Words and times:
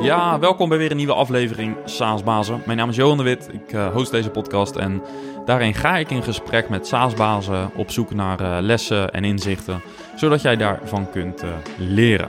Ja, 0.00 0.38
welkom 0.38 0.68
bij 0.68 0.78
weer 0.78 0.90
een 0.90 0.96
nieuwe 0.96 1.14
aflevering 1.14 1.76
SaaS-bazen. 1.84 2.62
Mijn 2.66 2.78
naam 2.78 2.88
is 2.88 2.96
Johan 2.96 3.16
de 3.16 3.22
Wit, 3.22 3.48
ik 3.52 3.72
uh, 3.72 3.92
host 3.92 4.10
deze 4.10 4.30
podcast 4.30 4.76
en 4.76 5.02
daarin 5.44 5.74
ga 5.74 5.96
ik 5.96 6.10
in 6.10 6.22
gesprek 6.22 6.68
met 6.68 6.86
SaaS-bazen 6.86 7.70
op 7.76 7.90
zoek 7.90 8.14
naar 8.14 8.40
uh, 8.40 8.56
lessen 8.60 9.10
en 9.10 9.24
inzichten, 9.24 9.82
zodat 10.16 10.42
jij 10.42 10.56
daarvan 10.56 11.10
kunt 11.10 11.44
uh, 11.44 11.50
leren. 11.76 12.28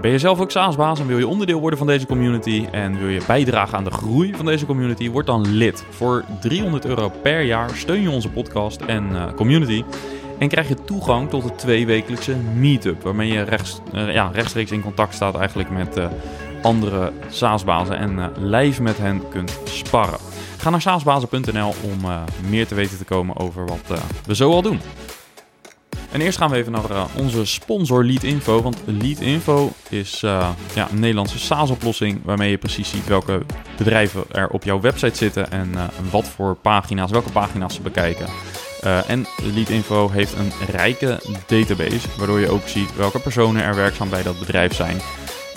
Ben 0.00 0.10
je 0.10 0.18
zelf 0.18 0.40
ook 0.40 0.50
SaaS-baas 0.50 1.00
en 1.00 1.06
wil 1.06 1.18
je 1.18 1.26
onderdeel 1.26 1.60
worden 1.60 1.78
van 1.78 1.86
deze 1.86 2.06
community 2.06 2.66
en 2.70 2.98
wil 2.98 3.08
je 3.08 3.22
bijdragen 3.26 3.78
aan 3.78 3.84
de 3.84 3.90
groei 3.90 4.34
van 4.34 4.46
deze 4.46 4.66
community, 4.66 5.10
word 5.10 5.26
dan 5.26 5.56
lid. 5.56 5.84
Voor 5.90 6.24
300 6.40 6.84
euro 6.84 7.12
per 7.22 7.42
jaar 7.42 7.70
steun 7.70 8.02
je 8.02 8.10
onze 8.10 8.30
podcast 8.30 8.80
en 8.80 9.32
community. 9.36 9.84
En 10.38 10.48
krijg 10.48 10.68
je 10.68 10.84
toegang 10.84 11.30
tot 11.30 11.42
de 11.42 11.54
tweewekelijkse 11.54 12.36
meetup, 12.56 13.02
waarmee 13.02 13.32
je 13.32 13.46
ja, 13.92 14.30
rechtstreeks 14.32 14.70
in 14.70 14.82
contact 14.82 15.14
staat 15.14 15.36
eigenlijk 15.36 15.70
met 15.70 15.98
andere 16.66 17.12
SaaS-bazen 17.30 17.98
en 17.98 18.18
uh, 18.18 18.26
live 18.34 18.82
met 18.82 18.98
hen 18.98 19.28
kunt 19.28 19.58
sparren. 19.64 20.18
Ga 20.58 20.70
naar 20.70 20.80
saasbazen.nl 20.80 21.74
om 21.82 22.04
uh, 22.04 22.22
meer 22.48 22.66
te 22.66 22.74
weten 22.74 22.98
te 22.98 23.04
komen 23.04 23.36
over 23.36 23.66
wat 23.66 23.90
uh, 23.90 23.96
we 24.26 24.34
zo 24.34 24.50
al 24.50 24.62
doen. 24.62 24.80
En 26.12 26.20
eerst 26.20 26.38
gaan 26.38 26.50
we 26.50 26.56
even 26.56 26.72
naar 26.72 27.06
onze 27.16 27.46
sponsor 27.46 28.04
Leadinfo. 28.04 28.62
Want 28.62 28.82
Leadinfo 28.84 29.72
is 29.88 30.20
ja, 30.20 30.88
een 30.90 31.00
Nederlandse 31.00 31.38
SaaS-oplossing 31.38 32.20
waarmee 32.24 32.50
je 32.50 32.58
precies 32.58 32.90
ziet 32.90 33.06
welke 33.06 33.42
bedrijven 33.76 34.24
er 34.32 34.48
op 34.48 34.64
jouw 34.64 34.80
website 34.80 35.16
zitten 35.16 35.50
en 35.50 35.74
wat 36.10 36.28
voor 36.28 36.54
pagina's, 36.54 37.10
welke 37.10 37.30
pagina's 37.30 37.74
ze 37.74 37.80
bekijken. 37.80 38.26
En 39.06 39.26
Leadinfo 39.54 40.10
heeft 40.10 40.34
een 40.38 40.52
rijke 40.70 41.20
database, 41.46 42.08
waardoor 42.18 42.40
je 42.40 42.50
ook 42.50 42.68
ziet 42.68 42.96
welke 42.96 43.18
personen 43.20 43.62
er 43.62 43.74
werkzaam 43.74 44.08
bij 44.08 44.22
dat 44.22 44.38
bedrijf 44.38 44.74
zijn. 44.74 44.96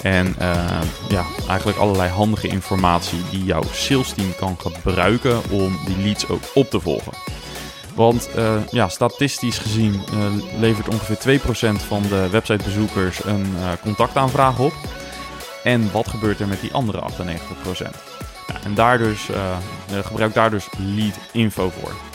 En 0.01 0.35
uh, 0.41 0.81
ja, 1.09 1.25
eigenlijk 1.47 1.77
allerlei 1.77 2.09
handige 2.09 2.47
informatie 2.47 3.19
die 3.31 3.43
jouw 3.43 3.63
sales 3.71 4.13
team 4.13 4.35
kan 4.35 4.57
gebruiken 4.59 5.41
om 5.49 5.79
die 5.85 5.97
leads 5.97 6.29
ook 6.29 6.43
op 6.53 6.69
te 6.69 6.79
volgen. 6.79 7.13
Want 7.95 8.29
uh, 8.35 8.55
ja, 8.69 8.87
statistisch 8.87 9.57
gezien 9.57 9.93
uh, 10.13 10.59
levert 10.59 10.87
ongeveer 10.87 11.39
2% 11.39 11.41
van 11.87 12.01
de 12.01 12.27
websitebezoekers 12.31 13.23
een 13.23 13.45
contactaanvraag 13.81 14.59
op. 14.59 14.73
En 15.63 15.91
wat 15.91 16.07
gebeurt 16.07 16.39
er 16.39 16.47
met 16.47 16.61
die 16.61 16.73
andere 16.73 17.01
98%? 17.01 17.13
Ja, 18.47 18.55
en 18.63 18.73
daar 18.73 18.97
dus, 18.97 19.29
gebruik 20.03 20.33
daar 20.33 20.49
dus 20.49 20.67
lead 20.77 21.13
info 21.31 21.71
voor. 21.79 22.08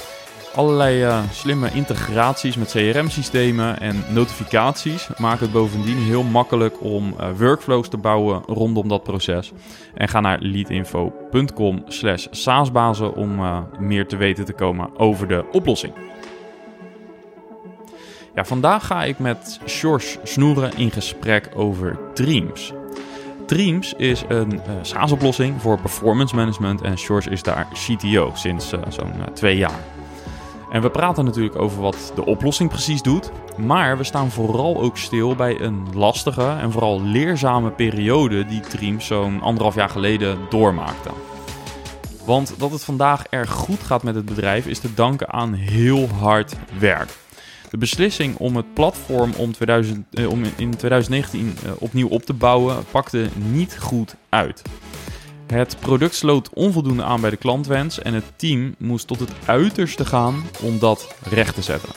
Allerlei 0.55 1.05
uh, 1.05 1.23
slimme 1.31 1.71
integraties 1.73 2.57
met 2.57 2.71
CRM-systemen 2.71 3.81
en 3.81 4.05
notificaties 4.09 5.09
maken 5.19 5.45
het 5.45 5.53
bovendien 5.53 5.99
heel 5.99 6.23
makkelijk 6.23 6.83
om 6.83 7.15
uh, 7.21 7.29
workflows 7.39 7.89
te 7.89 7.97
bouwen 7.97 8.43
rondom 8.47 8.89
dat 8.89 9.03
proces. 9.03 9.53
En 9.95 10.09
ga 10.09 10.21
naar 10.21 10.39
leadinfo.com 10.41 11.83
slash 11.87 12.27
saasbazen 12.31 13.15
om 13.15 13.41
uh, 13.41 13.59
meer 13.79 14.07
te 14.07 14.17
weten 14.17 14.45
te 14.45 14.53
komen 14.53 14.99
over 14.99 15.29
de 15.29 15.45
oplossing. 15.53 15.93
Ja, 18.35 18.45
vandaag 18.45 18.87
ga 18.87 19.05
ik 19.05 19.19
met 19.19 19.61
Sjors 19.67 20.17
Snoeren 20.23 20.77
in 20.77 20.91
gesprek 20.91 21.51
over 21.55 21.99
Dreams. 22.13 22.73
Dreams 23.47 23.95
is 23.97 24.25
een 24.29 24.61
SaaS-oplossing 24.83 25.63
voor 25.63 25.81
performance 25.81 26.35
management 26.35 26.83
en 26.83 26.99
Sjors 26.99 27.27
is 27.27 27.43
daar 27.43 27.67
CTO 27.73 28.31
sinds 28.35 28.69
zo'n 28.69 29.13
twee 29.35 29.57
jaar. 29.57 30.04
En 30.75 30.83
we 30.83 30.91
praten 30.91 31.25
natuurlijk 31.25 31.59
over 31.59 31.81
wat 31.81 32.13
de 32.15 32.25
oplossing 32.25 32.71
precies 32.71 33.03
doet. 33.03 33.31
Maar 33.57 33.99
we 33.99 34.05
staan 34.05 34.31
vooral 34.31 34.81
ook 34.81 34.97
stil 34.97 35.35
bij 35.35 35.61
een 35.61 35.87
lastige 35.93 36.47
en 36.47 36.73
vooral 36.73 37.03
leerzame 37.03 37.71
periode 37.71 38.45
die 38.45 38.61
Dreams 38.61 39.07
zo'n 39.07 39.41
anderhalf 39.41 39.75
jaar 39.75 39.89
geleden 39.89 40.39
doormaakte. 40.51 41.11
Want 42.25 42.55
dat 42.59 42.71
het 42.71 42.85
vandaag 42.85 43.25
erg 43.31 43.51
goed 43.51 43.83
gaat 43.83 44.03
met 44.03 44.15
het 44.15 44.25
bedrijf 44.25 44.67
is 44.67 44.79
te 44.79 44.95
danken 44.95 45.33
aan 45.33 45.53
heel 45.53 46.09
hard 46.09 46.57
werk. 46.79 47.11
De 47.71 47.79
beslissing 47.79 48.37
om 48.37 48.57
het 48.57 48.75
platform 48.75 49.33
om, 49.37 49.53
2000, 49.53 50.07
eh, 50.11 50.31
om 50.31 50.43
in 50.57 50.77
2019 50.77 51.57
eh, 51.65 51.71
opnieuw 51.79 52.09
op 52.09 52.23
te 52.23 52.33
bouwen 52.33 52.85
pakte 52.91 53.29
niet 53.35 53.79
goed 53.81 54.15
uit. 54.29 54.63
Het 55.47 55.77
product 55.81 56.15
sloot 56.15 56.51
onvoldoende 56.53 57.03
aan 57.03 57.21
bij 57.21 57.31
de 57.31 57.37
klantwens 57.37 57.99
en 57.99 58.15
het 58.15 58.25
team 58.37 58.75
moest 58.79 59.07
tot 59.07 59.21
het 59.21 59.31
uiterste 59.45 60.05
gaan 60.05 60.43
om 60.63 60.79
dat 60.79 61.15
recht 61.23 61.55
te 61.55 61.63
zetten. 61.63 61.89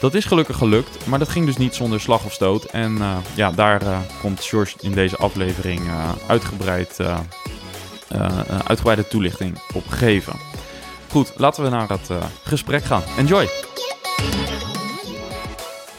Dat 0.00 0.14
is 0.14 0.24
gelukkig 0.24 0.56
gelukt, 0.56 1.06
maar 1.06 1.18
dat 1.18 1.28
ging 1.28 1.46
dus 1.46 1.56
niet 1.56 1.74
zonder 1.74 2.00
slag 2.00 2.24
of 2.24 2.32
stoot. 2.32 2.64
En 2.64 2.96
uh, 2.96 3.16
ja, 3.34 3.50
daar 3.50 3.82
uh, 3.82 3.98
komt 4.20 4.44
George 4.44 4.76
in 4.80 4.92
deze 4.92 5.16
aflevering 5.16 5.80
uh, 5.80 6.10
uitgebreid, 6.26 7.00
uitgebreide 8.66 9.08
toelichting 9.08 9.58
op 9.74 9.88
geven. 9.88 10.36
Goed, 11.10 11.32
laten 11.36 11.62
we 11.62 11.68
naar 11.68 11.88
het 11.88 12.10
gesprek 12.44 12.84
gaan. 12.84 13.02
Enjoy! 13.18 13.48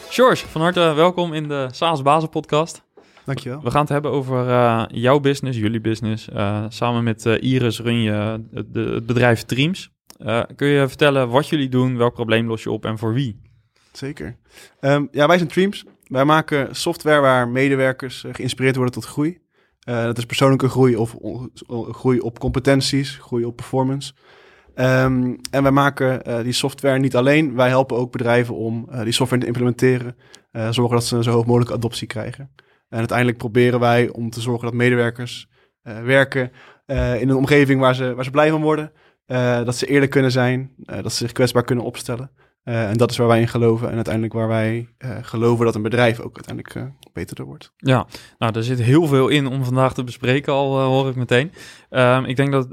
George, 0.08 0.46
van 0.48 0.60
harte 0.60 0.80
welkom 0.80 1.32
in 1.32 1.48
de 1.48 1.68
SaaS 1.70 2.02
Bazen 2.02 2.28
podcast. 2.28 2.85
Dankjewel. 3.26 3.62
We 3.62 3.70
gaan 3.70 3.80
het 3.80 3.88
hebben 3.88 4.10
over 4.10 4.46
uh, 4.48 4.84
jouw 4.88 5.20
business, 5.20 5.58
jullie 5.58 5.80
business. 5.80 6.28
Uh, 6.28 6.64
samen 6.68 7.04
met 7.04 7.24
uh, 7.24 7.42
Iris 7.42 7.80
run 7.80 8.00
je 8.00 8.12
het, 8.52 8.66
het 8.74 9.06
bedrijf 9.06 9.42
Dreams. 9.42 9.90
kun 10.56 10.68
je 10.68 10.88
vertellen 10.88 11.28
wat 11.28 11.48
jullie 11.48 11.68
doen, 11.68 11.96
welk 11.96 12.14
probleem 12.14 12.46
los 12.46 12.62
je 12.62 12.70
op 12.70 12.84
en 12.84 12.98
voor 12.98 13.14
wie? 13.14 13.40
Zeker. 13.92 14.36
Um, 14.80 15.08
ja, 15.10 15.26
wij 15.26 15.36
zijn 15.36 15.48
Dreams. 15.48 15.84
Wij 16.04 16.24
maken 16.24 16.76
software 16.76 17.20
waar 17.20 17.48
medewerkers 17.48 18.24
geïnspireerd 18.32 18.76
worden 18.76 18.94
tot 18.94 19.04
groei. 19.04 19.38
dat 19.84 20.18
is 20.18 20.26
persoonlijke 20.26 20.68
groei 20.68 20.96
of 20.96 21.16
groei 21.90 22.20
op 22.20 22.38
competenties, 22.38 23.18
groei 23.20 23.44
op 23.44 23.56
performance. 23.56 24.12
Um, 24.74 25.40
en 25.50 25.62
wij 25.62 25.70
maken 25.70 26.42
die 26.44 26.52
software 26.52 26.98
niet 26.98 27.16
alleen. 27.16 27.54
Wij 27.54 27.68
helpen 27.68 27.96
ook 27.96 28.12
bedrijven 28.12 28.54
om 28.54 28.88
die 29.02 29.12
software 29.12 29.42
te 29.42 29.46
implementeren. 29.46 30.16
zorgen 30.52 30.96
dat 30.96 31.04
ze 31.04 31.16
een 31.16 31.22
zo 31.22 31.30
hoog 31.30 31.46
mogelijke 31.46 31.74
adoptie 31.74 32.06
krijgen. 32.06 32.50
En 32.88 32.98
uiteindelijk 32.98 33.38
proberen 33.38 33.80
wij 33.80 34.08
om 34.08 34.30
te 34.30 34.40
zorgen 34.40 34.64
dat 34.64 34.74
medewerkers 34.74 35.48
uh, 35.82 36.02
werken 36.02 36.52
uh, 36.86 37.20
in 37.20 37.28
een 37.28 37.36
omgeving 37.36 37.80
waar 37.80 37.94
ze, 37.94 38.14
waar 38.14 38.24
ze 38.24 38.30
blij 38.30 38.50
van 38.50 38.62
worden. 38.62 38.92
Uh, 39.26 39.64
dat 39.64 39.76
ze 39.76 39.86
eerlijk 39.86 40.10
kunnen 40.10 40.32
zijn, 40.32 40.74
dat 40.76 41.12
ze 41.12 41.18
zich 41.18 41.32
kwetsbaar 41.32 41.64
kunnen 41.64 41.84
opstellen. 41.84 42.30
Uh, 42.68 42.88
en 42.88 42.96
dat 42.96 43.10
is 43.10 43.16
waar 43.16 43.26
wij 43.26 43.40
in 43.40 43.48
geloven. 43.48 43.88
En 43.88 43.94
uiteindelijk 43.94 44.34
waar 44.34 44.48
wij 44.48 44.88
uh, 44.98 45.10
geloven 45.20 45.64
dat 45.64 45.74
een 45.74 45.82
bedrijf 45.82 46.20
ook 46.20 46.34
uiteindelijk 46.34 46.74
uh, 46.74 46.82
beter 47.12 47.44
wordt. 47.44 47.72
Ja, 47.76 48.06
nou, 48.38 48.56
er 48.56 48.64
zit 48.64 48.82
heel 48.82 49.06
veel 49.06 49.28
in 49.28 49.46
om 49.46 49.64
vandaag 49.64 49.94
te 49.94 50.04
bespreken, 50.04 50.52
al 50.52 50.80
hoor 50.80 51.08
ik 51.08 51.14
meteen. 51.14 51.52
Ehm, 51.90 52.24
ik 52.24 52.36
denk 52.36 52.52
dat 52.52 52.66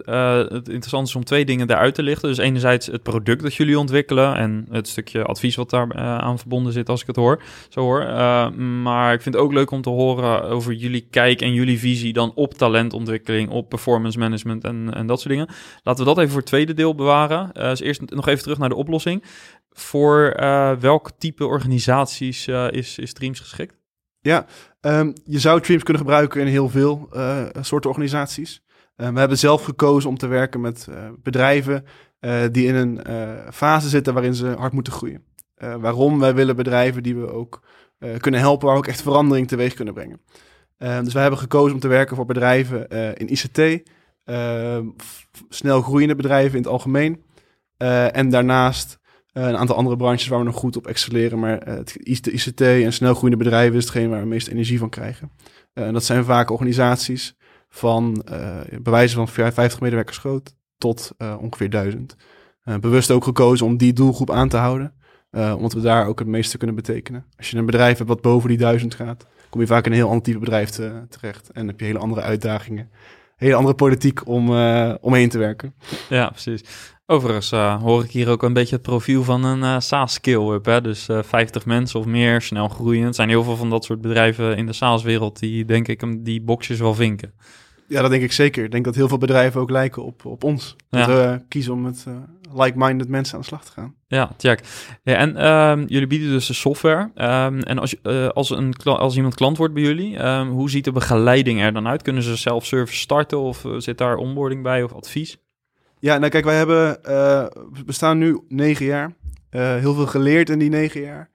het 0.52 0.68
interessant 0.68 1.08
is 1.08 1.16
om 1.16 1.24
twee 1.24 1.46
dingen 1.46 1.68
daaruit 1.68 1.96
te 1.96 2.04
lichten. 2.04 2.30
Dus 2.30 2.38
enerzijds 2.38 2.88
het 2.88 3.04
product 3.04 3.42
dat 3.42 3.54
jullie 3.54 3.80
ontwikkelen 3.80 4.36
en 4.36 4.66
het 4.70 4.88
stukje 4.88 5.24
advies 5.24 5.56
wat 5.56 5.70
daar 5.70 5.94
aan 5.96 6.40
verbonden 6.40 6.74
zit, 6.74 6.90
als 6.90 7.02
ik 7.02 7.08
het 7.08 7.16
hoor. 7.16 7.42
Zo 7.70 7.82
hoor. 7.82 8.02
Ehm, 8.02 8.82
maar 8.82 9.14
ik 9.14 9.22
vind 9.22 9.36
het 9.36 9.44
ook 9.44 9.54
leuk 9.54 9.72
om 9.72 9.82
te 9.82 9.90
horen 9.90 10.44
over 10.44 10.74
jullie 10.74 11.08
kijk 11.10 11.42
en 11.42 11.54
jullie 11.54 11.80
visie 11.80 12.14
dan 12.14 12.32
op 12.36 12.54
talentontwikkeling, 12.54 13.50
op 13.50 13.70
performance 13.70 14.20
management 14.20 14.64
en, 14.64 14.94
en 14.94 15.08
dat 15.08 15.22
soort 15.22 15.34
dingen. 15.34 15.50
Laten 15.84 16.04
we 16.04 16.10
dat 16.10 16.18
even 16.18 16.30
voor 16.30 16.40
het 16.40 16.50
tweede 16.50 16.74
deel 16.74 16.96
bewaren. 16.96 17.50
dus 17.54 17.80
eerst 17.80 18.02
nog 18.02 18.28
even 18.28 18.44
terug 18.44 18.58
naar 18.58 18.70
de 18.70 18.76
oplossing. 18.76 19.24
Voor 19.74 20.40
uh, 20.40 20.72
welk 20.72 21.12
type 21.18 21.46
organisaties 21.46 22.48
uh, 22.48 22.72
is, 22.72 22.98
is 22.98 23.14
Dreams 23.14 23.40
geschikt? 23.40 23.76
Ja, 24.20 24.46
um, 24.82 25.14
je 25.24 25.40
zou 25.40 25.62
Dreams 25.62 25.84
kunnen 25.84 26.02
gebruiken 26.02 26.42
in 26.42 26.48
heel 26.48 26.70
veel 26.70 27.10
uh, 27.14 27.46
soorten 27.62 27.90
organisaties. 27.90 28.62
we 28.96 29.20
hebben 29.20 29.38
zelf 29.38 29.64
gekozen 29.64 30.10
om 30.10 30.18
te 30.18 30.28
werken 30.28 30.62
met 30.62 30.88
bedrijven 31.24 31.86
die 32.52 32.68
in 32.68 32.76
een 32.76 33.02
fase 33.54 33.90
zitten 33.90 34.14
waarin 34.14 34.34
ze 34.34 34.48
hard 34.48 34.74
moeten 34.74 34.94
groeien. 34.94 35.24
waarom? 35.56 36.20
Wij 36.20 36.36
willen 36.36 36.56
bedrijven 36.56 37.04
die 37.04 37.16
we 37.16 37.32
ook 37.32 37.62
kunnen 38.18 38.40
helpen, 38.40 38.66
waar 38.66 38.76
we 38.76 38.82
ook 38.82 38.88
echt 38.88 39.02
verandering 39.02 39.48
teweeg 39.48 39.74
kunnen 39.74 39.94
brengen. 39.94 40.22
Ehm, 40.78 41.04
dus 41.04 41.14
wij 41.14 41.22
hebben 41.22 41.40
gekozen 41.40 41.74
om 41.74 41.80
te 41.80 41.88
werken 41.88 42.16
voor 42.16 42.26
bedrijven 42.26 42.88
in 43.18 43.32
ICT, 43.32 43.90
ehm, 44.24 44.88
snel 45.50 45.82
groeiende 45.82 46.16
bedrijven 46.16 46.58
in 46.58 46.64
het 46.64 46.72
algemeen. 46.72 47.24
en 48.12 48.30
daarnaast 48.30 49.00
uh, 49.34 49.48
een 49.48 49.58
aantal 49.58 49.76
andere 49.76 49.96
branches 49.96 50.28
waar 50.28 50.40
we 50.40 50.46
nog 50.46 50.56
goed 50.56 50.78
op 50.78 50.88
excelleren. 50.88 51.40
Maar 51.40 51.68
uh, 51.68 51.74
het 51.74 51.96
ICT 51.96 52.62
en 52.62 52.94
snelgroeiende 52.94 53.44
bedrijven 53.44 53.78
is 53.78 53.84
hetgeen 53.84 54.10
waar 54.10 54.22
we 54.22 54.28
meest 54.28 54.48
energie 54.48 54.80
van 54.80 54.90
krijgen. 54.90 55.32
Uh, 55.74 55.86
en 55.86 55.94
dat 55.94 56.04
zijn 56.04 56.24
vaak 56.24 56.50
organisaties 56.50 57.36
van 57.70 58.26
bewijzen 58.82 59.28
van 59.28 59.52
50 59.54 59.80
medewerkers 59.80 60.18
groot 60.18 60.56
tot 60.78 61.12
ongeveer 61.40 61.70
1000. 61.70 62.16
bewust 62.80 63.12
ook 63.12 63.24
gekozen 63.24 63.66
om 63.66 63.78
die 63.78 63.94
doelgroep 63.94 64.32
aan 64.32 64.50
te 64.50 64.58
houden. 64.58 64.94
omdat 65.32 65.74
we 65.74 65.82
daar 65.82 66.08
ook 66.08 66.20
het 66.20 66.28
meeste 66.28 66.58
kunnen 66.58 66.76
betekenen. 66.76 67.26
Als 67.38 67.50
je 67.50 67.58
een 67.58 67.66
bedrijf 67.66 67.98
hebt 67.98 68.10
wat 68.10 68.22
boven 68.22 68.50
die 68.50 68.58
1000 68.58 68.96
gaat, 68.96 69.26
kom 69.50 69.62
je 69.62 69.68
vaak 69.68 69.86
in 69.86 69.92
een 69.92 69.98
heel 69.98 70.08
ander 70.08 70.24
type 70.24 70.40
bedrijf 70.40 70.70
te, 70.70 71.06
terecht. 71.10 71.50
En 71.52 71.68
heb 71.68 71.80
je 71.80 71.86
hele 71.86 72.00
andere 72.00 72.22
uitdagingen. 72.22 72.90
Hele 73.36 73.56
andere 73.56 73.76
politiek 73.76 74.28
om, 74.28 74.50
uh, 74.50 74.94
omheen 75.02 75.30
te 75.30 75.38
werken. 75.38 75.74
Ja, 76.10 76.30
precies. 76.30 76.64
Overigens 77.06 77.52
uh, 77.52 77.82
hoor 77.82 78.04
ik 78.04 78.12
hier 78.12 78.30
ook 78.30 78.44
een 78.44 78.54
beetje 78.54 78.76
het 78.76 78.84
profiel 78.84 79.24
van 79.24 79.44
een 79.44 79.60
uh, 79.60 79.80
SaaS-skill-up. 79.80 80.84
Dus 80.84 81.10
uh, 81.10 81.24
50 81.24 81.66
mensen 81.66 82.00
of 82.00 82.06
meer, 82.06 82.42
snel 82.42 82.68
groeien. 82.68 83.08
Er 83.08 83.14
zijn 83.14 83.30
heel 83.30 83.44
veel 83.44 83.56
van 83.56 83.70
dat 83.70 83.84
soort 83.84 84.02
bedrijven 84.02 84.58
in 84.58 84.66
de 84.66 84.74
SaaS-wereld 84.74 85.40
die, 85.40 85.66
denk 85.66 85.88
ik, 85.88 86.26
die 86.26 86.42
boxjes 86.42 86.80
wel 86.80 86.94
vinken. 86.94 87.34
Ja, 87.88 88.02
dat 88.02 88.12
denk 88.12 88.24
ik 88.24 88.32
zeker. 88.32 88.64
Ik 88.64 88.72
denk 88.72 88.86
dat 88.86 88.96
heel 88.96 89.08
veel 89.08 89.18
bedrijven 89.18 89.62
ook 89.62 89.70
lijken 89.70 90.04
op, 90.04 90.26
op 90.26 90.44
ons. 90.44 90.76
Dat 90.90 91.06
ja. 91.06 91.08
we 91.08 91.42
kiezen 91.48 91.74
om 91.74 91.82
met 91.82 92.06
like-minded 92.56 93.08
mensen 93.08 93.36
aan 93.36 93.42
de 93.42 93.48
slag 93.48 93.66
te 93.66 93.72
gaan. 93.72 93.96
Ja, 94.08 94.32
check. 94.38 94.60
Ja, 95.04 95.16
en 95.16 95.36
uh, 95.36 95.88
jullie 95.88 96.08
bieden 96.08 96.30
dus 96.30 96.48
de 96.48 96.54
software. 96.54 97.02
Um, 97.02 97.60
en 97.60 97.80
als, 97.80 97.96
uh, 98.04 98.28
als, 98.28 98.50
een, 98.50 98.74
als 98.84 99.16
iemand 99.16 99.36
klant 99.36 99.58
wordt 99.58 99.74
bij 99.74 99.84
jullie, 99.84 100.26
um, 100.26 100.50
hoe 100.50 100.70
ziet 100.70 100.84
de 100.84 100.92
begeleiding 100.92 101.62
er 101.62 101.74
dan 101.74 101.88
uit? 101.88 102.02
Kunnen 102.02 102.24
ze 102.24 102.36
zelf-service 102.36 103.00
starten 103.00 103.40
of 103.40 103.64
uh, 103.64 103.74
zit 103.78 103.98
daar 103.98 104.16
onboarding 104.16 104.64
bij 104.64 104.84
of 104.84 104.94
advies? 104.94 105.38
Ja, 106.00 106.18
nou 106.18 106.30
kijk, 106.32 106.46
wij 106.46 106.56
hebben, 106.56 106.88
uh, 106.90 107.46
we 107.74 107.84
bestaan 107.86 108.18
nu 108.18 108.40
negen 108.48 108.86
jaar. 108.86 109.14
heel 109.50 109.94
veel 109.94 110.08
geleerd 110.08 110.50
in 110.50 110.60
die 110.60 110.70
negen 110.70 111.02
jaar. 111.02 111.30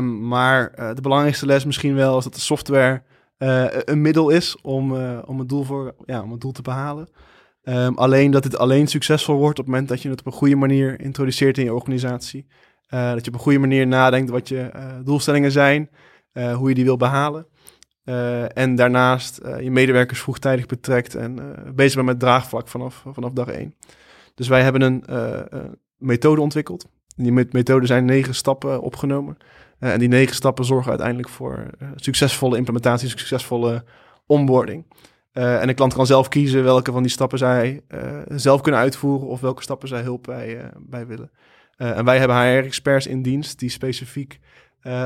Maar 0.00 0.72
de 0.94 1.00
belangrijkste 1.02 1.46
les 1.46 1.64
misschien 1.64 1.94
wel 1.94 2.18
is 2.18 2.24
dat 2.24 2.34
de 2.34 2.40
software 2.40 3.02
een 3.84 4.00
middel 4.00 4.30
is 4.30 4.56
om, 4.60 4.96
om, 5.24 5.38
het 5.38 5.48
doel 5.48 5.62
voor, 5.62 5.94
ja, 6.04 6.22
om 6.22 6.30
het 6.30 6.40
doel 6.40 6.52
te 6.52 6.62
behalen. 6.62 7.08
Um, 7.64 7.98
alleen 7.98 8.30
dat 8.30 8.44
het 8.44 8.56
alleen 8.56 8.86
succesvol 8.86 9.36
wordt 9.36 9.58
op 9.58 9.64
het 9.64 9.74
moment 9.74 9.88
dat 9.90 10.02
je 10.02 10.08
het 10.08 10.20
op 10.20 10.26
een 10.26 10.32
goede 10.32 10.56
manier 10.56 11.00
introduceert 11.00 11.58
in 11.58 11.64
je 11.64 11.74
organisatie. 11.74 12.46
Uh, 12.90 13.12
dat 13.12 13.24
je 13.24 13.30
op 13.30 13.36
een 13.36 13.42
goede 13.42 13.58
manier 13.58 13.86
nadenkt 13.86 14.30
wat 14.30 14.48
je 14.48 14.70
doelstellingen 15.04 15.52
zijn, 15.52 15.90
hoe 16.32 16.68
je 16.68 16.74
die 16.74 16.84
wil 16.84 16.96
behalen. 16.96 17.46
en 18.54 18.74
daarnaast 18.74 19.40
je 19.60 19.70
medewerkers 19.70 20.20
vroegtijdig 20.20 20.66
betrekt 20.66 21.14
en 21.14 21.54
bezig 21.74 21.94
bent 21.94 22.06
met 22.06 22.20
draagvlak 22.20 22.68
vanaf, 22.68 23.04
vanaf 23.12 23.32
dag 23.32 23.48
één. 23.48 23.74
Dus 24.34 24.48
wij 24.48 24.62
hebben 24.62 24.82
een 24.82 25.04
methode 25.96 26.40
ontwikkeld. 26.40 26.86
Die 27.16 27.32
methode 27.32 27.86
zijn 27.86 28.04
negen 28.04 28.34
stappen 28.34 28.80
opgenomen. 28.80 29.36
En 29.90 29.98
die 29.98 30.08
negen 30.08 30.34
stappen 30.34 30.64
zorgen 30.64 30.90
uiteindelijk 30.90 31.28
voor 31.28 31.66
succesvolle 31.96 32.56
implementatie, 32.56 33.08
succesvolle 33.08 33.84
onboarding. 34.26 34.84
Uh, 35.32 35.60
en 35.60 35.66
de 35.66 35.74
klant 35.74 35.94
kan 35.94 36.06
zelf 36.06 36.28
kiezen 36.28 36.64
welke 36.64 36.92
van 36.92 37.02
die 37.02 37.10
stappen 37.10 37.38
zij 37.38 37.82
zelf 38.26 38.60
kunnen 38.60 38.80
uitvoeren 38.80 39.28
of 39.28 39.40
welke 39.40 39.62
stappen 39.62 39.88
zij 39.88 40.02
hulp 40.02 40.22
bij, 40.22 40.70
bij 40.78 41.06
willen. 41.06 41.30
en 41.76 42.04
wij 42.04 42.18
hebben 42.18 42.36
HR-experts 42.36 43.06
in 43.06 43.22
dienst 43.22 43.58
die 43.58 43.70
specifiek 43.70 44.38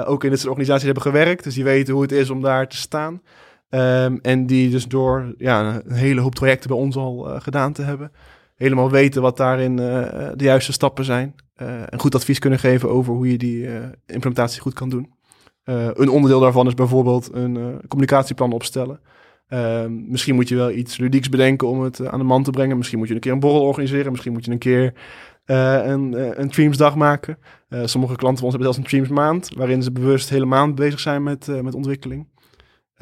ook 0.04 0.24
in 0.24 0.30
dit 0.30 0.38
soort 0.38 0.50
organisaties 0.50 0.84
hebben 0.84 1.02
gewerkt. 1.02 1.44
Dus 1.44 1.54
die 1.54 1.64
weten 1.64 1.92
hoe 1.92 2.02
het 2.02 2.12
is 2.12 2.30
om 2.30 2.42
daar 2.42 2.68
te 2.68 2.76
staan. 2.76 3.22
Um, 3.70 4.18
en 4.22 4.46
die 4.46 4.70
dus 4.70 4.86
door 4.86 5.34
ja, 5.38 5.82
een 5.84 5.92
hele 5.92 6.20
hoop 6.20 6.34
trajecten 6.34 6.68
bij 6.68 6.78
ons 6.78 6.96
al 6.96 7.40
gedaan 7.40 7.72
te 7.72 7.82
hebben, 7.82 8.12
helemaal 8.56 8.90
weten 8.90 9.22
wat 9.22 9.36
daarin 9.36 9.76
de 9.76 10.34
juiste 10.36 10.72
stappen 10.72 11.04
zijn. 11.04 11.34
en 11.56 12.00
goed 12.00 12.14
advies 12.14 12.38
kunnen 12.38 12.58
geven 12.58 12.90
over 12.90 13.14
hoe 13.14 13.30
je 13.30 13.38
die 13.38 13.68
implementatie 14.06 14.60
goed 14.60 14.74
kan 14.74 14.88
doen. 14.88 15.12
een 15.64 16.08
onderdeel 16.08 16.40
daarvan 16.40 16.66
is 16.66 16.74
bijvoorbeeld 16.74 17.30
een 17.32 17.80
communicatieplan 17.88 18.52
opstellen. 18.52 19.00
Um, 19.48 20.04
misschien 20.08 20.34
moet 20.34 20.48
je 20.48 20.56
wel 20.56 20.70
iets 20.70 20.96
ludieks 20.96 21.28
bedenken 21.28 21.68
om 21.68 21.80
het 21.80 22.06
aan 22.06 22.18
de 22.18 22.24
man 22.24 22.42
te 22.42 22.50
brengen. 22.50 22.76
Misschien 22.76 22.98
moet 22.98 23.08
je 23.08 23.14
een 23.14 23.20
keer 23.20 23.32
een 23.32 23.40
borrel 23.40 23.62
organiseren. 23.62 24.10
Misschien 24.10 24.32
moet 24.32 24.44
je 24.44 24.50
een 24.50 24.58
keer 24.58 24.92
een, 25.44 26.40
een 26.40 26.50
Dreamsdag 26.50 26.96
maken. 26.96 27.38
sommige 27.68 28.16
klanten 28.16 28.38
van 28.38 28.46
ons 28.46 28.54
hebben 28.54 28.62
zelfs 28.62 28.78
een 28.78 28.84
Dreams 28.84 29.08
maand, 29.08 29.54
waarin 29.56 29.82
ze 29.82 29.92
bewust 29.92 30.28
hele 30.28 30.44
maand 30.44 30.74
bezig 30.74 31.00
zijn 31.00 31.22
met, 31.22 31.62
met 31.62 31.74
ontwikkeling. 31.74 32.28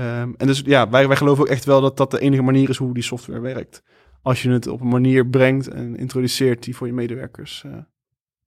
Um, 0.00 0.34
en 0.36 0.46
dus 0.46 0.62
ja, 0.64 0.88
wij, 0.88 1.08
wij 1.08 1.16
geloven 1.16 1.44
ook 1.44 1.50
echt 1.50 1.64
wel 1.64 1.80
dat 1.80 1.96
dat 1.96 2.10
de 2.10 2.20
enige 2.20 2.42
manier 2.42 2.68
is 2.68 2.76
hoe 2.76 2.94
die 2.94 3.02
software 3.02 3.40
werkt. 3.40 3.82
Als 4.24 4.42
je 4.42 4.50
het 4.50 4.66
op 4.66 4.80
een 4.80 4.88
manier 4.88 5.26
brengt 5.26 5.68
en 5.68 5.96
introduceert 5.96 6.64
die 6.64 6.76
voor 6.76 6.86
je 6.86 6.92
medewerkers 6.92 7.62
uh, 7.66 7.72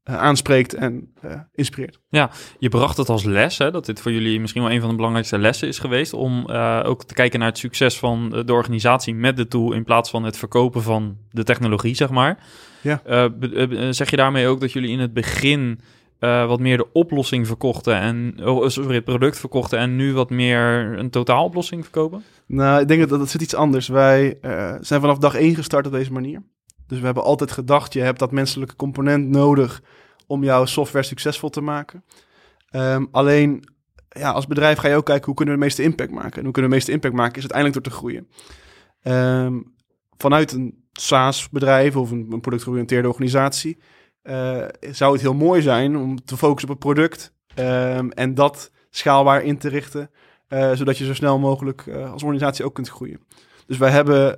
aanspreekt 0.04 0.74
en 0.74 1.14
uh, 1.26 1.32
inspireert. 1.54 2.00
Ja, 2.10 2.30
je 2.60 2.70
bracht 2.70 2.98
het 2.98 3.10
als 3.10 3.24
les, 3.24 3.58
hè, 3.58 3.72
dat 3.72 3.86
dit 3.86 4.02
voor 4.02 4.12
jullie 4.12 4.40
misschien 4.40 4.62
wel 4.62 4.72
een 4.72 4.80
van 4.80 4.90
de 4.90 4.96
belangrijkste 4.96 5.38
lessen 5.38 5.68
is 5.68 5.80
geweest, 5.80 6.14
om 6.14 6.46
ook 6.84 7.04
te 7.04 7.14
kijken 7.14 7.40
naar 7.40 7.48
het 7.48 7.58
succes 7.58 8.00
van 8.00 8.44
de 8.46 8.54
organisatie 8.54 9.16
met 9.16 9.38
de 9.38 9.48
tool 9.48 9.74
in 9.74 9.84
plaats 9.84 10.10
van 10.10 10.24
het 10.24 10.38
verkopen 10.38 10.82
van 10.82 11.18
de 11.32 11.44
technologie, 11.44 11.96
zeg 11.96 12.10
maar. 12.10 12.44
Ja. 12.82 13.02
zeg 13.92 14.10
je 14.10 14.16
daarmee 14.16 14.48
ook 14.48 14.60
dat 14.60 14.72
jullie 14.72 14.92
in 14.92 15.00
het 15.00 15.14
begin 15.14 15.80
wat 16.20 16.60
meer 16.60 16.78
de 16.78 16.92
oplossing 16.94 17.48
verkochten 17.48 17.96
en 17.96 18.36
oh, 18.44 18.68
sorry, 18.68 18.96
het 18.96 19.04
product 19.04 19.40
verkochten 19.40 19.80
en 19.80 19.96
nu 19.96 20.14
wat 20.14 20.30
meer 20.30 20.98
een 21.00 21.10
totaaloplossing 21.10 21.84
verkopen? 21.84 22.24
Nou, 22.48 22.82
ik 22.82 22.88
denk 22.88 23.10
dat 23.10 23.20
dat 23.20 23.30
zit 23.30 23.42
iets 23.42 23.56
anders. 23.56 23.88
Wij 23.88 24.38
zijn 24.82 25.02
vanaf 25.02 25.18
dag 25.18 25.36
één 25.36 25.56
gestart 25.56 25.86
op 25.86 25.92
deze 25.92 26.12
manier. 26.12 26.44
Dus 26.88 27.00
we 27.00 27.06
hebben 27.06 27.24
altijd 27.24 27.52
gedacht, 27.52 27.94
je 27.94 28.02
hebt 28.02 28.20
dat 28.20 28.32
menselijke 28.32 28.76
component 28.76 29.28
nodig 29.28 29.82
om 30.28 30.44
jouw 30.44 30.66
software 30.66 31.06
succesvol 31.06 31.50
te 31.50 31.62
maken. 31.62 32.04
Um, 32.72 33.08
alleen, 33.12 33.64
ja, 34.10 34.32
als 34.32 34.48
bedrijf 34.48 34.78
ga 34.78 34.88
je 34.88 34.96
ook 34.96 35.06
kijken 35.06 35.26
hoe 35.26 35.36
kunnen 35.36 35.54
we 35.54 35.60
de 35.60 35.66
meeste 35.66 35.84
impact 35.84 36.12
maken. 36.12 36.38
En 36.38 36.44
hoe 36.44 36.52
kunnen 36.52 36.54
we 36.54 36.68
de 36.70 36.76
meeste 36.76 36.92
impact 36.92 37.14
maken 37.14 37.36
is 37.36 37.52
uiteindelijk 37.52 37.84
door 37.84 37.94
te 37.94 38.00
groeien. 38.00 38.28
Um, 39.44 39.76
vanuit 40.18 40.52
een 40.52 40.86
SaaS-bedrijf 40.92 41.96
of 41.96 42.12
een, 42.12 42.28
een 42.30 42.42
productgeoriënteerde 42.42 43.08
organisatie 43.08 43.78
uh, 44.24 44.66
zou 44.92 45.12
het 45.12 45.22
heel 45.22 45.34
mooi 45.34 45.62
zijn 45.62 45.98
om 45.98 46.26
te 46.26 46.38
focussen 46.38 46.70
op 46.70 46.76
het 46.76 46.86
product 46.86 47.34
um, 47.56 48.12
en 48.12 48.34
dat 48.34 48.72
schaalbaar 48.90 49.44
in 49.44 49.58
te 49.58 49.70
richten, 49.70 50.10
uh, 50.50 50.72
zodat 50.72 50.98
je 50.98 51.06
zo 51.06 51.14
snel 51.14 51.40
mogelijk 51.40 51.86
uh, 51.86 52.12
als 52.12 52.24
organisatie 52.24 52.66
ook 52.66 52.74
kunt 52.74 52.90
groeien. 52.90 53.20
Dus 53.66 53.78
wij 53.78 53.90
hebben 53.90 54.38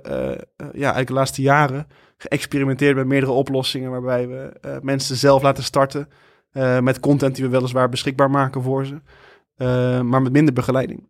ja, 0.56 0.72
eigenlijk 0.72 1.06
de 1.06 1.12
laatste 1.12 1.42
jaren 1.42 1.86
geëxperimenteerd 2.22 2.96
met 2.96 3.06
meerdere 3.06 3.32
oplossingen 3.32 3.90
waarbij 3.90 4.28
we 4.28 4.52
uh, 4.64 4.76
mensen 4.82 5.16
zelf 5.16 5.42
laten 5.42 5.64
starten 5.64 6.08
uh, 6.52 6.78
met 6.80 7.00
content 7.00 7.34
die 7.34 7.44
we 7.44 7.50
weliswaar 7.50 7.88
beschikbaar 7.88 8.30
maken 8.30 8.62
voor 8.62 8.86
ze, 8.86 8.94
uh, 8.94 10.00
maar 10.00 10.22
met 10.22 10.32
minder 10.32 10.54
begeleiding. 10.54 11.08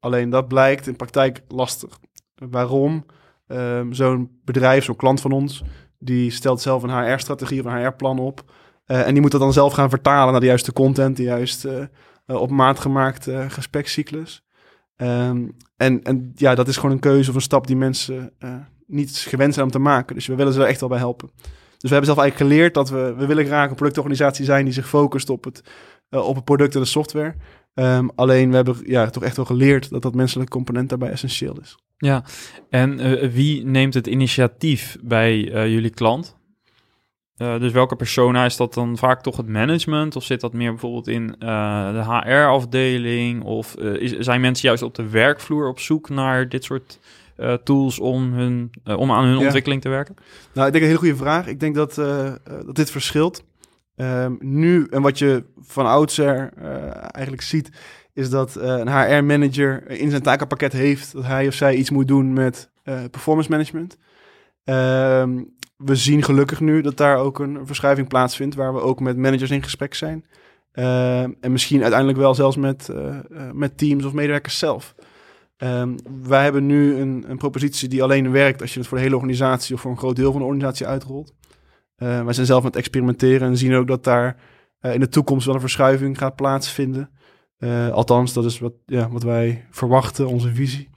Alleen 0.00 0.30
dat 0.30 0.48
blijkt 0.48 0.86
in 0.86 0.96
praktijk 0.96 1.42
lastig. 1.48 1.98
Waarom? 2.34 3.06
Um, 3.46 3.92
zo'n 3.92 4.40
bedrijf, 4.44 4.84
zo'n 4.84 4.96
klant 4.96 5.20
van 5.20 5.32
ons, 5.32 5.62
die 5.98 6.30
stelt 6.30 6.60
zelf 6.60 6.82
een 6.82 7.12
HR-strategie 7.12 7.64
of 7.64 7.72
een 7.72 7.84
HR-plan 7.84 8.18
op. 8.18 8.44
en 8.86 9.12
die 9.12 9.20
moet 9.20 9.30
dat 9.30 9.40
dan 9.40 9.52
zelf 9.52 9.72
gaan 9.72 9.90
vertalen 9.90 10.30
naar 10.32 10.40
de 10.40 10.46
juiste 10.46 10.72
content, 10.72 11.16
de 11.16 11.22
juiste 11.22 11.90
op 12.32 12.50
maat 12.50 12.78
gemaakte 12.78 13.46
gesprekscyclus. 13.48 14.44
Um, 14.96 15.56
en, 15.76 16.02
en 16.02 16.32
ja, 16.34 16.54
dat 16.54 16.68
is 16.68 16.76
gewoon 16.76 16.90
een 16.90 17.00
keuze 17.00 17.30
of 17.30 17.34
een 17.34 17.40
stap 17.40 17.66
die 17.66 17.76
mensen 17.76 18.32
niet 18.86 19.10
gewend 19.10 19.54
zijn 19.54 19.66
om 19.66 19.72
te 19.72 19.78
maken. 19.78 20.14
Dus 20.14 20.26
we 20.26 20.34
willen 20.34 20.52
ze 20.52 20.60
er 20.60 20.66
echt 20.66 20.80
wel 20.80 20.88
bij 20.88 20.98
helpen. 20.98 21.30
Dus 21.78 21.90
we 21.90 21.96
hebben 21.96 22.14
zelf 22.14 22.18
eigenlijk 22.18 22.50
geleerd 22.50 22.74
dat 22.74 22.90
we, 22.90 23.14
we 23.16 23.26
willen 23.26 23.46
graag 23.46 23.70
een 23.70 23.76
productorganisatie 23.76 24.44
zijn 24.44 24.64
die 24.64 24.74
zich 24.74 24.88
focust 24.88 25.30
op 25.30 25.44
het, 25.44 25.62
op 26.10 26.34
het 26.34 26.44
product 26.44 26.74
en 26.74 26.80
de 26.80 26.86
software. 26.86 27.34
Um, 27.74 28.10
alleen 28.14 28.50
we 28.50 28.56
hebben 28.56 28.76
ja, 28.84 29.10
toch 29.10 29.22
echt 29.22 29.36
wel 29.36 29.44
geleerd 29.44 29.90
dat 29.90 30.02
dat 30.02 30.14
menselijke 30.14 30.52
component 30.52 30.88
daarbij 30.88 31.10
essentieel 31.10 31.60
is. 31.60 31.78
Ja, 31.96 32.24
en 32.70 32.96
wie 33.32 33.64
neemt 33.64 33.94
het 33.94 34.06
initiatief 34.06 34.96
bij 35.02 35.40
jullie 35.70 35.90
klant? 35.90 36.36
Dus 37.40 37.72
welke 37.72 37.96
persona 37.96 38.44
is 38.44 38.56
dat 38.56 38.74
dan 38.74 38.98
vaak 38.98 39.22
toch 39.22 39.36
het 39.36 39.48
management? 39.48 40.16
Of 40.16 40.24
zit 40.24 40.40
dat 40.40 40.52
meer 40.52 40.70
bijvoorbeeld 40.70 41.08
in 41.08 41.34
de 41.38 42.04
HR-afdeling? 42.06 43.42
Of 43.42 43.74
is, 43.76 44.18
zijn 44.18 44.40
mensen 44.40 44.68
juist 44.68 44.82
op 44.82 44.94
de 44.94 45.08
werkvloer 45.08 45.68
op 45.68 45.80
zoek 45.80 46.08
naar 46.08 46.48
dit 46.48 46.64
soort 46.64 46.98
tools 47.64 47.98
om, 47.98 48.32
hun, 48.32 48.70
om 48.84 49.12
aan 49.12 49.24
hun 49.24 49.38
ja. 49.38 49.44
ontwikkeling 49.44 49.82
te 49.82 49.88
werken? 49.88 50.14
Nou, 50.52 50.66
ik 50.66 50.72
denk 50.72 50.84
een 50.84 50.90
hele 50.90 51.02
goede 51.02 51.16
vraag. 51.16 51.46
Ik 51.46 51.60
denk 51.60 51.74
dat, 51.74 51.94
dat 52.44 52.74
dit 52.74 52.90
verschilt. 52.90 53.44
Um, 53.96 54.36
nu, 54.40 54.86
en 54.90 55.02
wat 55.02 55.18
je 55.18 55.44
van 55.60 55.86
oudsher 55.86 56.52
eigenlijk 57.10 57.42
ziet, 57.42 57.70
is 58.12 58.30
dat 58.30 58.54
een 58.54 58.88
HR-manager 58.88 59.90
in 59.90 60.10
zijn 60.10 60.22
takenpakket 60.22 60.72
heeft 60.72 61.12
dat 61.12 61.24
hij 61.24 61.46
of 61.46 61.54
zij 61.54 61.74
iets 61.74 61.90
moet 61.90 62.08
doen 62.08 62.32
met 62.32 62.70
performance 63.10 63.50
management. 63.50 63.96
Um, 64.64 65.58
we 65.84 65.96
zien 65.96 66.22
gelukkig 66.22 66.60
nu 66.60 66.80
dat 66.80 66.96
daar 66.96 67.16
ook 67.16 67.38
een 67.38 67.66
verschuiving 67.66 68.08
plaatsvindt, 68.08 68.54
waar 68.54 68.74
we 68.74 68.80
ook 68.80 69.00
met 69.00 69.16
managers 69.16 69.50
in 69.50 69.62
gesprek 69.62 69.94
zijn. 69.94 70.24
Uh, 70.74 71.22
en 71.22 71.52
misschien 71.52 71.80
uiteindelijk 71.80 72.18
wel 72.18 72.34
zelfs 72.34 72.56
met, 72.56 72.88
uh, 72.90 72.96
uh, 73.30 73.50
met 73.52 73.78
teams 73.78 74.04
of 74.04 74.12
medewerkers 74.12 74.58
zelf. 74.58 74.94
Um, 75.58 75.96
wij 76.22 76.42
hebben 76.42 76.66
nu 76.66 76.96
een, 76.96 77.24
een, 77.28 77.36
propositie 77.36 77.88
die 77.88 78.02
alleen 78.02 78.30
werkt 78.30 78.60
als 78.60 78.72
je 78.72 78.78
het 78.78 78.88
voor 78.88 78.96
de 78.96 79.02
hele 79.02 79.16
organisatie 79.16 79.74
of 79.74 79.80
voor 79.80 79.90
een 79.90 79.98
groot 79.98 80.16
deel 80.16 80.30
van 80.30 80.40
de 80.40 80.46
organisatie 80.46 80.86
uitrolt. 80.86 81.34
Uh, 81.98 82.24
wij 82.24 82.32
zijn 82.32 82.46
zelf 82.46 82.60
aan 82.60 82.66
het 82.66 82.76
experimenteren 82.76 83.48
en 83.48 83.56
zien 83.56 83.74
ook 83.74 83.86
dat 83.86 84.04
daar 84.04 84.36
uh, 84.80 84.94
in 84.94 85.00
de 85.00 85.08
toekomst 85.08 85.46
wel 85.46 85.54
een 85.54 85.60
verschuiving 85.60 86.18
gaat 86.18 86.36
plaatsvinden. 86.36 87.10
Althans, 87.92 88.32
dat 88.32 88.44
is 88.44 88.58
wat, 88.58 88.72
ja, 88.86 89.08
wat 89.08 89.22
wij 89.22 89.66
verwachten, 89.70 90.28
onze 90.28 90.54
visie. 90.54 90.88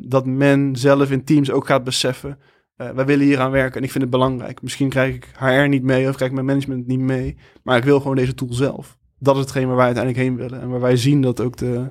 Dat 0.00 0.26
men 0.26 0.76
zelf 0.76 1.10
in 1.10 1.24
teams 1.24 1.50
ook 1.50 1.66
gaat 1.66 1.84
beseffen, 1.84 2.38
wij 2.76 3.06
willen 3.06 3.26
hier 3.26 3.40
aan 3.40 3.50
werken 3.50 3.76
en 3.76 3.84
ik 3.84 3.90
vind 3.90 4.02
het 4.02 4.12
belangrijk. 4.12 4.62
Misschien 4.62 4.88
krijg 4.88 5.14
ik 5.14 5.30
HR 5.38 5.68
niet 5.68 5.82
mee 5.82 6.08
of 6.08 6.14
krijg 6.14 6.30
ik 6.30 6.36
mijn 6.36 6.46
management 6.46 6.86
niet 6.86 7.00
mee, 7.00 7.36
maar 7.62 7.76
ik 7.76 7.84
wil 7.84 8.00
gewoon 8.00 8.16
deze 8.16 8.34
tool 8.34 8.52
zelf. 8.52 8.98
Dat 9.18 9.34
is 9.34 9.40
hetgeen 9.40 9.66
waar 9.66 9.76
wij 9.76 9.84
uiteindelijk 9.84 10.24
heen 10.24 10.36
willen 10.36 10.60
en 10.60 10.68
waar 10.68 10.80
wij 10.80 10.96
zien 10.96 11.20
dat 11.20 11.40
ook 11.40 11.56
de, 11.56 11.90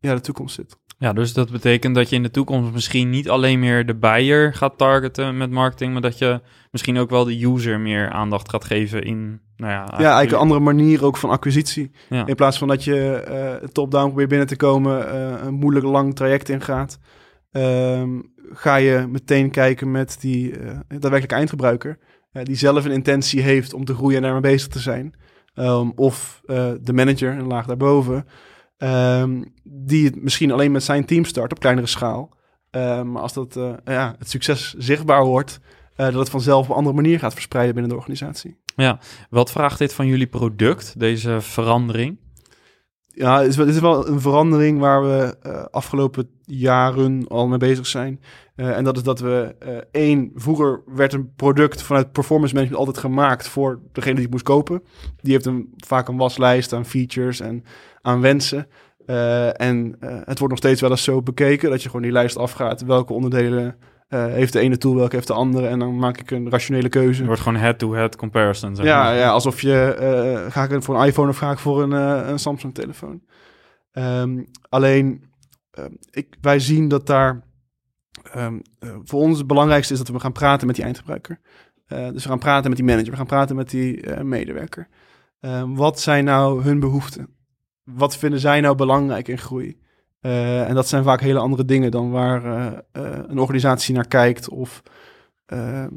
ja, 0.00 0.14
de 0.14 0.20
toekomst 0.20 0.54
zit. 0.54 0.78
Ja, 0.98 1.12
dus 1.12 1.32
dat 1.32 1.50
betekent 1.50 1.94
dat 1.94 2.08
je 2.08 2.16
in 2.16 2.22
de 2.22 2.30
toekomst 2.30 2.72
misschien 2.72 3.10
niet 3.10 3.28
alleen 3.28 3.60
meer 3.60 3.86
de 3.86 3.94
buyer 3.94 4.54
gaat 4.54 4.78
targeten 4.78 5.36
met 5.36 5.50
marketing, 5.50 5.92
maar 5.92 6.02
dat 6.02 6.18
je 6.18 6.40
misschien 6.70 6.98
ook 6.98 7.10
wel 7.10 7.24
de 7.24 7.44
user 7.44 7.80
meer 7.80 8.10
aandacht 8.10 8.50
gaat 8.50 8.64
geven 8.64 9.02
in, 9.02 9.40
nou 9.56 9.72
ja... 9.72 9.84
Ja, 9.84 9.96
eigenlijk 9.96 10.32
een 10.32 10.38
andere 10.38 10.60
manier 10.60 11.04
ook 11.04 11.16
van 11.16 11.30
acquisitie. 11.30 11.90
Ja. 12.08 12.26
In 12.26 12.34
plaats 12.34 12.58
van 12.58 12.68
dat 12.68 12.84
je 12.84 13.12
eh, 13.12 13.68
top-down 13.68 14.06
probeert 14.06 14.28
binnen 14.28 14.46
te 14.46 14.56
komen, 14.56 15.10
eh, 15.10 15.46
een 15.46 15.54
moeilijk 15.54 15.86
lang 15.86 16.14
traject 16.14 16.48
ingaat, 16.48 16.98
ehm, 17.50 18.20
ga 18.52 18.76
je 18.76 19.06
meteen 19.10 19.50
kijken 19.50 19.90
met 19.90 20.16
die 20.20 20.58
eh 20.58 20.78
daadwerkelijk 20.88 21.32
eindgebruiker, 21.32 21.98
eh, 22.32 22.44
die 22.44 22.56
zelf 22.56 22.84
een 22.84 22.90
intentie 22.90 23.40
heeft 23.40 23.74
om 23.74 23.84
te 23.84 23.94
groeien 23.94 24.16
en 24.16 24.22
daarmee 24.22 24.40
bezig 24.40 24.68
te 24.68 24.78
zijn. 24.78 25.14
Ehm, 25.54 25.90
of 25.94 26.42
eh, 26.46 26.70
de 26.80 26.92
manager, 26.92 27.32
een 27.32 27.46
laag 27.46 27.66
daarboven, 27.66 28.26
ehm, 28.76 29.42
die 29.62 30.04
het 30.04 30.22
misschien 30.22 30.52
alleen 30.52 30.72
met 30.72 30.82
zijn 30.82 31.04
team 31.04 31.24
start 31.24 31.52
op 31.52 31.60
kleinere 31.60 31.86
schaal. 31.86 32.34
Ehm, 32.70 33.12
maar 33.12 33.22
als 33.22 33.32
dat, 33.32 33.58
ja, 33.84 34.14
het 34.18 34.30
succes 34.30 34.74
zichtbaar 34.78 35.24
wordt, 35.24 35.60
dat 35.96 36.14
het 36.14 36.30
vanzelf 36.30 36.64
op 36.64 36.70
een 36.70 36.76
andere 36.76 36.94
manier 36.94 37.18
gaat 37.18 37.32
verspreiden 37.32 37.74
binnen 37.74 37.92
de 37.92 37.98
organisatie. 37.98 38.56
Wat 39.30 39.50
vraagt 39.50 39.78
dit 39.78 39.92
van 39.92 40.06
jullie 40.06 40.26
product, 40.26 40.98
deze 40.98 41.40
verandering? 41.40 42.18
Ja, 43.18 43.42
het 43.42 43.58
is, 43.58 43.78
wel, 43.80 44.08
een 44.08 44.20
verandering 44.20 44.78
waar 44.78 45.02
we 45.02 45.36
eh, 45.42 45.64
afgelopen 45.70 46.28
jaren 46.44 47.28
al 47.28 47.48
mee 47.48 47.58
bezig 47.58 47.86
zijn. 47.86 48.20
Eh, 48.54 48.76
en 48.76 48.84
dat 48.84 48.96
is 48.96 49.02
dat 49.02 49.20
we 49.20 49.54
eh, 49.58 49.76
één, 49.90 50.30
vroeger 50.34 50.82
werd 50.86 51.12
een 51.12 51.34
product 51.36 51.82
vanuit 51.82 52.12
performance 52.12 52.54
management 52.54 52.86
altijd 52.86 53.04
gemaakt 53.04 53.48
voor 53.48 53.80
degene 53.92 54.14
die 54.14 54.22
het 54.22 54.32
moest 54.32 54.44
kopen. 54.44 54.82
Die 55.20 55.32
heeft 55.32 55.46
een, 55.46 55.74
vaak 55.76 56.08
een 56.08 56.16
waslijst 56.16 56.72
aan 56.72 56.86
features 56.86 57.40
en 57.40 57.64
aan 58.02 58.20
wensen. 58.20 58.66
En 59.52 59.96
het 60.00 60.38
wordt 60.38 60.48
nog 60.48 60.58
steeds 60.58 60.80
wel 60.80 60.90
eens 60.90 61.04
zo 61.04 61.22
bekeken 61.22 61.70
dat 61.70 61.82
je 61.82 61.88
gewoon 61.88 62.02
die 62.02 62.12
lijst 62.12 62.36
afgaat. 62.36 62.82
Welke 62.82 63.12
onderdelen 63.12 63.76
eh, 64.06 64.26
heeft 64.26 64.52
de 64.52 64.60
ene 64.60 64.78
tool, 64.78 64.94
welke 64.94 65.14
heeft 65.14 65.26
de 65.26 65.32
andere. 65.32 65.66
En 65.66 65.78
dan 65.78 65.98
maak 65.98 66.18
ik 66.18 66.30
een 66.30 66.50
rationele 66.50 66.88
keuze. 66.88 67.20
Er 67.20 67.26
wordt 67.26 67.40
gewoon 67.42 67.58
head-to-head 67.58 68.16
comparison. 68.16 68.76
Zeg 68.76 68.84
Ja, 68.86 69.02
maar. 69.02 69.14
ja, 69.14 69.30
alsof 69.30 69.60
je, 69.60 69.94
eh, 69.94 70.52
ga 70.52 70.64
ik 70.64 70.82
voor 70.82 71.00
een 71.00 71.06
iPhone 71.06 71.28
of 71.28 71.36
ga 71.38 71.50
ik 71.50 71.58
voor 71.58 71.82
een, 71.82 71.92
eh, 71.92 72.28
een 72.28 72.38
Samsung 72.38 72.74
telefoon. 72.74 73.22
Ehm, 73.92 74.42
alleen, 74.68 75.30
ehm, 75.70 75.92
ik, 76.10 76.36
wij 76.40 76.58
zien 76.58 76.88
dat 76.88 77.06
daar, 77.06 77.42
ehm, 78.32 78.58
eh, 78.78 78.96
voor 79.04 79.20
ons 79.20 79.38
het 79.38 79.46
belangrijkste 79.46 79.92
is 79.92 79.98
dat 79.98 80.08
we 80.08 80.20
gaan 80.20 80.32
praten 80.32 80.66
met 80.66 80.76
die 80.76 80.84
eindgebruiker. 80.84 81.40
Dus 81.86 82.22
we 82.22 82.28
gaan 82.28 82.38
praten 82.38 82.68
met 82.68 82.78
die 82.78 82.86
manager, 82.88 83.10
we 83.10 83.16
gaan 83.16 83.26
praten 83.26 83.56
met 83.56 83.70
die 83.70 84.22
medewerker. 84.22 84.88
Wat 85.66 86.00
zijn 86.00 86.24
nou 86.24 86.62
hun 86.62 86.80
behoeften? 86.80 87.28
Wat 87.84 88.16
vinden 88.16 88.40
zij 88.40 88.60
nou 88.60 88.76
belangrijk 88.76 89.28
in 89.28 89.38
groei? 89.38 89.80
Eh, 90.26 90.68
en 90.68 90.74
dat 90.74 90.88
zijn 90.88 91.04
vaak 91.04 91.20
hele 91.20 91.38
andere 91.38 91.64
dingen 91.64 91.90
dan 91.90 92.10
waar 92.10 92.44
eh, 92.44 92.66
eh, 92.92 93.18
een 93.26 93.38
organisatie 93.38 93.94
naar 93.94 94.08
kijkt 94.08 94.48
of 94.48 94.82
ehm, 95.46 95.88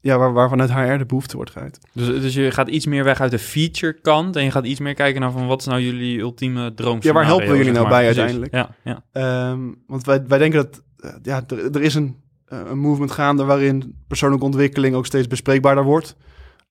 ja, 0.00 0.18
waar, 0.18 0.32
waar 0.32 0.48
vanuit 0.48 0.72
HR 0.72 0.98
de 0.98 1.06
behoefte 1.06 1.36
wordt 1.36 1.50
geuit. 1.50 1.78
Dus, 1.92 2.06
dus 2.06 2.34
je 2.34 2.50
gaat 2.50 2.68
iets 2.68 2.86
meer 2.86 3.04
weg 3.04 3.20
uit 3.20 3.30
de 3.30 3.38
feature 3.38 4.00
kant 4.00 4.36
en 4.36 4.44
je 4.44 4.50
gaat 4.50 4.64
iets 4.64 4.80
meer 4.80 4.94
kijken 4.94 5.20
naar 5.20 5.30
van 5.30 5.46
wat 5.46 5.60
is 5.60 5.66
nou 5.66 5.80
jullie 5.80 6.18
ultieme 6.18 6.74
droom. 6.74 6.98
Ja, 7.00 7.12
waar 7.12 7.24
helpen 7.24 7.56
jullie 7.56 7.72
nou 7.72 7.88
bij 7.88 8.06
uiteindelijk? 8.06 8.54
Ja, 8.54 8.70
ja. 8.84 9.04
Ehm, 9.12 9.60
want 9.86 10.04
wij, 10.04 10.26
wij 10.26 10.38
denken 10.38 10.62
dat 10.62 10.82
ja, 11.22 11.42
er, 11.46 11.74
er 11.74 11.82
is 11.82 11.94
een, 11.94 12.16
een 12.46 12.78
movement 12.78 13.10
gaande 13.10 13.44
waarin 13.44 14.02
persoonlijke 14.08 14.44
ontwikkeling 14.44 14.94
ook 14.94 15.06
steeds 15.06 15.26
bespreekbaarder 15.26 15.84
wordt. 15.84 16.16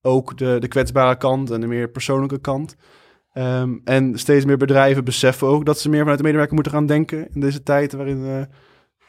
Ook 0.01 0.37
de, 0.37 0.57
de 0.59 0.67
kwetsbare 0.67 1.17
kant 1.17 1.51
en 1.51 1.61
de 1.61 1.67
meer 1.67 1.89
persoonlijke 1.89 2.39
kant. 2.39 2.75
Ehm, 3.33 3.77
en 3.83 4.19
steeds 4.19 4.45
meer 4.45 4.57
bedrijven 4.57 5.03
beseffen 5.03 5.47
ook 5.47 5.65
dat 5.65 5.79
ze 5.79 5.89
meer 5.89 5.99
vanuit 5.99 6.17
de 6.17 6.23
medewerker 6.23 6.53
moeten 6.53 6.71
gaan 6.71 6.85
denken 6.85 7.33
in 7.33 7.39
deze 7.39 7.63
tijd 7.63 7.93
waarin 7.93 8.21
we 8.21 8.47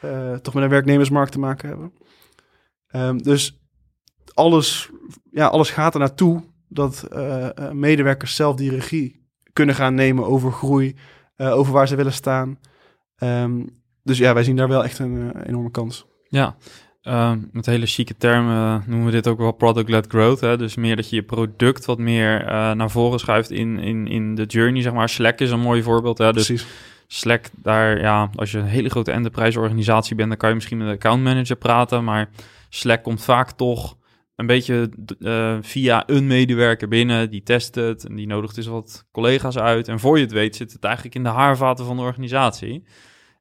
eh, 0.01 0.33
toch 0.33 0.53
met 0.53 0.63
een 0.63 0.69
werknemersmarkt 0.69 1.31
te 1.31 1.39
maken 1.39 1.69
hebben. 1.69 1.93
Ehm, 2.87 3.17
dus 3.17 3.61
alles, 4.33 4.89
ja, 5.31 5.47
alles 5.47 5.69
gaat 5.69 5.93
er 5.93 5.99
naartoe 5.99 6.43
dat 6.67 7.03
eh, 7.03 7.57
eh, 7.57 7.71
medewerkers 7.71 8.35
zelf 8.35 8.55
die 8.55 8.69
regie 8.69 9.29
kunnen 9.53 9.75
gaan 9.75 9.93
nemen 9.93 10.25
over 10.25 10.51
groei, 10.51 10.95
over 11.37 11.73
waar 11.73 11.87
ze 11.87 11.95
willen 11.95 12.13
staan. 12.13 12.59
Ehm, 13.15 13.65
dus 14.03 14.17
ja, 14.17 14.33
wij 14.33 14.43
zien 14.43 14.55
daar 14.55 14.67
wel 14.67 14.83
echt 14.83 14.99
een 14.99 15.41
enorme 15.41 15.71
kans. 15.71 16.05
Ja, 16.27 16.55
ehm, 17.01 17.39
met 17.51 17.65
hele 17.65 17.85
chique 17.85 18.17
termen 18.17 18.83
noemen 18.85 19.05
we 19.05 19.11
dit 19.11 19.27
ook 19.27 19.37
wel 19.37 19.51
product-led 19.51 20.07
growth. 20.07 20.39
Hè? 20.39 20.57
Dus 20.57 20.75
meer 20.75 20.95
dat 20.95 21.09
je 21.09 21.15
je 21.15 21.23
product 21.23 21.85
wat 21.85 21.97
meer 21.97 22.45
eh, 22.45 22.71
naar 22.71 22.91
voren 22.91 23.19
schuift 23.19 23.51
in, 23.51 23.79
in, 23.79 24.07
in 24.07 24.35
de 24.35 24.45
journey, 24.45 24.81
zeg 24.81 24.93
maar. 24.93 25.09
Slack 25.09 25.39
is 25.39 25.51
een 25.51 25.59
mooi 25.59 25.83
voorbeeld. 25.83 26.17
Hè? 26.17 26.33
Dus 26.33 26.45
Precies. 26.45 26.67
Slack, 27.07 27.45
daar, 27.55 27.99
ja, 27.99 28.29
als 28.35 28.51
je 28.51 28.57
een 28.57 28.65
hele 28.65 28.89
grote 28.89 29.11
enterprise 29.11 29.59
organisatie 29.59 30.15
bent, 30.15 30.29
dan 30.29 30.37
kan 30.37 30.49
je 30.49 30.55
misschien 30.55 30.77
met 30.77 30.87
de 30.87 30.93
account 30.93 31.23
manager 31.23 31.55
praten. 31.55 32.03
Maar 32.03 32.29
Slack 32.69 33.03
komt 33.03 33.23
vaak 33.23 33.51
toch 33.51 33.97
een 34.35 34.45
beetje 34.45 34.89
eh, 35.19 35.57
via 35.61 36.03
een 36.07 36.27
medewerker 36.27 36.87
binnen. 36.87 37.29
Die 37.29 37.43
test 37.43 37.75
het 37.75 38.05
en 38.05 38.15
die 38.15 38.27
nodigt 38.27 38.55
dus 38.55 38.65
wat 38.65 39.05
collega's 39.11 39.57
uit. 39.57 39.87
En 39.87 39.99
voor 39.99 40.17
je 40.17 40.23
het 40.23 40.33
weet 40.33 40.55
zit 40.55 40.73
het 40.73 40.83
eigenlijk 40.83 41.15
in 41.15 41.23
de 41.23 41.29
haarvaten 41.29 41.85
van 41.85 41.95
de 41.95 42.01
organisatie. 42.01 42.83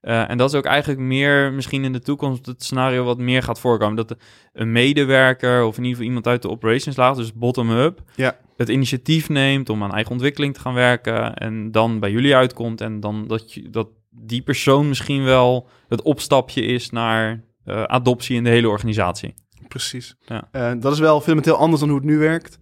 Eh, 0.00 0.30
en 0.30 0.38
dat 0.38 0.50
is 0.52 0.58
ook 0.58 0.64
eigenlijk 0.64 1.00
meer 1.00 1.52
misschien 1.52 1.84
in 1.84 1.92
de 1.92 2.00
toekomst 2.00 2.46
het 2.46 2.62
scenario 2.64 3.04
wat 3.04 3.18
meer 3.18 3.42
gaat 3.42 3.60
voorkomen. 3.60 3.96
Dat 3.96 4.16
een 4.52 4.72
medewerker 4.72 5.64
of 5.64 5.76
in 5.76 5.82
ieder 5.84 5.90
geval 5.90 6.06
iemand 6.06 6.26
uit 6.26 6.42
de 6.42 6.48
operations 6.50 6.96
laag, 6.96 7.16
dus 7.16 7.32
bottom-up, 7.32 8.02
Ja. 8.16 8.36
het 8.56 8.68
initiatief 8.68 9.28
neemt 9.28 9.68
om 9.68 9.82
aan 9.82 9.92
eigen 9.92 10.12
ontwikkeling 10.12 10.54
te 10.54 10.60
gaan 10.60 10.74
werken. 10.74 11.34
En 11.34 11.70
dan 11.70 11.98
bij 12.00 12.10
jullie 12.10 12.36
uitkomt. 12.36 12.80
En 12.80 13.00
dan 13.00 13.26
dat, 13.26 13.52
je, 13.52 13.70
dat 13.70 13.88
die 14.10 14.42
persoon 14.42 14.88
misschien 14.88 15.24
wel 15.24 15.68
het 15.88 16.02
opstapje 16.02 16.62
is 16.62 16.90
naar 16.90 17.44
eh, 17.64 17.82
adoptie 17.82 18.36
in 18.36 18.44
de 18.44 18.50
hele 18.50 18.68
organisatie. 18.68 19.34
Precies. 19.68 20.16
Ja. 20.26 20.48
Eh, 20.52 20.72
dat 20.80 20.92
is 20.92 20.98
wel 20.98 21.18
fundamenteel 21.18 21.56
anders 21.56 21.80
dan 21.80 21.88
hoe 21.90 21.98
het 21.98 22.08
nu 22.08 22.18
werkt. 22.18 22.58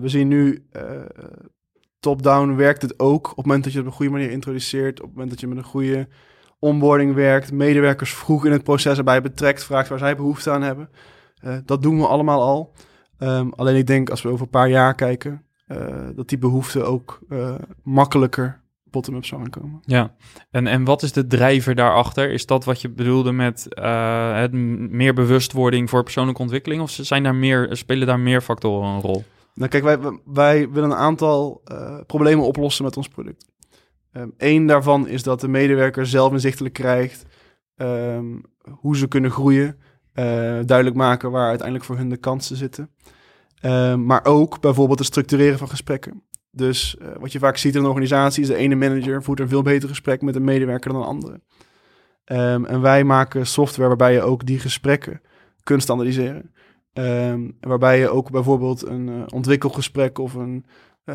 zien 0.08 0.28
nu 0.28 0.66
top-down 2.00 2.54
werkt 2.54 2.82
het 2.82 2.98
ook 2.98 3.30
op 3.30 3.36
het 3.36 3.46
moment 3.46 3.64
dat 3.64 3.72
je 3.72 3.78
het 3.78 3.86
op 3.86 3.92
een 3.92 3.98
goede 3.98 4.12
manier 4.12 4.30
introduceert, 4.30 5.00
op 5.00 5.06
het 5.06 5.14
moment 5.14 5.30
dat 5.30 5.40
je 5.40 5.46
met 5.46 5.56
een 5.58 5.64
goede 5.64 6.08
onboarding 6.60 7.14
werkt, 7.14 7.52
medewerkers 7.52 8.14
vroeg 8.14 8.46
in 8.46 8.52
het 8.52 8.62
proces 8.62 8.98
erbij 8.98 9.22
betrekt, 9.22 9.64
vraagt 9.64 9.88
waar 9.88 9.98
zij 9.98 10.16
behoefte 10.16 10.50
aan 10.50 10.62
hebben. 10.62 10.90
Eh, 11.40 11.56
dat 11.64 11.82
doen 11.82 11.98
we 11.98 12.06
allemaal 12.06 12.42
al. 12.42 12.72
Ehm, 13.18 13.48
alleen 13.48 13.76
ik 13.76 13.86
denk 13.86 14.10
als 14.10 14.22
we 14.22 14.28
over 14.28 14.42
een 14.42 14.50
paar 14.50 14.68
jaar 14.68 14.94
kijken, 14.94 15.44
eh, 15.66 16.08
dat 16.14 16.28
die 16.28 16.38
behoefte 16.38 16.82
ook 16.82 17.20
eh, 17.28 17.54
makkelijker 17.82 18.60
bottom-up 18.84 19.24
zou 19.24 19.42
aankomen. 19.42 19.80
Ja, 19.82 20.14
en, 20.50 20.66
en 20.66 20.84
wat 20.84 21.02
is 21.02 21.12
de 21.12 21.26
drijver 21.26 21.74
daarachter? 21.74 22.30
Is 22.30 22.46
dat 22.46 22.64
wat 22.64 22.80
je 22.80 22.88
bedoelde 22.90 23.32
met 23.32 23.66
het 23.70 24.52
meer 24.90 25.14
bewustwording 25.14 25.90
voor 25.90 26.02
persoonlijke 26.02 26.42
ontwikkeling? 26.42 26.82
Of 26.82 26.90
zijn 26.90 27.22
daar 27.22 27.34
meer, 27.34 27.68
spelen 27.70 28.06
daar 28.06 28.20
meer 28.20 28.40
factoren 28.40 28.88
een 28.88 29.00
rol? 29.00 29.24
Nou, 29.54 29.70
kijk, 29.70 29.84
wij, 29.84 29.98
wij 30.24 30.70
willen 30.70 30.90
een 30.90 30.96
aantal 30.96 31.62
problemen 32.06 32.44
oplossen 32.44 32.84
met 32.84 32.96
ons 32.96 33.08
product. 33.08 33.49
Eén 34.36 34.66
daarvan 34.66 35.08
is 35.08 35.22
dat 35.22 35.40
de 35.40 35.48
medewerker 35.48 36.06
zelf 36.06 36.32
inzichtelijk 36.32 36.74
krijgt 36.74 37.24
ehm, 37.76 38.38
hoe 38.70 38.96
ze 38.96 39.08
kunnen 39.08 39.30
groeien. 39.30 39.78
eh, 40.12 40.24
duidelijk 40.64 40.96
maken 40.96 41.30
waar 41.30 41.48
uiteindelijk 41.48 41.86
voor 41.86 41.96
hun 41.96 42.08
de 42.08 42.16
kansen 42.16 42.56
zitten. 42.56 42.90
Ehm, 43.60 44.04
maar 44.04 44.24
ook 44.24 44.60
bijvoorbeeld 44.60 44.98
het 44.98 45.08
structureren 45.08 45.58
van 45.58 45.68
gesprekken. 45.68 46.22
Dus 46.50 46.96
eh, 46.96 47.08
wat 47.18 47.32
je 47.32 47.38
vaak 47.38 47.56
ziet 47.56 47.74
in 47.74 47.80
een 47.80 47.86
organisatie 47.86 48.42
is 48.42 48.48
de 48.48 48.54
ene 48.54 48.74
manager 48.74 49.22
voert 49.22 49.40
een 49.40 49.48
veel 49.48 49.62
beter 49.62 49.88
gesprek 49.88 50.22
met 50.22 50.36
een 50.36 50.44
medewerker 50.44 50.92
dan 50.92 51.00
een 51.00 51.06
andere. 51.06 51.40
Ehm, 52.24 52.64
en 52.64 52.80
wij 52.80 53.04
maken 53.04 53.46
software 53.46 53.88
waarbij 53.88 54.12
je 54.12 54.22
ook 54.22 54.46
die 54.46 54.58
gesprekken 54.58 55.20
kunt 55.62 55.82
standaardiseren. 55.82 56.54
Ehm, 56.92 57.50
waarbij 57.60 57.98
je 57.98 58.08
ook 58.08 58.30
bijvoorbeeld 58.30 58.86
een 58.86 59.08
eh, 59.08 59.22
ontwikkelgesprek 59.34 60.18
of 60.18 60.34
een 60.34 60.64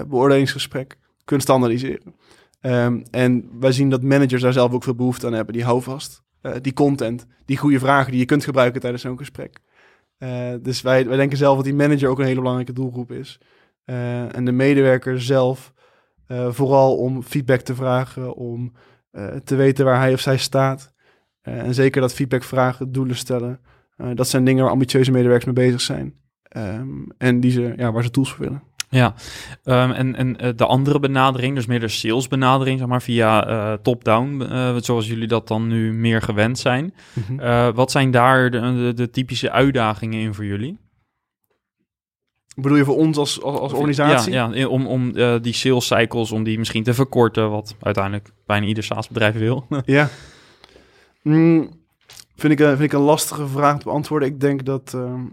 beoordelingsgesprek 0.07 0.97
kunt 1.23 1.41
standaardiseren. 1.41 2.15
Ehm, 2.65 3.01
en 3.11 3.49
wij 3.59 3.71
zien 3.71 3.89
dat 3.89 4.03
managers 4.03 4.41
daar 4.41 4.53
zelf 4.53 4.73
ook 4.73 4.83
veel 4.83 4.95
behoefte 4.95 5.25
aan 5.25 5.33
hebben. 5.33 5.53
Die 5.53 5.63
houvast, 5.63 6.23
eh, 6.41 6.53
die 6.61 6.73
content, 6.73 7.25
die 7.45 7.57
goede 7.57 7.79
vragen 7.79 8.11
die 8.11 8.19
je 8.19 8.25
kunt 8.25 8.43
gebruiken 8.43 8.81
tijdens 8.81 9.01
zo'n 9.01 9.17
gesprek. 9.17 9.59
Eh, 10.17 10.53
dus 10.61 10.81
wij, 10.81 11.07
wij 11.07 11.17
denken 11.17 11.37
zelf 11.37 11.55
dat 11.55 11.65
die 11.65 11.73
manager 11.73 12.09
ook 12.09 12.19
een 12.19 12.25
hele 12.25 12.39
belangrijke 12.39 12.73
doelgroep 12.73 13.11
is. 13.11 13.39
Eh, 13.83 14.35
en 14.35 14.45
de 14.45 14.51
medewerker 14.51 15.21
zelf 15.21 15.73
vooral 16.49 16.97
om 16.97 17.23
feedback 17.23 17.59
te 17.59 17.75
vragen, 17.75 18.35
om 18.35 18.73
te 19.43 19.55
weten 19.55 19.85
waar 19.85 19.99
hij 19.99 20.13
of 20.13 20.19
zij 20.19 20.37
staat. 20.37 20.93
En 21.41 21.73
zeker 21.73 22.01
dat 22.01 22.13
feedback 22.13 22.43
vragen, 22.43 22.91
doelen 22.91 23.15
stellen. 23.15 23.59
Dat 24.13 24.27
zijn 24.27 24.45
dingen 24.45 24.63
waar 24.63 24.71
ambitieuze 24.71 25.11
medewerkers 25.11 25.45
mee 25.45 25.65
bezig 25.65 25.81
zijn. 25.81 26.13
Ehm, 26.43 27.03
en 27.17 27.39
die 27.39 27.51
ze, 27.51 27.73
ja, 27.77 27.91
waar 27.91 28.03
ze 28.03 28.09
tools 28.09 28.33
voor 28.33 28.45
willen. 28.45 28.63
Ja, 28.95 29.13
ehm, 29.63 29.91
en, 29.91 30.15
en 30.15 30.37
eh, 30.37 30.49
de 30.55 30.65
andere 30.65 30.99
benadering, 30.99 31.55
dus 31.55 31.65
meer 31.65 31.79
de 31.79 31.87
sales 31.87 32.27
benadering, 32.27 32.79
zeg 32.79 32.87
maar, 32.87 33.01
via 33.01 33.47
eh, 33.47 33.73
top-down, 33.81 34.41
eh, 34.41 34.75
zoals 34.79 35.07
jullie 35.07 35.27
dat 35.27 35.47
dan 35.47 35.67
nu 35.67 35.93
meer 35.93 36.21
gewend 36.21 36.59
zijn. 36.59 36.93
Eh, 37.37 37.69
wat 37.73 37.91
zijn 37.91 38.11
daar 38.11 38.51
de, 38.51 38.59
de, 38.59 38.91
de 38.95 39.09
typische 39.09 39.51
uitdagingen 39.51 40.19
in 40.19 40.33
voor 40.33 40.45
jullie? 40.45 40.77
Bedoel 42.55 42.77
je 42.77 42.85
voor 42.85 42.97
ons 42.97 43.17
als, 43.17 43.41
als, 43.41 43.59
als 43.59 43.73
organisatie? 43.73 44.33
Ja, 44.33 44.49
ja 44.53 44.67
om, 44.67 44.87
om 44.87 45.11
die 45.41 45.53
sales 45.53 45.85
cycles, 45.87 46.31
om 46.31 46.43
die 46.43 46.57
misschien 46.57 46.83
te 46.83 46.93
verkorten, 46.93 47.49
wat 47.49 47.75
uiteindelijk 47.81 48.29
bijna 48.45 48.65
ieder 48.65 48.83
SaaS-bedrijf 48.83 49.33
wil. 49.35 49.67
Ja. 49.85 50.09
Mm, 51.21 51.69
vind, 52.35 52.53
ik, 52.53 52.59
een- 52.59 52.77
vind 52.77 52.81
ik 52.81 52.93
een 52.93 53.05
lastige 53.05 53.47
vraag 53.47 53.77
te 53.77 53.83
beantwoorden. 53.83 54.27
Ik 54.27 54.39
denk 54.39 54.65
dat 54.65 54.93
ehm, 54.93 55.25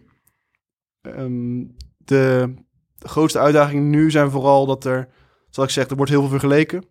ehm, 1.02 1.64
de, 1.98 2.54
de 3.02 3.08
grootste 3.08 3.38
uitdagingen 3.38 3.90
nu 3.90 4.10
zijn 4.10 4.30
vooral 4.30 4.66
dat 4.66 4.84
er, 4.84 5.08
zoals 5.50 5.68
ik 5.68 5.74
zeg, 5.74 5.88
er 5.88 5.96
wordt 5.96 6.10
heel 6.10 6.20
veel 6.20 6.30
vergeleken. 6.30 6.84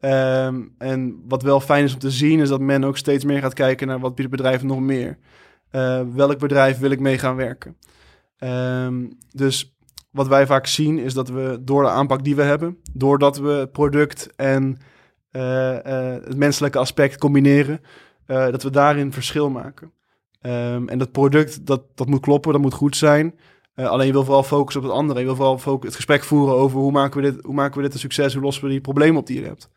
Ehm, 0.00 0.62
en 0.78 1.22
wat 1.28 1.42
wel 1.42 1.60
fijn 1.60 1.84
is 1.84 1.92
om 1.92 1.98
te 1.98 2.10
zien, 2.10 2.40
is 2.40 2.48
dat 2.48 2.60
men 2.60 2.84
ook 2.84 2.96
steeds 2.96 3.24
meer 3.24 3.40
gaat 3.40 3.54
kijken 3.54 3.86
naar 3.86 4.00
wat 4.00 4.14
biedt 4.14 4.30
het 4.30 4.40
bedrijf 4.40 4.62
nog 4.62 4.80
meer. 4.80 5.18
Eh, 5.70 6.00
welk 6.14 6.38
bedrijf 6.38 6.78
wil 6.78 6.90
ik 6.90 7.00
mee 7.00 7.18
gaan 7.18 7.36
werken? 7.36 7.76
Ehm, 8.38 9.06
dus 9.30 9.76
wat 10.10 10.28
wij 10.28 10.46
vaak 10.46 10.66
zien 10.66 10.98
is 10.98 11.14
dat 11.14 11.28
we 11.28 11.58
door 11.60 11.82
de 11.82 11.88
aanpak 11.88 12.24
die 12.24 12.36
we 12.36 12.42
hebben, 12.42 12.78
doordat 12.92 13.38
we 13.38 13.68
product 13.72 14.32
en 14.36 14.78
eh, 15.30 16.14
eh, 16.14 16.22
het 16.24 16.36
menselijke 16.36 16.78
aspect 16.78 17.18
combineren, 17.18 17.80
dat 18.26 18.62
we 18.62 18.70
daarin 18.70 19.12
verschil 19.12 19.50
maken. 19.50 19.92
Ehm, 20.40 20.88
en 20.88 20.98
dat 20.98 21.12
product, 21.12 21.66
dat, 21.66 21.82
dat 21.94 22.08
moet 22.08 22.20
kloppen, 22.20 22.52
dat 22.52 22.60
moet 22.60 22.74
goed 22.74 22.96
zijn. 22.96 23.34
Eh, 23.74 23.86
alleen 23.86 24.06
je 24.06 24.12
wil 24.12 24.24
vooral 24.24 24.42
focussen 24.42 24.82
op 24.82 24.88
het 24.88 24.96
andere. 24.96 25.18
Je 25.18 25.24
wil 25.24 25.36
vooral 25.36 25.80
het 25.80 25.94
gesprek 25.94 26.24
voeren 26.24 26.54
over 26.54 26.78
hoe 26.78 26.92
maken, 26.92 27.22
we 27.22 27.30
dit, 27.30 27.44
hoe 27.44 27.54
maken 27.54 27.76
we 27.76 27.82
dit 27.82 27.94
een 27.94 28.00
succes, 28.00 28.34
hoe 28.34 28.42
lossen 28.42 28.64
we 28.64 28.70
die 28.70 28.80
problemen 28.80 29.20
op 29.20 29.26
die 29.26 29.40
je 29.40 29.46
hebt. 29.46 29.70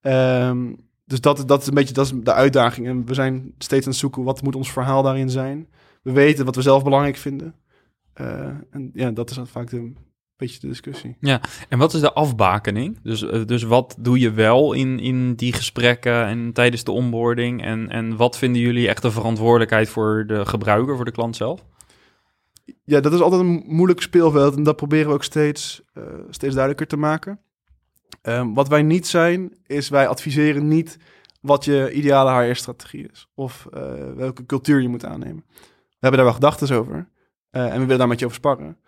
Ehm, 0.00 0.72
dus 1.04 1.20
dat, 1.20 1.48
dat 1.48 1.60
is 1.60 1.66
een 1.66 1.74
beetje 1.74 1.94
dat 1.94 2.06
is 2.06 2.12
de 2.22 2.32
uitdaging. 2.32 2.86
En 2.86 3.06
we 3.06 3.14
zijn 3.14 3.54
steeds 3.58 3.84
aan 3.84 3.90
het 3.90 4.00
zoeken, 4.00 4.22
wat 4.22 4.42
moet 4.42 4.56
ons 4.56 4.72
verhaal 4.72 5.02
daarin 5.02 5.30
zijn. 5.30 5.68
We 6.02 6.12
weten 6.12 6.44
wat 6.44 6.56
we 6.56 6.62
zelf 6.62 6.82
belangrijk 6.82 7.16
vinden. 7.16 7.54
Eh, 8.12 8.46
en 8.70 8.90
ja, 8.94 9.10
dat 9.10 9.30
is 9.30 9.38
vaak 9.44 9.70
de, 9.70 9.92
beetje 10.36 10.60
de 10.60 10.66
discussie. 10.66 11.16
En 11.68 11.78
wat 11.78 11.94
is 11.94 12.00
de 12.00 12.12
afbakening? 12.12 12.98
Dus, 13.02 13.22
eh, 13.22 13.44
dus 13.46 13.62
wat 13.62 13.96
doe 13.98 14.18
je 14.18 14.30
wel 14.30 14.72
in, 14.72 14.98
in 14.98 15.34
die 15.34 15.52
gesprekken 15.52 16.26
en 16.26 16.52
tijdens 16.52 16.84
de 16.84 16.90
onboarding? 16.90 17.62
En, 17.62 17.88
en 17.88 18.16
wat 18.16 18.38
vinden 18.38 18.60
jullie 18.60 18.88
echt 18.88 19.02
de 19.02 19.10
verantwoordelijkheid 19.10 19.88
voor 19.88 20.24
de 20.26 20.46
gebruiker, 20.46 20.96
voor 20.96 21.04
de 21.04 21.10
klant 21.10 21.36
zelf? 21.36 21.64
Ja, 22.84 23.00
dat 23.00 23.12
is 23.12 23.20
altijd 23.20 23.40
een 23.40 23.62
moeilijk 23.66 24.00
speelveld 24.00 24.56
en 24.56 24.62
dat 24.62 24.76
proberen 24.76 25.08
we 25.08 25.14
ook 25.14 25.24
steeds, 25.24 25.82
eh, 25.92 26.02
steeds 26.30 26.54
duidelijker 26.54 26.86
te 26.86 26.96
maken. 26.96 27.40
Ehm, 28.22 28.52
wat 28.52 28.68
wij 28.68 28.82
niet 28.82 29.06
zijn, 29.06 29.56
is 29.66 29.88
wij 29.88 30.08
adviseren 30.08 30.68
niet 30.68 30.98
wat 31.40 31.64
je 31.64 31.92
ideale 31.92 32.30
HR-strategie 32.30 33.08
is 33.12 33.28
of 33.34 33.66
eh, 33.72 33.82
welke 34.16 34.46
cultuur 34.46 34.80
je 34.80 34.88
moet 34.88 35.04
aannemen. 35.04 35.44
We 35.48 36.06
hebben 36.06 36.20
daar 36.20 36.28
wel 36.28 36.40
gedachten 36.40 36.76
over 36.76 37.08
eh, 37.50 37.64
en 37.64 37.72
we 37.72 37.78
willen 37.78 37.98
daar 37.98 38.08
met 38.08 38.18
je 38.18 38.24
over 38.24 38.36
sparren. 38.36 38.78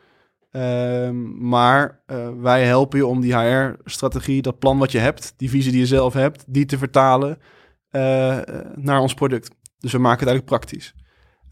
Ehm, 0.51 1.49
maar 1.49 2.01
wij 2.41 2.65
helpen 2.65 2.99
je 2.99 3.07
om 3.07 3.21
die 3.21 3.37
HR-strategie, 3.37 4.43
dat 4.43 4.59
plan 4.59 4.79
wat 4.79 4.93
je 4.93 4.99
hebt, 4.99 5.35
die 5.37 5.51
visie 5.51 5.71
die 5.71 5.81
je 5.81 5.87
zelf 5.87 6.13
hebt, 6.13 6.45
die 6.47 6.65
te 6.65 6.79
vertalen 6.79 7.39
naar 8.75 9.01
ons 9.01 9.15
product. 9.15 9.51
Dus 9.79 9.93
we 9.93 9.99
maken 9.99 10.19
het 10.19 10.29
eigenlijk 10.29 10.45
praktisch. 10.47 10.95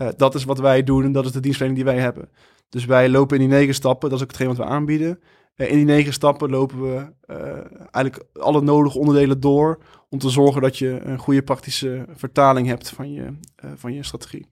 Eh, 0.00 0.09
dat 0.16 0.35
is 0.35 0.45
wat 0.45 0.59
wij 0.59 0.83
doen 0.83 1.04
en 1.04 1.12
dat 1.12 1.25
is 1.25 1.33
de 1.33 1.40
dienstverlening 1.40 1.85
die 1.85 1.95
wij 1.95 2.02
hebben. 2.02 2.28
Dus 2.69 2.85
wij 2.85 3.09
lopen 3.09 3.40
in 3.40 3.49
die 3.49 3.59
negen 3.59 3.75
stappen, 3.75 4.09
dat 4.09 4.19
is 4.19 4.25
ook 4.25 4.30
hetgeen 4.30 4.49
wat 4.49 4.57
we 4.57 4.64
aanbieden. 4.64 5.21
Eh, 5.54 5.71
in 5.71 5.76
die 5.76 5.85
negen 5.85 6.12
stappen 6.12 6.50
lopen 6.50 6.83
we 6.83 7.12
eh, 7.26 7.37
eigenlijk 7.90 8.25
alle 8.33 8.61
nodige 8.61 8.99
onderdelen 8.99 9.40
door 9.40 9.78
om 10.09 10.19
te 10.19 10.30
zorgen 10.30 10.62
dat 10.62 10.78
je 10.78 11.00
een 11.04 11.19
goede 11.19 11.42
praktische 11.42 12.04
vertaling 12.14 12.66
hebt 12.66 12.90
van 12.90 13.12
je, 13.12 13.33
van 13.76 13.95
je 13.95 14.02
strategie. 14.02 14.47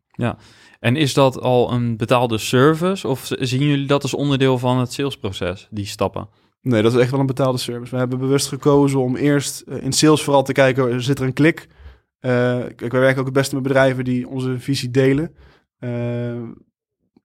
En 0.81 0.97
is 0.97 1.14
dat 1.14 1.40
al 1.40 1.73
een 1.73 1.97
betaalde 1.97 2.38
service 2.38 3.09
of 3.09 3.31
zien 3.38 3.62
jullie 3.62 3.87
dat 3.87 4.02
als 4.02 4.14
onderdeel 4.14 4.59
van 4.59 4.78
het 4.78 4.93
salesproces, 4.93 5.69
die 5.71 5.87
stappen? 5.87 6.28
Nee, 6.62 6.83
dat 6.83 6.95
is 6.95 7.00
echt 7.00 7.11
wel 7.11 7.21
een 7.21 7.26
betaalde 7.26 7.59
service. 7.59 7.90
We 7.90 7.99
hebben 7.99 8.19
bewust 8.19 8.49
gekozen 8.49 9.00
om 9.00 9.17
eerst 9.17 9.61
in 9.61 9.93
sales 9.93 10.23
vooral 10.23 10.43
te 10.43 10.52
kijken, 10.52 11.02
zit 11.02 11.19
er 11.19 11.25
een 11.25 11.33
klik? 11.33 11.69
Eh, 12.18 12.58
kijk, 12.76 12.92
wij 12.92 13.00
werken 13.00 13.18
ook 13.18 13.26
het 13.26 13.34
beste 13.34 13.54
met 13.54 13.62
bedrijven 13.62 14.04
die 14.04 14.28
onze 14.28 14.58
visie 14.58 14.90
delen. 14.90 15.34
Eh, 15.78 16.42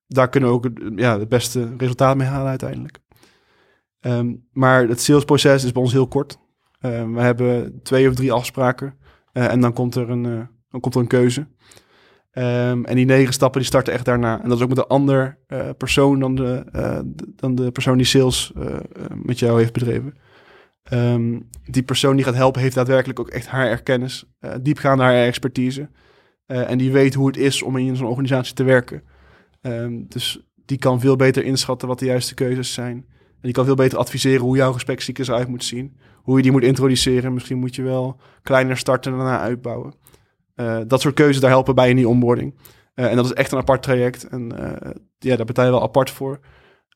daar 0.07 0.29
kunnen 0.29 0.49
we 0.49 0.55
ook 0.55 0.69
ja, 0.95 1.19
het 1.19 1.29
beste 1.29 1.73
resultaat 1.77 2.17
mee 2.17 2.27
halen 2.27 2.49
uiteindelijk. 2.49 2.99
Ehm, 3.99 4.35
maar 4.51 4.87
het 4.87 5.01
salesproces 5.01 5.63
is 5.63 5.71
bij 5.71 5.81
ons 5.81 5.91
heel 5.91 6.07
kort. 6.07 6.37
Eh, 6.79 7.11
we 7.13 7.21
hebben 7.21 7.79
twee 7.83 8.09
of 8.09 8.15
drie 8.15 8.31
afspraken 8.31 8.97
eh, 9.31 9.51
en 9.51 9.59
dan 9.59 9.73
komt 9.73 9.95
er 9.95 10.09
een, 10.09 10.25
eh, 10.25 10.41
dan 10.69 10.79
komt 10.79 10.95
er 10.95 11.01
een 11.01 11.07
keuze. 11.07 11.47
Ehm, 12.33 12.83
en 12.83 12.95
die 12.95 13.05
negen 13.05 13.33
stappen 13.33 13.59
die 13.59 13.69
starten 13.69 13.93
echt 13.93 14.05
daarna. 14.05 14.41
En 14.41 14.49
dat 14.49 14.57
is 14.57 14.63
ook 14.63 14.69
met 14.69 14.77
een 14.77 14.87
ander 14.87 15.37
eh, 15.47 15.69
persoon 15.77 16.19
dan 16.19 16.35
de, 16.35 16.65
eh, 16.71 16.99
dan 17.35 17.55
de 17.55 17.71
persoon 17.71 17.97
die 17.97 18.05
sales 18.05 18.51
eh, 18.55 18.73
eh, 18.75 18.79
met 19.15 19.39
jou 19.39 19.59
heeft 19.59 19.73
bedreven. 19.73 20.13
Ehm, 20.83 21.39
die 21.65 21.83
persoon 21.83 22.15
die 22.15 22.25
gaat 22.25 22.35
helpen 22.35 22.61
heeft 22.61 22.75
daadwerkelijk 22.75 23.19
ook 23.19 23.29
echt 23.29 23.47
haar 23.47 23.67
erkennis, 23.67 24.25
eh 24.39 24.53
diepgaande 24.61 25.03
haar 25.03 25.13
expertise. 25.13 25.89
Eh, 26.45 26.69
en 26.69 26.77
die 26.77 26.91
weet 26.91 27.13
hoe 27.13 27.27
het 27.27 27.37
is 27.37 27.61
om 27.61 27.77
in 27.77 27.95
zo'n 27.95 28.07
organisatie 28.07 28.53
te 28.53 28.63
werken. 28.63 29.03
Ehm, 29.61 30.01
dus 30.07 30.39
die 30.65 30.77
kan 30.77 30.99
veel 30.99 31.15
beter 31.15 31.43
inschatten 31.43 31.87
wat 31.87 31.99
de 31.99 32.05
juiste 32.05 32.33
keuzes 32.33 32.73
zijn. 32.73 32.95
En 33.17 33.49
die 33.49 33.51
kan 33.51 33.65
veel 33.65 33.75
beter 33.75 33.97
adviseren 33.97 34.41
hoe 34.41 34.55
jouw 34.55 34.73
gesprekscyclus 34.73 35.27
eruit 35.27 35.47
moet 35.47 35.63
zien. 35.63 35.97
Hoe 36.15 36.37
je 36.37 36.43
die 36.43 36.51
moet 36.51 36.63
introduceren. 36.63 37.33
Misschien 37.33 37.57
moet 37.57 37.75
je 37.75 37.81
wel 37.81 38.19
kleiner 38.41 38.77
starten 38.77 39.11
en 39.11 39.17
daarna 39.17 39.39
uitbouwen. 39.39 39.93
Eh, 40.55 40.79
dat 40.87 41.01
soort 41.01 41.15
keuzes, 41.15 41.41
daar 41.41 41.49
helpen 41.49 41.75
bij 41.75 41.89
in 41.89 41.95
die 41.95 42.07
onboarding. 42.07 42.55
En 42.93 43.15
dat 43.15 43.25
is 43.25 43.33
echt 43.33 43.51
een 43.51 43.57
apart 43.57 43.83
traject. 43.83 44.27
En 44.27 44.51
ja, 45.19 45.35
daar 45.35 45.45
betaal 45.45 45.65
je 45.65 45.71
wel 45.71 45.81
apart 45.81 46.09
voor. 46.09 46.39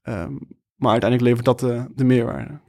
Ehm, 0.03 0.35
maar 0.77 0.91
uiteindelijk 0.91 1.29
levert 1.29 1.45
dat 1.45 1.59
de, 1.59 1.91
de 1.95 2.03
meerwaarde. 2.03 2.59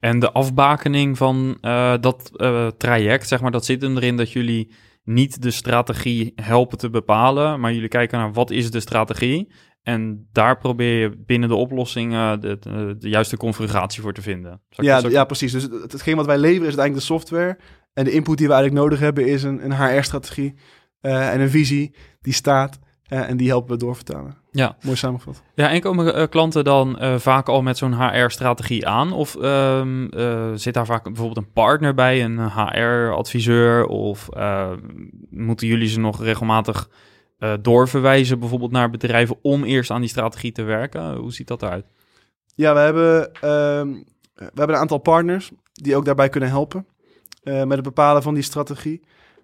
En 0.00 0.18
de 0.18 0.32
afbakening 0.32 1.16
van 1.16 1.58
eh, 1.60 1.94
dat 2.00 2.30
eh, 2.36 2.66
traject, 2.66 3.28
zeg 3.28 3.40
maar, 3.40 3.50
dat 3.50 3.64
zit 3.64 3.82
hem 3.82 3.96
erin 3.96 4.16
dat 4.16 4.32
jullie 4.32 4.72
niet 5.04 5.42
de 5.42 5.50
strategie 5.50 6.32
helpen 6.36 6.78
te 6.78 6.90
bepalen, 6.90 7.60
maar 7.60 7.72
jullie 7.72 7.88
kijken 7.88 8.18
naar 8.18 8.32
wat 8.32 8.50
is 8.50 8.70
de 8.70 8.80
strategie. 8.80 9.52
En 9.82 10.28
daar 10.32 10.58
probeer 10.58 11.00
je 11.00 11.22
binnen 11.26 11.48
de 11.48 11.54
oplossing 11.54 12.12
eh, 12.12 12.32
de, 12.40 12.58
de, 12.60 12.96
de 12.98 13.08
juiste 13.08 13.36
configuratie 13.36 14.02
voor 14.02 14.12
te 14.12 14.22
vinden. 14.22 14.62
Ja, 14.68 15.00
dat 15.00 15.12
ja, 15.12 15.24
precies. 15.24 15.52
Dus 15.52 15.62
het, 15.62 15.92
hetgeen 15.92 16.16
wat 16.16 16.26
wij 16.26 16.38
leveren 16.38 16.68
is 16.68 16.76
eigenlijk 16.76 16.94
de 16.94 17.14
software. 17.14 17.58
En 17.92 18.04
de 18.04 18.12
input 18.12 18.38
die 18.38 18.46
we 18.46 18.52
eigenlijk 18.52 18.82
nodig 18.82 19.00
hebben 19.00 19.26
is 19.26 19.42
een, 19.42 19.64
een 19.64 19.76
HR-strategie 19.76 20.54
eh, 21.00 21.32
en 21.32 21.40
een 21.40 21.50
visie 21.50 21.94
die 22.20 22.32
staat. 22.32 22.78
eh, 23.02 23.28
en 23.28 23.36
die 23.36 23.48
helpen 23.48 23.70
we 23.70 23.76
doorvertalen. 23.76 24.41
Ja. 24.52 24.76
Mooi 24.82 24.96
samengevat. 24.96 25.42
Ja, 25.54 25.70
en 25.70 25.80
komen 25.80 26.14
eh, 26.14 26.28
klanten 26.28 26.64
dan 26.64 26.98
eh, 26.98 27.18
vaak 27.18 27.48
al 27.48 27.62
met 27.62 27.78
zo'n 27.78 28.02
HR-strategie 28.02 28.86
aan? 28.86 29.12
Of 29.12 29.36
ehm, 29.36 30.06
eh, 30.06 30.50
zit 30.54 30.74
daar 30.74 30.86
vaak 30.86 31.04
bijvoorbeeld 31.04 31.36
een 31.36 31.52
partner 31.52 31.94
bij, 31.94 32.24
een 32.24 32.50
HR-adviseur? 32.50 33.86
Of 33.86 34.28
moeten 35.30 35.66
jullie 35.66 35.88
ze 35.88 36.00
nog 36.00 36.22
regelmatig 36.22 36.88
doorverwijzen, 37.60 38.38
bijvoorbeeld 38.38 38.70
naar 38.70 38.90
bedrijven, 38.90 39.36
om 39.42 39.64
eerst 39.64 39.90
aan 39.90 40.00
die 40.00 40.10
strategie 40.10 40.52
te 40.52 40.62
werken? 40.62 41.14
Hoe 41.14 41.32
ziet 41.32 41.48
dat 41.48 41.62
eruit? 41.62 41.86
Ja, 42.54 42.74
we 42.74 42.80
hebben, 42.80 43.32
ehm, 43.32 43.88
we 44.34 44.44
hebben 44.54 44.76
een 44.76 44.82
aantal 44.82 44.98
partners 44.98 45.50
die 45.72 45.96
ook 45.96 46.04
daarbij 46.04 46.28
kunnen 46.28 46.48
helpen. 46.48 46.86
met 47.42 47.70
het 47.70 47.82
bepalen 47.82 48.22
van 48.22 48.34
die 48.34 48.42
strategie. 48.42 49.02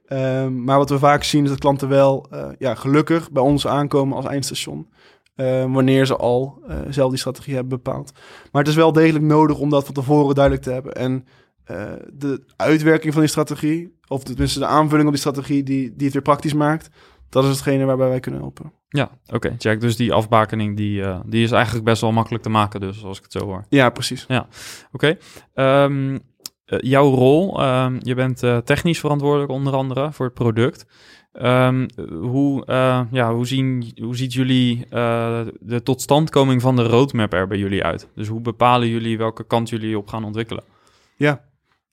Ehm, 0.08 0.64
maar 0.64 0.78
wat 0.78 0.90
we 0.90 0.98
vaak 0.98 1.24
zien 1.24 1.42
is 1.44 1.50
dat 1.50 1.58
klanten 1.58 1.88
wel 1.88 2.26
eh, 2.30 2.48
ja, 2.58 2.74
gelukkig 2.74 3.30
bij 3.30 3.42
ons 3.42 3.66
aankomen 3.66 4.16
als 4.16 4.26
eindstation. 4.26 4.88
eh, 5.34 5.72
wanneer 5.72 6.06
ze 6.06 6.16
al 6.16 6.62
eh, 6.68 6.76
zelf 6.90 7.10
die 7.10 7.18
strategie 7.18 7.54
hebben 7.54 7.82
bepaald. 7.82 8.12
Maar 8.52 8.62
het 8.62 8.70
is 8.70 8.76
wel 8.76 8.92
degelijk 8.92 9.24
nodig 9.24 9.58
om 9.58 9.70
dat 9.70 9.84
van 9.84 9.94
tevoren 9.94 10.34
duidelijk 10.34 10.64
te 10.64 10.70
hebben. 10.72 10.92
En 10.94 11.26
eh, 11.64 11.92
de 12.12 12.44
uitwerking 12.56 13.12
van 13.12 13.22
die 13.22 13.30
strategie, 13.30 13.98
of 14.08 14.22
tenminste 14.24 14.58
de 14.58 14.66
aanvulling 14.66 15.06
op 15.06 15.12
die 15.12 15.20
strategie 15.20 15.62
die, 15.62 15.92
die 15.96 16.04
het 16.04 16.12
weer 16.12 16.22
praktisch 16.22 16.54
maakt, 16.54 16.88
dat 17.28 17.44
is 17.44 17.50
hetgene 17.50 17.84
waarbij 17.84 18.08
wij 18.08 18.20
kunnen 18.20 18.40
helpen. 18.40 18.72
Ja, 18.88 19.10
oké, 19.32 19.54
check. 19.58 19.80
Dus 19.80 19.96
die 19.96 20.12
afbakening, 20.12 20.76
die, 20.76 21.02
die 21.26 21.42
is 21.44 21.50
eigenlijk 21.50 21.84
best 21.84 22.00
wel 22.00 22.12
makkelijk 22.12 22.42
te 22.42 22.48
maken, 22.50 22.80
dus 22.80 23.04
als 23.04 23.16
ik 23.18 23.22
het 23.22 23.32
zo 23.32 23.44
hoor. 23.44 23.64
Ja, 23.68 23.90
precies. 23.90 24.26
Oké. 24.92 25.16
Ehm, 25.54 26.14
eh, 26.14 26.18
jouw 26.76 27.10
rol, 27.14 27.60
ehm, 27.60 27.96
je 28.02 28.14
bent 28.14 28.42
eh, 28.42 28.56
technisch 28.56 29.00
verantwoordelijk 29.00 29.50
onder 29.50 29.72
andere 29.74 30.12
voor 30.12 30.26
het 30.26 30.34
product. 30.34 30.86
Ehm, 31.32 31.88
hoe, 32.20 32.64
eh, 32.66 33.00
ja, 33.10 33.34
hoe, 33.34 33.46
zien, 33.46 33.92
hoe 34.02 34.16
ziet 34.16 34.32
jullie 34.32 34.86
eh, 34.90 35.40
de 35.60 35.82
totstandkoming 35.82 36.60
van 36.62 36.76
de 36.76 36.82
roadmap 36.82 37.32
er 37.32 37.46
bij 37.46 37.58
jullie 37.58 37.84
uit? 37.84 38.08
Dus 38.14 38.28
hoe 38.28 38.40
bepalen 38.40 38.88
jullie 38.88 39.18
welke 39.18 39.46
kant 39.46 39.68
jullie 39.68 39.98
op 39.98 40.08
gaan 40.08 40.24
ontwikkelen? 40.24 40.64
Ja, 41.16 41.44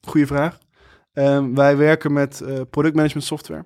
goede 0.01 0.27
vraag. 0.27 0.57
Ehm, 1.13 1.53
wij 1.53 1.77
werken 1.77 2.13
met 2.13 2.41
eh 2.41 2.61
productmanagement 2.69 3.27
software. 3.27 3.65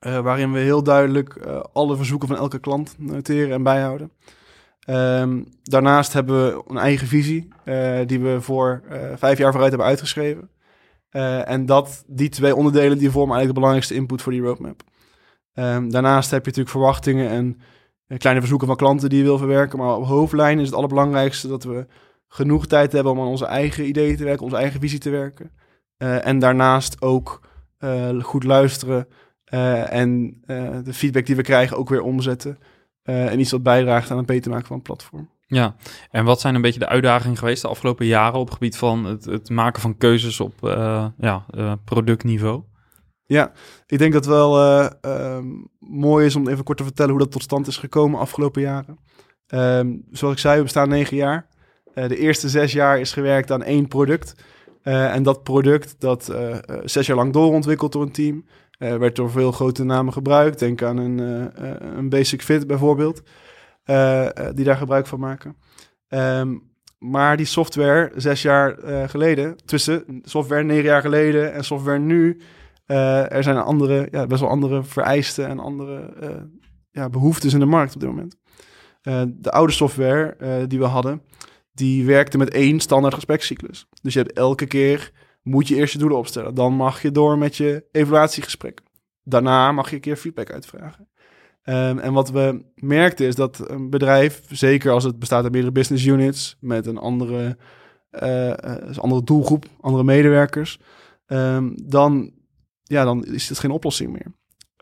eh, 0.00 0.18
waarin 0.20 0.52
we 0.52 0.58
heel 0.58 0.82
duidelijk 0.82 1.34
eh, 1.34 1.60
alle 1.72 1.96
verzoeken 1.96 2.28
van 2.28 2.36
elke 2.36 2.58
klant 2.58 2.94
noteren 2.98 3.52
en 3.52 3.62
bijhouden. 3.62 4.10
Ehm, 4.80 5.42
daarnaast 5.62 6.12
hebben 6.12 6.46
we 6.46 6.62
een 6.66 6.78
eigen 6.78 7.06
visie 7.06 7.48
eh, 7.64 7.98
die 8.06 8.20
we 8.20 8.40
voor 8.40 8.82
eh, 8.88 9.00
vijf 9.16 9.38
jaar 9.38 9.50
vooruit 9.50 9.70
hebben 9.70 9.88
uitgeschreven. 9.88 10.50
Eh, 11.10 11.48
en 11.48 11.66
dat, 11.66 12.04
die 12.06 12.28
twee 12.28 12.56
onderdelen 12.56 12.98
die 12.98 13.10
vormen 13.10 13.36
eigenlijk 13.36 13.54
de 13.54 13.60
belangrijkste 13.60 13.94
input 13.94 14.22
voor 14.22 14.32
die 14.32 14.40
roadmap. 14.40 14.82
Ehm, 15.52 15.88
daarnaast 15.88 16.30
heb 16.30 16.40
je 16.40 16.46
natuurlijk 16.46 16.76
verwachtingen 16.76 17.30
en 17.30 17.60
kleine 18.18 18.40
verzoeken 18.40 18.66
van 18.66 18.76
klanten 18.76 19.08
die 19.08 19.18
je 19.18 19.24
wil 19.24 19.38
verwerken. 19.38 19.78
Maar 19.78 19.96
op 19.96 20.06
hoofdlijn 20.06 20.58
is 20.58 20.66
het 20.66 20.76
allerbelangrijkste 20.76 21.48
dat 21.48 21.64
we 21.64 21.86
genoeg 22.28 22.66
tijd 22.66 22.92
hebben 22.92 23.12
om 23.12 23.20
aan 23.20 23.26
onze 23.26 23.46
eigen 23.46 23.88
ideeën 23.88 24.16
te 24.16 24.24
werken, 24.24 24.44
onze 24.44 24.56
eigen 24.56 24.80
visie 24.80 24.98
te 24.98 25.10
werken. 25.10 25.50
En 25.96 26.38
daarnaast 26.38 27.02
ook 27.02 27.40
goed 28.22 28.44
luisteren 28.44 29.08
en 29.88 30.40
de 30.84 30.92
feedback 30.92 31.26
die 31.26 31.36
we 31.36 31.42
krijgen 31.42 31.76
ook 31.76 31.88
weer 31.88 32.02
omzetten. 32.02 32.58
En 33.02 33.40
iets 33.40 33.50
wat 33.50 33.62
bijdraagt 33.62 34.10
aan 34.10 34.16
het 34.16 34.26
beter 34.26 34.50
maken 34.50 34.66
van 34.66 34.76
het 34.76 34.84
platform. 34.84 35.28
Ja, 35.46 35.74
en 36.10 36.24
wat 36.24 36.40
zijn 36.40 36.54
een 36.54 36.60
beetje 36.60 36.78
de 36.78 36.88
uitdagingen 36.88 37.36
geweest 37.36 37.62
de 37.62 37.68
afgelopen 37.68 38.06
jaren 38.06 38.38
op 38.38 38.44
het 38.44 38.54
gebied 38.54 38.76
van 38.76 39.04
het, 39.04 39.24
het 39.24 39.50
maken 39.50 39.80
van 39.80 39.96
keuzes 39.96 40.40
op 40.40 40.54
ja, 41.18 41.44
productniveau? 41.84 42.62
Ja, 43.26 43.52
ik 43.86 43.98
denk 43.98 44.12
dat 44.12 44.24
het 44.24 44.34
wel 44.34 44.60
ehm, 45.00 45.46
mooi 45.78 46.26
is 46.26 46.36
om 46.36 46.48
even 46.48 46.64
kort 46.64 46.78
te 46.78 46.84
vertellen 46.84 47.10
hoe 47.10 47.20
dat 47.20 47.30
tot 47.30 47.42
stand 47.42 47.66
is 47.66 47.76
gekomen 47.76 48.20
afgelopen 48.20 48.62
jaren. 48.62 48.98
Ehm, 49.46 49.96
zoals 50.10 50.34
ik 50.34 50.40
zei, 50.40 50.56
we 50.56 50.62
bestaan 50.62 50.88
negen 50.88 51.16
jaar. 51.16 51.46
Uh, 51.94 52.08
de 52.08 52.16
eerste 52.16 52.48
zes 52.48 52.72
jaar 52.72 53.00
is 53.00 53.12
gewerkt 53.12 53.50
aan 53.50 53.62
één 53.62 53.88
product. 53.88 54.34
En 54.82 55.22
dat 55.22 55.42
product, 55.42 55.94
dat 55.98 56.34
zes 56.84 57.06
jaar 57.06 57.16
lang 57.16 57.32
doorontwikkeld 57.32 57.92
door 57.92 58.02
een 58.02 58.12
team, 58.12 58.44
werd 58.88 59.16
door 59.16 59.30
veel 59.30 59.52
grote 59.52 59.84
namen 59.84 60.12
gebruikt. 60.12 60.58
Denk 60.58 60.82
aan 60.82 60.96
een, 60.96 61.18
een 61.98 62.08
Basic 62.08 62.42
Fit 62.42 62.66
bijvoorbeeld, 62.66 63.22
die 64.54 64.64
daar 64.64 64.76
gebruik 64.76 65.06
van 65.06 65.20
maken. 65.20 65.56
Um, 66.08 66.68
maar 66.98 67.36
die 67.36 67.46
software 67.46 68.12
zes 68.16 68.42
jaar 68.42 68.76
geleden, 69.08 69.56
tussen 69.64 70.20
software 70.22 70.64
negen 70.64 70.84
jaar 70.84 71.00
geleden 71.00 71.52
en 71.52 71.64
software 71.64 71.98
nu, 71.98 72.40
er 72.86 73.42
zijn 73.42 73.56
andere, 73.56 74.08
ja, 74.10 74.26
best 74.26 74.40
wel 74.40 74.50
andere 74.50 74.82
vereisten 74.82 75.46
en 75.46 75.58
andere 75.58 76.12
ja, 76.90 77.08
behoeftes 77.08 77.52
in 77.52 77.60
de 77.60 77.66
markt 77.66 77.94
op 77.94 78.00
dit 78.00 78.08
moment. 78.08 78.36
De 79.42 79.50
oude 79.50 79.72
software 79.72 80.36
die 80.66 80.78
we 80.78 80.84
hadden, 80.84 81.22
die 81.72 82.06
werkte 82.06 82.38
met 82.38 82.50
één 82.50 82.80
standaard 82.80 83.14
gesprekscyclus. 83.14 83.86
Dus 84.02 84.12
je 84.12 84.18
hebt 84.18 84.32
elke 84.32 84.66
keer 84.66 85.12
moet 85.42 85.68
je 85.68 85.74
eerst 85.76 85.92
je 85.92 85.98
doelen 85.98 86.18
opstellen. 86.18 86.54
Dan 86.54 86.72
mag 86.74 87.02
je 87.02 87.10
door 87.10 87.38
met 87.38 87.56
je 87.56 87.84
evaluatiegesprek. 87.92 88.80
Daarna 89.24 89.72
mag 89.72 89.88
je 89.88 89.94
een 89.94 90.00
keer 90.00 90.16
feedback 90.16 90.52
uitvragen. 90.52 91.08
Um, 91.64 91.98
en 91.98 92.12
wat 92.12 92.30
we 92.30 92.64
merkten 92.74 93.26
is 93.26 93.34
dat 93.34 93.70
een 93.70 93.90
bedrijf, 93.90 94.42
zeker 94.48 94.92
als 94.92 95.04
het 95.04 95.18
bestaat 95.18 95.42
uit 95.42 95.52
meerdere 95.52 95.72
business 95.72 96.04
units 96.04 96.56
met 96.60 96.86
een 96.86 96.98
andere, 96.98 97.56
uh, 98.22 98.52
andere 98.96 99.22
doelgroep, 99.24 99.66
andere 99.80 100.04
medewerkers, 100.04 100.80
um, 101.26 101.74
dan, 101.84 102.32
ja, 102.82 103.04
dan 103.04 103.24
is 103.24 103.48
het 103.48 103.58
geen 103.58 103.70
oplossing 103.70 104.12
meer. 104.12 104.26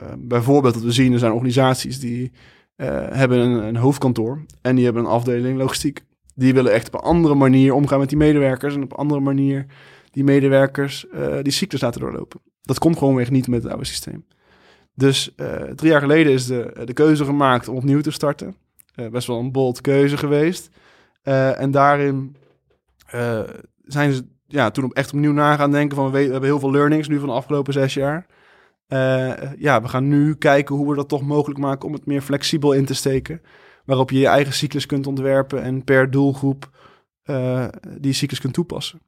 Uh, 0.02 0.08
bijvoorbeeld 0.18 0.74
wat 0.74 0.82
we 0.82 0.92
zien, 0.92 1.12
er 1.12 1.18
zijn 1.18 1.32
organisaties 1.32 2.00
die 2.00 2.32
uh, 2.76 2.86
hebben 3.10 3.38
een, 3.38 3.64
een, 3.66 3.76
hoofdkantoor 3.76 4.44
en 4.62 4.74
die 4.74 4.84
hebben 4.84 5.04
een 5.04 5.10
afdeling 5.10 5.58
logistiek. 5.58 6.04
Die 6.34 6.54
willen 6.54 6.72
echt 6.72 6.86
op 6.86 6.94
een 6.94 7.00
andere 7.00 7.34
manier 7.34 7.74
omgaan 7.74 7.98
met 7.98 8.08
die 8.08 8.18
medewerkers 8.18 8.74
en 8.74 8.82
op 8.82 8.92
een 8.92 8.98
andere 8.98 9.20
manier 9.20 9.66
die 10.18 10.26
medewerkers 10.26 11.06
uh, 11.14 11.36
die 11.42 11.52
ziektes 11.52 11.80
laten 11.80 12.00
doorlopen. 12.00 12.40
Dat 12.62 12.78
komt 12.78 12.98
gewoon 12.98 13.14
weer 13.14 13.30
niet 13.30 13.48
met 13.48 13.62
het 13.62 13.72
oude 13.72 13.86
systeem. 13.86 14.26
Dus 14.94 15.32
uh, 15.36 15.46
drie 15.62 15.90
jaar 15.90 16.00
geleden 16.00 16.32
is 16.32 16.46
de, 16.46 16.80
de 16.84 16.92
keuze 16.92 17.24
gemaakt 17.24 17.68
om 17.68 17.76
opnieuw 17.76 18.00
te 18.00 18.10
starten. 18.10 18.56
best 19.10 19.26
wel 19.26 19.38
een 19.38 19.52
bold 19.52 19.80
keuze 19.80 20.16
geweest. 20.16 20.70
en 21.22 21.70
daarin 21.70 22.36
zijn 23.84 24.12
ze 24.12 24.24
ja, 24.46 24.70
toen 24.70 24.92
echt 24.92 25.12
opnieuw 25.12 25.32
na 25.32 25.56
gaan 25.56 25.70
denken 25.70 25.96
van 25.96 26.10
we, 26.10 26.18
hebben 26.18 26.42
heel 26.42 26.58
veel 26.58 26.70
learnings 26.70 27.08
nu 27.08 27.18
van 27.18 27.28
de 27.28 27.34
afgelopen 27.34 27.72
zes 27.72 27.94
jaar. 27.94 28.26
Ja, 29.58 29.82
we 29.82 29.88
gaan 29.88 30.08
nu 30.08 30.34
kijken 30.34 30.74
hoe 30.74 30.90
we 30.90 30.96
dat 30.96 31.08
toch 31.08 31.22
mogelijk 31.22 31.60
maken 31.60 31.86
om 31.86 31.92
het 31.92 32.06
meer 32.06 32.22
flexibel 32.22 32.72
in 32.72 32.84
te 32.84 32.94
steken. 32.94 33.42
Waarop 33.84 34.10
je 34.10 34.18
je 34.18 34.26
eigen 34.26 34.52
cyclus 34.52 34.86
kunt 34.86 35.06
ontwerpen 35.06 35.62
en 35.62 35.84
per 35.84 36.10
doelgroep 36.10 36.70
die 37.98 38.12
cyclus 38.12 38.40
kunt 38.40 38.54
toepassen. 38.54 39.00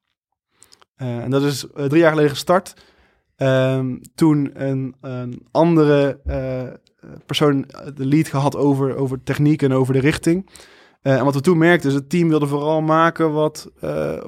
Uh, 1.03 1.19
en 1.19 1.31
dat 1.31 1.43
is 1.43 1.67
drie 1.75 2.01
jaar 2.01 2.11
geleden 2.11 2.31
gestart. 2.31 2.75
Ehm, 3.37 3.97
toen 4.15 4.51
een, 4.55 4.95
een 5.01 5.47
andere 5.51 6.21
persoon 7.27 7.65
de 7.95 8.07
lead 8.07 8.29
gehad 8.29 8.57
over, 8.57 8.97
over 8.97 9.23
techniek 9.23 9.63
en 9.63 9.73
over 9.73 9.93
de 9.93 10.01
richting. 10.01 10.51
en 11.03 11.25
wat 11.25 11.35
we 11.35 11.41
toen 11.41 11.59
merkten 11.59 11.89
is, 11.89 11.95
het 11.95 12.11
team 12.11 12.29
wilde 12.29 12.47
vooral 12.47 12.81
maken 12.81 13.33
wat, 13.33 13.71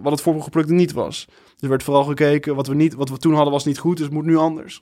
wat 0.01 0.13
het 0.13 0.21
vorige 0.21 0.51
product 0.51 0.73
niet 0.73 0.93
was. 0.93 1.27
Dus 1.27 1.55
er 1.59 1.69
werd 1.69 1.83
vooral 1.83 2.05
gekeken, 2.05 2.55
wat 2.55 2.67
we, 2.67 2.75
niet, 2.75 2.95
wat 2.95 3.09
we 3.09 3.17
toen 3.17 3.35
hadden 3.35 3.53
was 3.53 3.65
niet 3.65 3.79
goed, 3.79 3.97
dus 3.97 4.07
het 4.07 4.15
moet 4.15 4.25
nu 4.25 4.37
anders. 4.37 4.81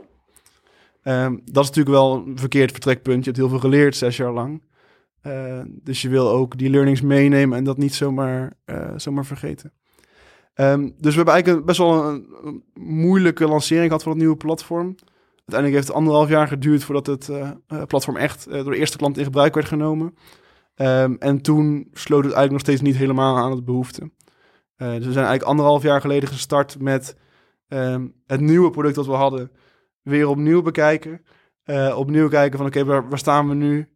Um, 1.04 1.40
dat 1.44 1.62
is 1.62 1.68
natuurlijk 1.68 1.96
wel 1.96 2.14
een 2.14 2.38
verkeerd 2.38 2.70
vertrekpunt. 2.70 3.18
Je 3.18 3.24
hebt 3.24 3.36
heel 3.36 3.48
veel 3.48 3.58
geleerd 3.58 3.96
zes 3.96 4.16
jaar 4.16 4.32
lang. 4.32 4.62
Dus 5.82 6.02
je 6.02 6.08
wil 6.08 6.30
ook 6.30 6.58
die 6.58 6.70
learnings 6.70 7.00
meenemen 7.00 7.58
en 7.58 7.64
dat 7.64 7.78
niet 7.78 7.94
zomaar, 7.94 8.52
zomaar 8.96 9.26
vergeten. 9.26 9.72
Um, 10.54 10.94
dus 10.98 11.10
we 11.10 11.16
hebben 11.16 11.34
eigenlijk 11.34 11.66
best 11.66 11.78
wel 11.78 12.08
een, 12.08 12.64
moeilijke 12.74 13.46
lancering 13.46 13.86
gehad 13.86 14.02
van 14.02 14.12
het 14.12 14.20
nieuwe 14.20 14.36
platform. 14.36 14.94
Uiteindelijk 15.36 15.74
heeft 15.74 15.86
het 15.86 15.96
anderhalf 15.96 16.28
jaar 16.28 16.48
geduurd 16.48 16.84
voordat 16.84 17.06
het 17.06 17.28
uh, 17.28 17.50
platform 17.86 18.16
echt 18.16 18.50
door 18.50 18.70
de 18.70 18.76
eerste 18.76 18.96
klant 18.96 19.18
in 19.18 19.24
gebruik 19.24 19.54
werd 19.54 19.66
genomen. 19.66 20.14
Um, 20.76 21.16
en 21.18 21.40
toen 21.40 21.88
sloot 21.92 22.24
het 22.24 22.32
eigenlijk 22.32 22.50
nog 22.50 22.60
steeds 22.60 22.80
niet 22.80 22.96
helemaal 22.96 23.36
aan 23.36 23.50
het 23.50 23.64
behoefte. 23.64 24.00
dus 24.76 25.06
we 25.06 25.12
zijn 25.12 25.26
eigenlijk 25.26 25.42
anderhalf 25.42 25.82
jaar 25.82 26.00
geleden 26.00 26.28
gestart 26.28 26.80
met 26.80 27.16
het 28.26 28.40
nieuwe 28.40 28.70
product 28.70 28.94
dat 28.94 29.06
we 29.06 29.12
hadden 29.12 29.50
weer 30.02 30.28
opnieuw 30.28 30.62
bekijken. 30.62 31.22
Opnieuw 31.94 32.28
kijken 32.28 32.58
van 32.58 32.66
oké, 32.66 32.84
waar, 32.84 33.08
waar, 33.08 33.18
staan 33.18 33.48
we 33.48 33.54
nu? 33.54 33.88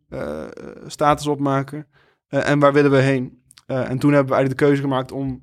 Status 0.87 1.27
opmaken. 1.27 1.87
En 2.29 2.59
waar 2.59 2.73
willen 2.73 2.91
we 2.91 2.97
heen? 2.97 3.43
en 3.67 3.99
toen 3.99 4.13
hebben 4.13 4.33
we 4.33 4.35
eigenlijk 4.35 4.59
de 4.59 4.65
keuze 4.65 4.83
gemaakt 4.83 5.13
om 5.13 5.43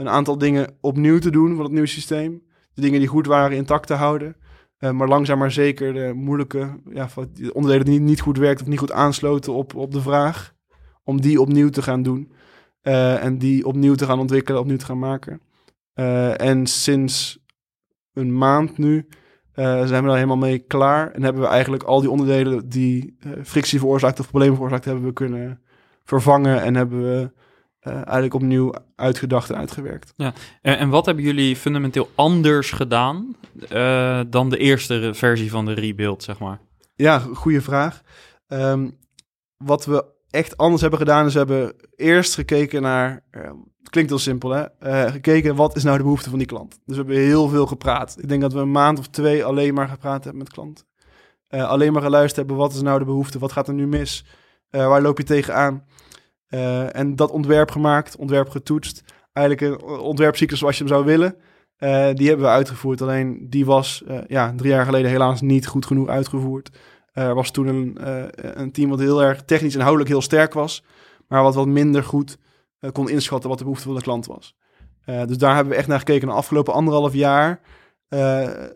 een 0.00 0.08
aantal 0.08 0.38
dingen 0.38 0.76
opnieuw 0.80 1.18
te 1.18 1.30
doen 1.30 1.54
van 1.54 1.64
het 1.64 1.72
nieuwe 1.72 1.86
systeem. 1.86 2.42
De 2.74 2.80
dingen 2.80 2.98
die 2.98 3.08
goed 3.08 3.26
waren 3.26 3.56
intact 3.56 3.86
te 3.86 3.94
houden. 3.94 4.36
maar 4.78 5.08
langzaam 5.08 5.38
maar 5.38 5.52
zeker 5.52 5.92
de 5.92 6.12
moeilijke 6.14 6.80
ja, 6.92 7.08
de 7.32 7.54
onderdelen 7.54 7.86
die 7.86 8.00
niet 8.00 8.20
goed 8.20 8.38
werkten 8.38 8.64
of 8.64 8.70
niet 8.70 8.78
goed 8.78 8.92
aansloten 8.92 9.52
op, 9.52 9.74
op 9.74 9.92
de 9.92 10.00
vraag. 10.00 10.54
Om 11.04 11.20
die 11.20 11.40
opnieuw 11.40 11.68
te 11.68 11.82
gaan 11.82 12.02
doen. 12.02 12.32
en 12.82 13.38
die 13.38 13.66
opnieuw 13.66 13.94
te 13.94 14.04
gaan 14.04 14.18
ontwikkelen, 14.18 14.60
opnieuw 14.60 14.76
te 14.76 14.84
gaan 14.84 14.98
maken. 14.98 15.40
en 16.36 16.66
sinds 16.66 17.44
een 18.12 18.38
maand 18.38 18.78
nu 18.78 19.06
zijn 19.54 20.02
we 20.02 20.06
daar 20.08 20.14
helemaal 20.14 20.36
mee 20.36 20.58
klaar. 20.58 21.10
En 21.10 21.22
hebben 21.22 21.42
we 21.42 21.48
eigenlijk 21.48 21.82
al 21.82 22.00
die 22.00 22.10
onderdelen 22.10 22.68
die 22.68 23.16
frictie 23.42 23.78
veroorzaakt 23.78 24.20
of 24.20 24.28
problemen 24.28 24.54
veroorzaakt, 24.54 24.84
hebben 24.84 25.04
we 25.04 25.12
kunnen 25.12 25.60
vervangen. 26.04 26.62
En 26.62 26.74
hebben 26.74 27.02
we 27.02 27.32
uh, 27.82 27.94
eigenlijk 27.94 28.34
opnieuw 28.34 28.74
uitgedacht 28.96 29.50
en 29.50 29.56
uitgewerkt. 29.56 30.12
Ja, 30.16 30.32
en, 30.62 30.78
en 30.78 30.88
wat 30.88 31.06
hebben 31.06 31.24
jullie 31.24 31.56
fundamenteel 31.56 32.10
anders 32.14 32.70
gedaan 32.70 33.36
dan 34.28 34.50
de 34.50 34.58
eerste 34.58 35.10
versie 35.14 35.50
van 35.50 35.64
de 35.64 35.72
rebuild, 35.72 36.22
zeg 36.22 36.38
maar? 36.38 36.60
Ja, 36.94 37.18
goede 37.18 37.60
vraag. 37.60 38.02
Um, 38.48 38.98
wat 39.56 39.84
we 39.84 40.04
echt 40.30 40.56
anders 40.56 40.80
hebben 40.80 40.98
gedaan 40.98 41.26
is, 41.26 41.32
we 41.32 41.38
hebben 41.38 41.74
eerst 41.96 42.34
gekeken 42.34 42.82
naar 42.82 43.24
het 43.30 43.90
klinkt 43.90 44.10
heel 44.10 44.18
simpel, 44.18 44.50
hè? 44.50 45.10
Gekeken 45.10 45.54
wat 45.54 45.76
is 45.76 45.82
nou 45.82 45.96
de 45.96 46.02
behoefte 46.02 46.30
van 46.30 46.38
die 46.38 46.46
klant. 46.46 46.70
Dus 46.70 46.96
we 46.96 47.02
hebben 47.02 47.16
heel 47.16 47.48
veel 47.48 47.66
gepraat. 47.66 48.16
Ik 48.18 48.28
denk 48.28 48.40
dat 48.40 48.52
we 48.52 48.58
een 48.58 48.70
maand 48.70 48.98
of 48.98 49.08
twee 49.08 49.44
alleen 49.44 49.74
maar 49.74 49.88
gepraat 49.88 50.24
hebben 50.24 50.42
met 50.42 50.52
klanten. 50.52 50.84
Alleen 51.48 51.92
maar 51.92 52.02
geluisterd 52.02 52.36
hebben, 52.36 52.56
wat 52.56 52.72
is 52.72 52.80
nou 52.80 52.98
de 52.98 53.04
behoefte? 53.04 53.38
Wat 53.38 53.52
gaat 53.52 53.68
er 53.68 53.74
nu 53.74 53.86
mis? 53.86 54.24
Waar 54.70 55.02
loop 55.02 55.18
je 55.18 55.24
tegenaan? 55.24 55.84
En 56.92 57.16
dat 57.16 57.30
ontwerp 57.30 57.70
gemaakt, 57.70 58.16
ontwerp 58.16 58.48
getoetst. 58.48 59.04
Eigenlijk 59.32 59.82
een 59.82 59.98
ontwerpcyclus 59.98 60.58
zoals 60.58 60.78
je 60.78 60.84
hem 60.84 60.92
zou 60.92 61.04
willen. 61.04 61.34
die 62.16 62.28
hebben 62.28 62.46
we 62.46 62.52
uitgevoerd. 62.52 63.02
Alleen 63.02 63.46
die 63.50 63.64
was 63.64 64.04
ja, 64.26 64.52
drie 64.56 64.70
jaar 64.70 64.84
geleden 64.84 65.10
helaas 65.10 65.40
niet 65.40 65.66
goed 65.66 65.86
genoeg 65.86 66.08
uitgevoerd. 66.08 66.78
Er 67.12 67.34
was 67.34 67.50
toen 67.50 67.66
een, 67.66 67.96
een 68.60 68.72
team 68.72 68.90
wat 68.90 68.98
heel 68.98 69.22
erg 69.22 69.42
technisch 69.44 69.72
en 69.72 69.78
inhoudelijk 69.78 70.10
heel 70.10 70.22
sterk 70.22 70.52
was. 70.52 70.84
Maar 71.28 71.42
wat 71.42 71.54
wat 71.54 71.66
minder 71.66 72.04
goed 72.04 72.38
kon 72.92 73.08
inschatten 73.08 73.48
wat 73.48 73.58
de 73.58 73.64
behoefte 73.64 73.86
van 73.86 73.96
de 73.96 74.02
klant 74.02 74.26
was. 74.26 74.56
Dus 75.04 75.38
daar 75.38 75.54
hebben 75.54 75.72
we 75.72 75.78
echt 75.78 75.88
naar 75.88 75.98
gekeken. 75.98 76.28
De 76.28 76.34
afgelopen 76.34 76.74
anderhalf 76.74 77.14
jaar 77.14 77.60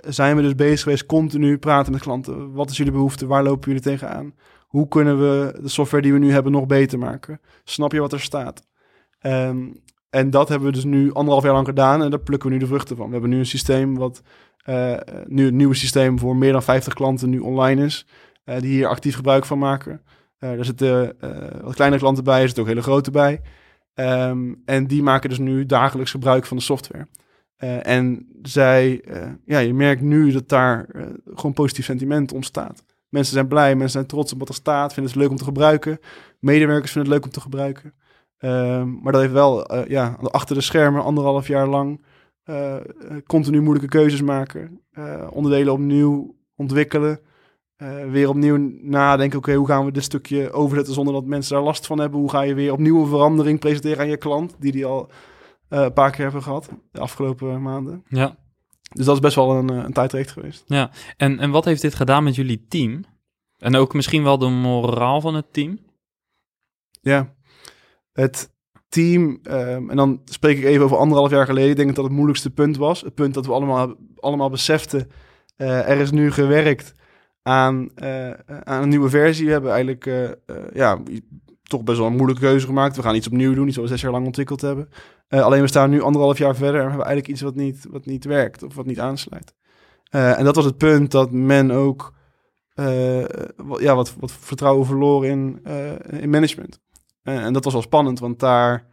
zijn 0.01 0.37
we 0.37 0.43
dus 0.43 0.55
bezig 0.55 0.83
geweest 0.83 1.07
continu 1.07 1.59
praten 1.59 1.93
met 1.93 2.01
klanten. 2.01 2.53
Wat 2.53 2.71
is 2.71 2.77
jullie 2.77 2.93
behoefte? 2.93 3.27
Waar 3.27 3.43
lopen 3.43 3.67
jullie 3.67 3.83
tegenaan? 3.83 4.35
Hoe 4.75 4.89
kunnen 4.89 5.19
we 5.19 5.59
de 5.63 5.69
software 5.69 6.03
die 6.03 6.13
we 6.13 6.19
nu 6.19 6.33
hebben 6.33 6.53
nog 6.53 6.67
beter 6.67 6.99
maken? 6.99 7.41
Snap 7.65 7.93
je 7.93 8.01
wat 8.01 8.13
er 8.13 8.21
staat? 8.21 8.67
Um, 9.21 9.83
en 10.11 10.31
dat 10.31 10.49
hebben 10.49 10.69
we 10.69 10.75
dus 10.75 10.85
nu 10.85 11.13
anderhalf 11.13 11.45
jaar 11.45 11.53
lang 11.53 11.67
gedaan 11.67 12.03
en 12.03 12.11
daar 12.11 12.21
plukken 12.21 12.49
we 12.49 12.55
nu 12.55 12.61
de 12.61 12.67
vruchten 12.67 12.97
van. 12.97 13.07
We 13.07 13.13
hebben 13.13 13.31
nu 13.31 13.39
een 13.39 13.47
systeem 13.47 13.95
wat 13.97 14.23
uh, 14.69 14.97
nu 15.27 15.45
het 15.45 15.55
nieuwe 15.55 15.75
systeem 15.75 16.19
voor 16.19 16.37
meer 16.37 16.53
dan 16.53 16.63
50 16.63 16.95
klanten 16.95 17.31
nu 17.31 17.39
online 17.39 17.85
is, 17.85 18.07
uh, 18.45 18.61
die 18.61 18.71
hier 18.71 18.87
actief 18.87 19.15
gebruik 19.15 19.45
van 19.45 19.59
maken. 19.59 20.03
Uh, 20.41 20.51
er 20.51 20.65
zitten 20.65 21.17
wat 21.63 21.75
kleine 21.75 21.99
klanten 21.99 22.25
bij, 22.25 22.41
er 22.41 22.47
zitten 22.47 22.63
ook 22.63 22.69
hele 22.69 22.83
grote 22.83 23.11
bij. 23.11 23.41
Um, 23.95 24.63
en 24.65 24.87
die 24.87 25.03
maken 25.03 25.29
dus 25.29 25.39
nu 25.39 25.67
dagelijks 25.67 26.11
gebruik 26.11 26.47
van 26.47 26.57
de 26.57 26.63
software. 26.63 27.09
En 27.83 28.29
zij, 28.43 29.05
ja, 29.45 29.59
je 29.59 29.75
merkt 29.75 30.03
nu 30.03 30.33
dat 30.33 30.49
daar 30.49 30.87
gewoon 31.35 31.53
positief 31.53 31.85
sentiment 31.85 32.33
ontstaat. 32.33 32.85
Mensen 33.15 33.35
zijn 33.35 33.49
blij, 33.49 33.71
mensen 33.71 33.91
zijn 33.91 34.07
trots 34.07 34.33
op 34.33 34.39
wat 34.39 34.49
er 34.49 34.55
staat, 34.55 34.93
vinden 34.93 35.13
het 35.13 35.21
leuk 35.21 35.31
om 35.31 35.37
te 35.37 35.45
gebruiken. 35.45 35.99
Medewerkers 36.41 36.93
vinden 36.93 37.11
het 37.11 37.21
leuk 37.21 37.29
om 37.29 37.35
te 37.37 37.41
gebruiken. 37.41 37.95
Um, 38.39 39.01
maar 39.03 39.13
dat 39.13 39.21
heeft 39.21 39.33
wel, 39.33 39.75
ja, 39.89 40.17
achter 40.21 40.57
de 40.57 40.63
schermen 40.63 41.03
anderhalf 41.03 41.47
jaar 41.47 41.67
lang 41.67 42.05
continu 43.27 43.61
moeilijke 43.61 43.89
keuzes 43.89 44.23
maken. 44.23 44.81
onderdelen 45.31 45.73
opnieuw 45.73 46.37
ontwikkelen. 46.57 47.21
eh, 47.77 48.11
weer 48.11 48.29
opnieuw 48.29 48.57
nadenken, 48.83 49.39
oké, 49.39 49.55
hoe 49.55 49.67
gaan 49.67 49.85
we 49.85 49.93
dit 49.93 50.03
stukje 50.05 50.53
overzetten 50.53 50.95
zonder 50.95 51.15
dat 51.15 51.25
mensen 51.25 51.55
daar 51.55 51.65
last 51.65 51.87
van 51.87 51.99
hebben? 51.99 52.21
Hoe 52.21 52.31
ga 52.31 52.41
je 52.41 52.55
weer 52.55 52.73
opnieuw 52.73 53.01
een 53.01 53.09
verandering 53.09 53.59
presenteren 53.59 53.99
aan 53.99 54.09
je 54.09 54.17
klant, 54.17 54.57
die 54.59 54.73
die 54.73 54.87
al 54.87 55.11
eh, 55.69 55.83
een 55.83 55.93
paar 55.93 56.11
keer 56.11 56.25
hebben 56.25 56.43
gehad 56.43 56.69
de 56.91 57.01
afgelopen 57.01 57.63
maanden? 57.63 58.05
Ja. 58.09 58.37
Dus 58.95 59.07
dat 59.07 59.15
is 59.15 59.21
best 59.21 59.35
wel 59.35 59.51
een, 59.51 59.71
eh, 59.71 59.77
een 59.77 59.93
tijdrecht 59.93 60.31
geweest. 60.31 60.65
Ja, 60.67 60.91
en, 61.17 61.39
en 61.39 61.51
wat 61.51 61.65
heeft 61.65 61.83
dit 61.83 61.95
gedaan 61.95 62.25
met 62.25 62.35
jullie 62.35 62.67
team? 62.69 63.05
En 63.59 63.77
ook 63.77 63.95
misschien 63.95 64.23
wel 64.23 64.39
de 64.39 64.49
moraal 64.49 65.21
van 65.21 65.35
het 65.35 65.53
team? 65.53 65.79
Ja, 67.01 67.35
het 68.13 68.53
team, 68.89 69.39
ehm, 69.43 69.91
en 69.91 69.97
dan 69.97 70.21
spreek 70.25 70.59
ik 70.59 70.65
even 70.65 70.85
over 70.85 70.97
anderhalf 70.97 71.31
jaar 71.31 71.47
geleden. 71.47 71.71
Ik 71.71 71.77
denk 71.77 71.89
dat 71.89 71.97
het 71.97 72.07
het 72.07 72.15
moeilijkste 72.15 72.51
punt 72.51 72.77
was. 72.77 73.01
Het 73.01 73.15
punt 73.15 73.35
dat 73.35 73.47
we 73.47 73.53
allemaal, 73.53 73.95
allemaal 74.17 74.51
beseften, 74.51 75.11
uh, 75.57 75.89
er 75.89 75.99
is 75.99 76.11
nu 76.11 76.33
gewerkt 76.33 76.95
aan, 77.43 77.89
uh, 77.97 78.31
aan 78.63 78.83
een 78.83 78.89
nieuwe 78.89 79.09
versie. 79.09 79.47
We 79.47 79.53
hebben 79.53 79.73
eigenlijk 79.73 80.07
uh, 80.07 80.31
ja, 80.73 81.03
toch 81.69 81.83
best 81.83 81.99
wel 81.99 82.07
een 82.07 82.17
moeilijke 82.17 82.43
keuze 82.43 82.67
gemaakt. 82.67 82.97
We 82.97 83.03
gaan 83.03 83.15
iets 83.15 83.27
opnieuw 83.27 83.55
doen, 83.55 83.69
iets 83.69 83.77
wat 83.77 83.89
zes 83.89 84.01
jaar 84.01 84.13
lang 84.13 84.27
ontwikkeld 84.27 84.61
hebben. 84.61 84.89
alleen 85.29 85.61
we 85.61 85.67
staan 85.67 85.91
nu 85.91 86.03
anderhalf 86.03 86.39
jaar 86.39 86.57
verder 86.57 86.81
en 86.81 86.85
we 86.85 86.89
hebben 86.89 87.07
eigenlijk 87.07 87.29
iets 87.29 87.43
wat 87.43 87.55
niet, 87.55 87.87
wat 87.91 88.07
niet 88.07 88.25
werkt 88.25 88.63
of 88.63 88.75
wat 88.75 88.87
niet 88.87 89.01
aansluit. 89.01 89.55
en 90.11 90.45
dat 90.45 90.57
was 90.57 90.65
het 90.65 90.77
punt 90.77 91.11
dat 91.11 91.31
men 91.31 91.71
ook 91.71 92.15
ja, 93.79 93.95
wat, 93.95 94.15
wat 94.19 94.33
vertrouwen 94.33 94.87
verloor 94.87 95.27
in, 95.27 95.65
in 96.11 96.31
management. 96.31 96.81
en 97.23 97.53
dat 97.53 97.65
was 97.65 97.73
wel 97.73 97.83
spannend, 97.83 98.19
want 98.19 98.41
daar 98.41 98.87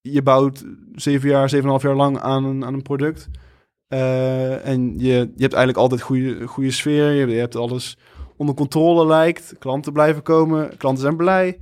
je 0.00 0.22
bouwt 0.22 0.64
zeven 0.94 1.28
jaar, 1.28 1.48
zeven 1.48 1.64
en 1.64 1.70
half 1.70 1.82
jaar 1.82 1.94
lang 1.94 2.18
aan 2.18 2.44
een, 2.44 2.64
aan 2.64 2.74
een 2.74 2.82
product. 2.82 3.28
En 3.88 4.98
je, 4.98 5.12
je 5.36 5.42
hebt 5.42 5.54
eigenlijk 5.54 5.76
altijd 5.76 6.00
goede, 6.00 6.46
goede 6.46 6.70
sfeer. 6.70 7.10
Je, 7.10 7.26
je, 7.26 7.38
hebt 7.38 7.56
alles 7.56 7.98
onder 8.40 8.54
controle 8.54 9.06
lijkt. 9.06 9.54
Klanten 9.58 9.92
blijven 9.92 10.22
komen. 10.22 10.76
Klanten 10.76 11.02
zijn 11.02 11.16
blij. 11.16 11.58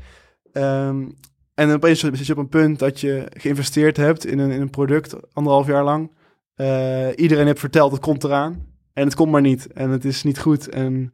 Um, 0.52 1.14
en 1.54 1.72
opeens 1.72 2.00
zit 2.00 2.26
je 2.26 2.32
op 2.32 2.38
een 2.38 2.48
punt 2.48 2.78
dat 2.78 3.00
je 3.00 3.26
geïnvesteerd 3.30 3.96
hebt 3.96 4.26
in 4.26 4.38
een, 4.38 4.50
in 4.50 4.60
een 4.60 4.70
product, 4.70 5.16
anderhalf 5.32 5.66
jaar 5.66 5.84
lang. 5.84 6.10
Uh, 6.56 7.08
iedereen 7.16 7.46
heeft 7.46 7.60
verteld, 7.60 7.92
het 7.92 8.00
komt 8.00 8.24
eraan. 8.24 8.66
En 8.92 9.04
het 9.04 9.14
komt 9.14 9.30
maar 9.30 9.40
niet. 9.40 9.72
En 9.72 9.90
het 9.90 10.04
is 10.04 10.22
niet 10.22 10.38
goed. 10.38 10.68
En 10.68 11.12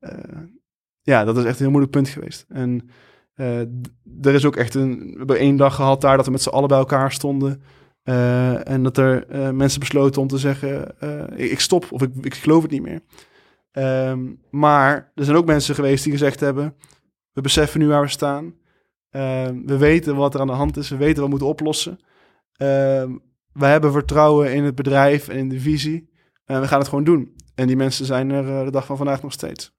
uh, 0.00 0.10
ja, 1.02 1.24
dat 1.24 1.36
is 1.36 1.44
echt 1.44 1.54
een 1.54 1.60
heel 1.60 1.70
moeilijk 1.70 1.92
punt 1.92 2.08
geweest. 2.08 2.44
En 2.48 2.90
er 4.22 4.34
is 4.34 4.44
ook 4.44 4.56
echt 4.56 4.74
een... 4.74 4.98
We 4.98 5.16
hebben 5.16 5.38
één 5.38 5.56
dag 5.56 5.74
gehad 5.74 6.00
daar 6.00 6.16
dat 6.16 6.26
we 6.26 6.32
met 6.32 6.42
z'n 6.42 6.48
allen 6.48 6.68
bij 6.68 6.78
elkaar 6.78 7.12
stonden... 7.12 7.62
En 8.64 8.82
dat 8.82 8.96
er 8.96 9.26
mensen 9.54 9.80
besloten 9.80 10.22
om 10.22 10.28
te 10.28 10.38
zeggen: 10.38 10.94
uh, 11.04 11.50
ik 11.50 11.60
stop 11.60 11.86
of 11.90 12.02
ik, 12.02 12.10
ik 12.20 12.34
geloof 12.34 12.62
het 12.62 12.70
niet 12.70 12.82
meer. 12.82 13.00
Um, 13.72 14.40
maar 14.50 15.12
er 15.14 15.24
zijn 15.24 15.36
ook 15.36 15.46
mensen 15.46 15.74
geweest 15.74 16.04
die 16.04 16.12
gezegd 16.12 16.40
hebben: 16.40 16.76
we 17.32 17.40
beseffen 17.40 17.80
nu 17.80 17.86
waar 17.86 18.02
we 18.02 18.08
staan. 18.08 18.54
Ehm, 19.10 19.62
we 19.66 19.76
weten 19.76 20.16
wat 20.16 20.34
er 20.34 20.40
aan 20.40 20.46
de 20.46 20.52
hand 20.52 20.76
is. 20.76 20.88
We 20.88 20.96
weten 20.96 21.14
wat 21.14 21.24
we 21.24 21.30
moeten 21.30 21.48
oplossen. 21.48 21.92
Um, 22.56 23.22
we 23.52 23.66
hebben 23.66 23.92
vertrouwen 23.92 24.54
in 24.54 24.64
het 24.64 24.74
bedrijf 24.74 25.28
en 25.28 25.36
in 25.36 25.48
de 25.48 25.60
visie. 25.60 26.10
En 26.44 26.60
we 26.60 26.68
gaan 26.68 26.78
het 26.78 26.88
gewoon 26.88 27.04
doen. 27.04 27.34
En 27.54 27.66
die 27.66 27.76
mensen 27.76 28.06
zijn 28.06 28.30
er 28.30 28.64
de 28.64 28.70
dag 28.70 28.86
van 28.86 28.96
vandaag 28.96 29.22
nog 29.22 29.32
steeds. 29.32 29.78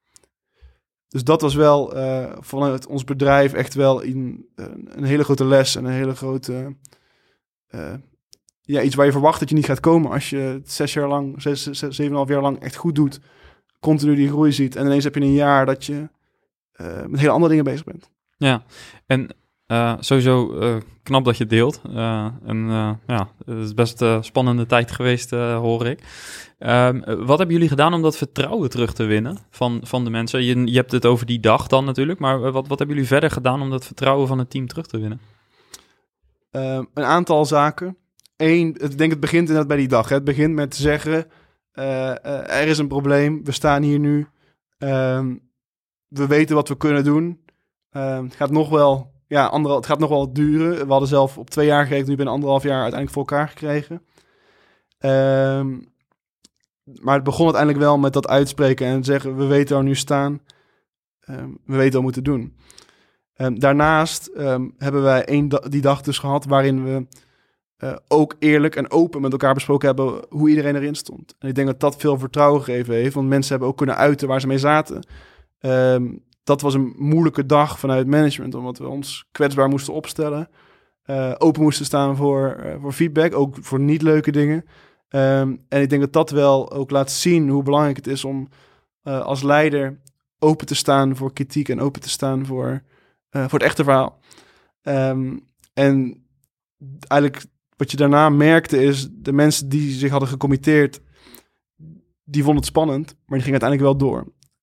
Dus 1.07 1.23
dat 1.23 1.41
was 1.41 1.55
wel 1.55 1.93
vanuit 2.39 2.87
ons 2.87 3.03
bedrijf 3.03 3.53
echt 3.53 3.73
wel 3.73 4.03
een, 4.03 4.49
een 4.85 5.03
hele 5.03 5.23
grote 5.23 5.45
les 5.45 5.75
en 5.75 5.85
een 5.85 5.91
hele 5.91 6.15
grote 6.15 6.75
ja, 8.71 8.81
iets 8.81 8.95
waar 8.95 9.05
je 9.05 9.11
verwacht 9.11 9.39
dat 9.39 9.49
je 9.49 9.55
niet 9.55 9.65
gaat 9.65 9.79
komen 9.79 10.11
als 10.11 10.29
je 10.29 10.37
het 10.37 10.71
zes 10.71 10.93
jaar 10.93 11.07
lang, 11.07 11.41
zes, 11.41 11.63
zes, 11.63 11.79
zeven 11.79 12.05
en 12.05 12.13
half 12.13 12.29
jaar 12.29 12.41
lang 12.41 12.59
echt 12.59 12.75
goed 12.75 12.95
doet. 12.95 13.19
Continu 13.81 14.15
die 14.15 14.27
groei 14.27 14.51
ziet. 14.51 14.75
En 14.75 14.85
ineens 14.85 15.03
heb 15.03 15.15
je 15.15 15.21
een 15.21 15.33
jaar 15.33 15.65
dat 15.65 15.85
je 15.85 16.09
uh, 16.81 17.05
met 17.07 17.19
hele 17.19 17.31
andere 17.31 17.49
dingen 17.49 17.65
bezig 17.65 17.83
bent. 17.83 18.09
Ja, 18.37 18.63
en 19.05 19.29
uh, 19.67 19.93
sowieso 19.99 20.59
uh, 20.59 20.75
knap 21.03 21.25
dat 21.25 21.37
je 21.37 21.45
deelt. 21.45 21.81
en 22.45 22.67
ja, 23.07 23.29
het 23.45 23.57
is 23.57 23.73
best 23.73 24.01
een 24.01 24.23
spannende 24.23 24.65
tijd 24.65 24.91
geweest, 24.91 25.29
hoor 25.29 25.85
ik. 25.85 25.99
Ehm, 26.57 27.25
wat 27.25 27.37
hebben 27.37 27.55
jullie 27.55 27.69
gedaan 27.69 27.93
om 27.93 28.01
dat 28.01 28.17
vertrouwen 28.17 28.69
terug 28.69 28.93
te 28.93 29.03
winnen 29.03 29.37
van, 29.49 29.79
van 29.83 30.03
de 30.03 30.09
mensen? 30.09 30.43
Je, 30.43 30.65
je 30.65 30.77
hebt 30.77 30.91
het 30.91 31.05
over 31.05 31.25
die 31.25 31.39
dag 31.39 31.67
dan 31.67 31.85
natuurlijk, 31.85 32.19
maar 32.19 32.39
wat, 32.39 32.67
wat 32.67 32.77
hebben 32.77 32.95
jullie 32.95 33.11
verder 33.11 33.31
gedaan 33.31 33.61
om 33.61 33.69
dat 33.69 33.85
vertrouwen 33.85 34.27
van 34.27 34.39
het 34.39 34.49
team 34.49 34.67
terug 34.67 34.85
te 34.85 34.99
winnen? 34.99 35.21
Ehm, 36.51 36.83
een 36.93 37.03
aantal 37.03 37.45
zaken 37.45 37.97
één, 38.41 38.67
ik 38.67 38.97
denk 38.97 39.11
het 39.11 39.19
begint 39.19 39.41
inderdaad 39.41 39.67
bij 39.67 39.77
die 39.77 39.87
dag. 39.87 40.09
Hè. 40.09 40.15
Het 40.15 40.23
begint 40.23 40.53
met 40.53 40.75
zeggen, 40.75 41.25
er 41.73 42.67
is 42.67 42.77
een 42.77 42.87
probleem, 42.87 43.43
we 43.43 43.51
staan 43.51 43.83
hier 43.83 43.99
nu. 43.99 44.27
Um, 44.77 45.49
we 46.07 46.27
weten 46.27 46.55
wat 46.55 46.67
we 46.67 46.77
kunnen 46.77 47.03
doen. 47.03 47.45
Um, 47.91 48.23
het 48.23 48.35
gaat 48.35 48.51
nog 48.51 48.69
wel, 48.69 49.13
ja, 49.27 49.45
anderhal, 49.45 49.77
het 49.77 49.87
gaat 49.87 49.99
nog 49.99 50.09
wel 50.09 50.33
duren. 50.33 50.85
We 50.85 50.91
hadden 50.91 51.09
zelf 51.09 51.37
op 51.37 51.49
twee 51.49 51.65
jaar 51.65 51.83
gekregen, 51.83 52.09
nu 52.09 52.15
ben 52.15 52.27
anderhalf 52.27 52.63
jaar 52.63 52.81
uiteindelijk 52.81 53.11
voor 53.11 53.21
elkaar 53.21 53.47
gekregen. 53.47 53.95
Um, 54.99 55.89
maar 57.01 57.15
het 57.15 57.23
begon 57.23 57.45
uiteindelijk 57.45 57.83
wel 57.83 57.97
met 57.97 58.13
dat 58.13 58.27
uitspreken 58.27 58.87
en 58.87 59.03
zeggen, 59.03 59.37
we 59.37 59.45
weten 59.45 59.75
waar 59.75 59.83
we 59.83 59.89
nu 59.89 59.95
staan. 59.95 60.41
we 61.65 61.75
weten 61.75 61.83
wat 61.83 61.93
we 61.93 62.01
moeten 62.01 62.23
doen. 62.23 62.55
daarnaast 63.53 64.29
hebben 64.77 65.01
wij 65.01 65.25
één 65.25 65.49
die 65.69 65.81
dag 65.81 66.01
dus 66.01 66.19
gehad 66.19 66.45
waarin 66.45 66.83
we 66.83 67.07
uh, 67.83 67.95
ook 68.07 68.35
eerlijk 68.39 68.75
en 68.75 68.91
open 68.91 69.21
met 69.21 69.31
elkaar 69.31 69.53
besproken 69.53 69.87
hebben 69.87 70.25
hoe 70.29 70.49
iedereen 70.49 70.75
erin 70.75 70.95
stond. 70.95 71.35
En 71.39 71.47
ik 71.47 71.55
denk 71.55 71.67
dat 71.67 71.79
dat 71.79 71.95
veel 71.95 72.17
vertrouwen 72.17 72.63
gegeven 72.63 72.93
heeft, 72.93 73.13
want 73.13 73.27
mensen 73.27 73.51
hebben 73.51 73.69
ook 73.69 73.77
kunnen 73.77 73.95
uiten 73.95 74.27
waar 74.27 74.41
ze 74.41 74.47
mee 74.47 74.57
zaten. 74.57 75.05
Um, 75.59 76.23
dat 76.43 76.61
was 76.61 76.73
een 76.73 76.93
moeilijke 76.97 77.45
dag 77.45 77.79
vanuit 77.79 78.07
management, 78.07 78.55
omdat 78.55 78.77
we 78.77 78.87
ons 78.87 79.25
kwetsbaar 79.31 79.69
moesten 79.69 79.93
opstellen. 79.93 80.49
Uh, 81.05 81.33
open 81.37 81.61
moesten 81.61 81.85
staan 81.85 82.15
voor, 82.15 82.57
uh, 82.65 82.75
voor 82.81 82.91
feedback, 82.91 83.35
ook 83.35 83.55
voor 83.61 83.79
niet 83.79 84.01
leuke 84.01 84.31
dingen. 84.31 84.65
Um, 85.09 85.65
en 85.69 85.81
ik 85.81 85.89
denk 85.89 86.01
dat 86.01 86.13
dat 86.13 86.29
wel 86.29 86.71
ook 86.71 86.91
laat 86.91 87.11
zien 87.11 87.49
hoe 87.49 87.63
belangrijk 87.63 87.95
het 87.95 88.07
is 88.07 88.25
om 88.25 88.49
als 89.03 89.43
leider 89.43 89.99
open 90.39 90.67
te 90.67 90.75
staan 90.75 91.15
voor 91.15 91.33
kritiek 91.33 91.69
en 91.69 91.79
open 91.79 92.01
te 92.01 92.09
staan 92.09 92.45
voor, 92.45 92.81
voor 93.29 93.59
het 93.59 93.61
echte 93.61 93.83
verhaal. 93.83 94.19
Um, 94.81 95.47
en 95.73 96.25
eigenlijk 97.07 97.45
wat 97.81 97.91
je 97.91 97.97
daarna 97.97 98.29
merkte 98.29 98.83
is, 98.83 99.07
de 99.11 99.33
mensen 99.33 99.69
die 99.69 99.91
zich 99.91 100.11
hadden 100.11 100.29
gecommitteerd, 100.29 101.01
die 102.23 102.43
vonden 102.43 102.55
het 102.55 102.65
spannend, 102.65 103.15
maar 103.25 103.37
die 103.37 103.47
gingen 103.47 103.61
uiteindelijk 103.61 103.99
wel 103.99 104.09
door. 104.09 104.19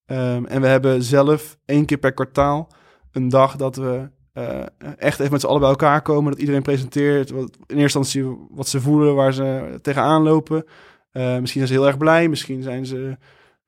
Um, 0.07 0.47
en 0.47 0.61
we 0.61 0.67
hebben 0.67 1.03
zelf 1.03 1.59
één 1.65 1.85
keer 1.85 1.99
per 1.99 2.13
kwartaal 2.13 2.73
een 3.13 3.29
dag 3.29 3.57
dat 3.57 3.77
we 3.77 4.11
uh, 4.35 4.63
echt 4.97 5.21
even 5.21 5.33
met 5.33 5.41
z'n 5.41 5.47
allen 5.47 5.61
bij 5.61 5.69
elkaar 5.69 6.03
komen. 6.03 6.31
Dat 6.31 6.41
iedereen 6.41 6.63
presenteert 6.63 7.31
wat, 7.31 7.57
in 7.67 7.79
eerste 7.79 7.99
instantie 7.99 8.47
wat 8.51 8.69
ze 8.69 8.81
voelen, 8.81 9.15
waar 9.15 9.33
ze 9.33 9.79
tegenaan 9.83 10.23
lopen. 10.23 10.65
Uh, 11.13 11.39
misschien 11.39 11.67
zijn 11.67 11.67
ze 11.67 11.73
heel 11.73 11.87
erg 11.87 11.99
blij, 11.99 12.29
misschien 12.29 12.63
zijn 12.63 12.87
ze 12.87 13.17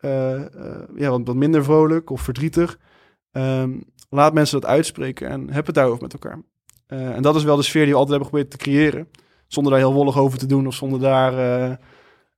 uh, 0.00 0.42
ja, 0.96 1.10
wat, 1.10 1.20
wat, 1.24 1.36
minder 1.36 1.64
vrolijk 1.64 2.10
of 2.10 2.20
verdrietig. 2.20 2.78
Um, 3.32 3.84
laat 4.08 4.34
mensen 4.34 4.60
dat 4.60 4.70
uitspreken 4.70 5.28
en 5.28 5.50
heb 5.50 5.66
het 5.66 5.74
daarover 5.74 6.02
met 6.02 6.12
elkaar. 6.12 6.42
en 6.86 7.22
dat 7.22 7.36
is 7.36 7.44
wel 7.44 7.56
de 7.56 7.62
sfeer 7.62 7.84
die 7.84 7.92
we 7.92 7.98
altijd 7.98 8.20
hebben 8.20 8.28
geprobeerd 8.28 8.58
te 8.58 8.70
creëren. 8.70 9.08
Zonder 9.50 9.72
daar 9.72 9.80
heel 9.80 9.92
wollig 9.92 10.18
over 10.18 10.38
te 10.38 10.46
doen 10.46 10.66
of 10.66 10.74
zonder 10.74 11.00
daar 11.00 11.32
uh, 11.32 11.76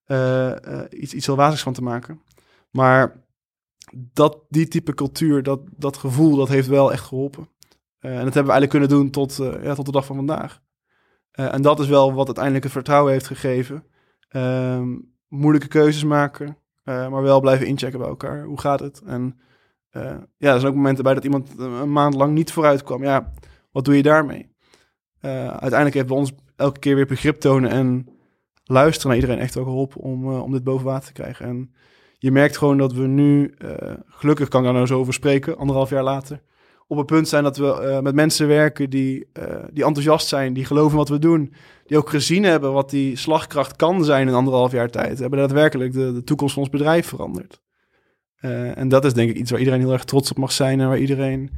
uh, 0.07 0.85
iets, 0.91 1.15
iets 1.15 1.27
heel 1.27 1.37
wazigs 1.37 1.63
van 1.63 1.73
te 1.73 1.83
maken. 1.83 2.21
Maar 2.71 3.25
dat, 3.95 4.39
die 4.49 4.69
type 4.69 4.95
cultuur, 4.95 5.43
dat, 5.43 5.61
dat 5.77 5.97
gevoel, 5.97 6.37
dat 6.37 6.49
heeft 6.49 6.69
wel 6.69 6.93
echt 6.93 7.05
geholpen. 7.05 7.49
en 7.99 8.25
dat 8.25 8.35
hebben 8.35 8.45
we 8.45 8.51
eigenlijk 8.51 8.71
kunnen 8.71 8.89
doen 8.89 9.11
tot, 9.11 9.37
ja, 9.63 9.75
tot 9.75 9.87
de 9.87 9.93
dag 9.93 10.05
van 10.05 10.17
vandaag. 10.17 10.61
en 11.31 11.63
dat 11.63 11.81
is 11.81 11.87
wel 11.87 12.13
wat 12.13 12.27
uiteindelijk 12.27 12.65
het 12.65 12.73
vertrouwen 12.73 13.13
heeft 13.13 13.27
gegeven. 13.27 13.85
Ehm, 14.29 14.99
moeilijke 15.29 15.69
keuzes 15.69 16.05
maken, 16.05 16.57
maar 16.85 17.23
wel 17.23 17.41
blijven 17.41 17.67
inchecken 17.67 17.99
bij 17.99 18.09
elkaar. 18.09 18.45
Hoe 18.45 18.61
gaat 18.61 18.81
het? 18.81 19.03
En 19.07 19.41
ja, 20.37 20.53
er 20.53 20.61
zijn 20.61 20.67
ook 20.67 20.75
momenten 20.75 21.05
bij 21.05 21.15
dat 21.15 21.25
iemand 21.25 21.59
een 21.59 21.93
maand 21.93 22.15
lang 22.15 22.33
niet 22.33 22.53
vooruit 22.53 22.83
kwam. 22.83 23.03
Ja, 23.03 23.33
wat 23.71 23.85
doe 23.85 23.97
je 23.97 24.03
daarmee? 24.03 24.51
uiteindelijk 25.21 25.95
heeft 25.95 26.07
bij 26.07 26.17
ons 26.17 26.33
elke 26.63 26.79
keer 26.79 26.95
weer 26.95 27.07
begrip 27.07 27.41
tonen 27.41 27.71
en 27.71 28.07
luisteren 28.65 29.09
naar 29.09 29.21
iedereen 29.21 29.43
echt 29.43 29.55
wel 29.55 29.65
geholpen 29.65 30.01
om, 30.01 30.31
uh, 30.31 30.43
om 30.43 30.53
dit 30.53 30.65
boven 30.65 30.87
water 30.87 31.07
te 31.07 31.13
krijgen. 31.13 31.47
En 31.47 31.75
je 32.19 32.31
merkt 32.31 32.57
gewoon 32.57 32.79
dat 32.79 32.93
we 32.93 33.07
nu, 33.07 33.55
uh, 33.59 33.71
gelukkig 34.07 34.49
kan 34.49 34.61
ik 34.61 34.67
daar 34.67 34.75
nou 34.75 34.87
zo 34.87 34.99
over 34.99 35.13
spreken, 35.13 35.57
anderhalf 35.57 35.91
jaar 35.91 36.03
later, 36.03 36.43
op 36.87 36.97
het 36.97 37.07
punt 37.07 37.29
zijn 37.29 37.43
dat 37.43 37.57
we 37.57 37.65
uh, 37.83 38.01
met 38.01 38.15
mensen 38.15 38.49
werken 38.49 38.91
die, 38.91 39.29
die 39.71 39.85
enthousiast 39.85 40.29
zijn, 40.29 40.53
die 40.53 40.65
geloven 40.65 40.97
wat 40.97 41.09
we 41.09 41.19
doen, 41.19 41.53
die 41.87 41.97
ook 41.97 42.09
gezien 42.09 42.43
hebben 42.43 42.73
wat 42.73 42.91
die 42.91 43.17
slagkracht 43.17 43.77
kan 43.77 44.05
zijn 44.05 44.29
in 44.29 44.35
anderhalf 44.35 44.73
jaar 44.73 44.91
tijd. 44.91 45.19
Hebben 45.19 45.39
daadwerkelijk 45.39 45.93
de, 45.93 46.13
de 46.13 46.25
toekomst 46.25 46.55
van 46.55 46.63
ons 46.63 46.73
bedrijf 46.73 47.07
veranderd. 47.07 47.61
en 48.75 48.89
dat 48.89 49.05
is 49.05 49.15
denk 49.15 49.31
ik 49.31 49.37
iets 49.37 49.51
waar 49.51 49.59
iedereen 49.59 49.81
heel 49.81 49.93
erg 49.93 50.05
trots 50.05 50.31
op 50.31 50.39
mag 50.39 50.53
zijn 50.53 50.81
en 50.81 50.89
waar 50.89 50.99
iedereen 50.99 51.51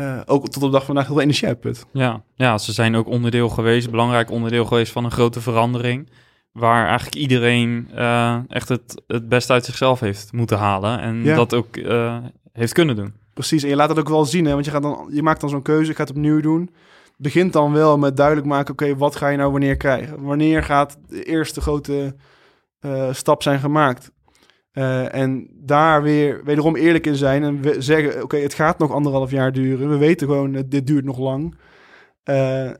uh, 0.00 0.20
ook 0.26 0.44
tot 0.48 0.56
op 0.56 0.62
de 0.62 0.70
dag 0.70 0.84
van 0.84 0.86
vandaag 0.86 1.04
heel 1.04 1.14
veel 1.14 1.22
energie 1.22 1.48
uitput. 1.48 1.86
Ja, 1.92 2.22
ja, 2.34 2.58
ze 2.58 2.72
zijn 2.72 2.96
ook 2.96 3.06
onderdeel 3.08 3.48
geweest, 3.48 3.90
belangrijk 3.90 4.30
onderdeel 4.30 4.64
geweest 4.64 4.92
van 4.92 5.04
een 5.04 5.10
grote 5.10 5.40
verandering. 5.40 6.08
waar 6.52 6.86
eigenlijk 6.86 7.16
iedereen 7.16 7.88
eh, 7.94 8.38
echt 8.48 8.68
het, 8.68 9.02
het 9.06 9.28
beste 9.28 9.52
uit 9.52 9.64
zichzelf 9.64 10.00
heeft 10.00 10.32
moeten 10.32 10.58
halen. 10.58 11.00
En 11.00 11.22
Ja. 11.24 11.36
dat 11.36 11.54
ook 11.54 11.76
eh, 11.76 12.16
heeft 12.52 12.72
kunnen 12.72 12.96
doen. 12.96 13.14
Precies, 13.34 13.62
en 13.62 13.68
je 13.68 13.76
laat 13.76 13.88
het 13.88 13.98
ook 13.98 14.08
wel 14.08 14.24
zien, 14.24 14.44
hè? 14.44 14.52
want 14.52 14.64
je, 14.64 14.70
gaat 14.70 14.82
dan, 14.82 15.08
je 15.12 15.22
maakt 15.22 15.40
dan 15.40 15.50
zo'n 15.50 15.62
keuze, 15.62 15.90
ik 15.90 15.96
ga 15.96 16.02
het 16.02 16.12
opnieuw 16.16 16.40
doen. 16.40 16.70
Begint 17.16 17.52
dan 17.52 17.72
wel 17.72 17.98
met 17.98 18.16
duidelijk 18.16 18.46
maken, 18.46 18.72
oké, 18.72 18.96
wat 18.96 19.16
ga 19.16 19.28
je 19.28 19.36
nou 19.36 19.50
wanneer 19.50 19.76
krijgen? 19.76 20.22
Wanneer 20.22 20.62
gaat 20.62 20.98
de 21.08 21.22
eerste 21.24 21.60
grote 21.60 22.14
eh, 22.80 23.12
stap 23.12 23.42
zijn 23.42 23.58
gemaakt? 23.60 24.10
Eh, 24.74 25.14
en 25.14 25.48
daar 25.52 26.02
weer 26.02 26.44
wederom 26.44 26.76
eerlijk 26.76 27.06
in 27.06 27.16
zijn 27.16 27.42
en 27.42 27.60
we 27.60 27.80
zeggen, 27.80 28.22
oké, 28.22 28.36
het 28.36 28.54
gaat 28.54 28.78
nog 28.78 28.90
anderhalf 28.90 29.30
jaar 29.30 29.52
duren. 29.52 29.90
We 29.90 29.96
weten 29.96 30.26
gewoon, 30.26 30.54
eh, 30.54 30.62
dit 30.66 30.86
duurt 30.86 31.04
nog 31.04 31.18
lang. 31.18 31.56
Eh, 32.22 32.70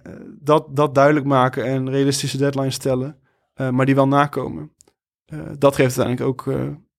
dat, 0.40 0.76
dat 0.76 0.94
duidelijk 0.94 1.26
maken 1.26 1.64
en 1.64 1.90
realistische 1.90 2.38
deadlines 2.38 2.74
stellen, 2.74 3.18
maar 3.54 3.86
die 3.86 3.94
wel 3.94 4.08
nakomen. 4.08 4.72
Dat 5.58 5.74
geeft 5.74 5.98
uiteindelijk 5.98 6.20
ook 6.20 6.54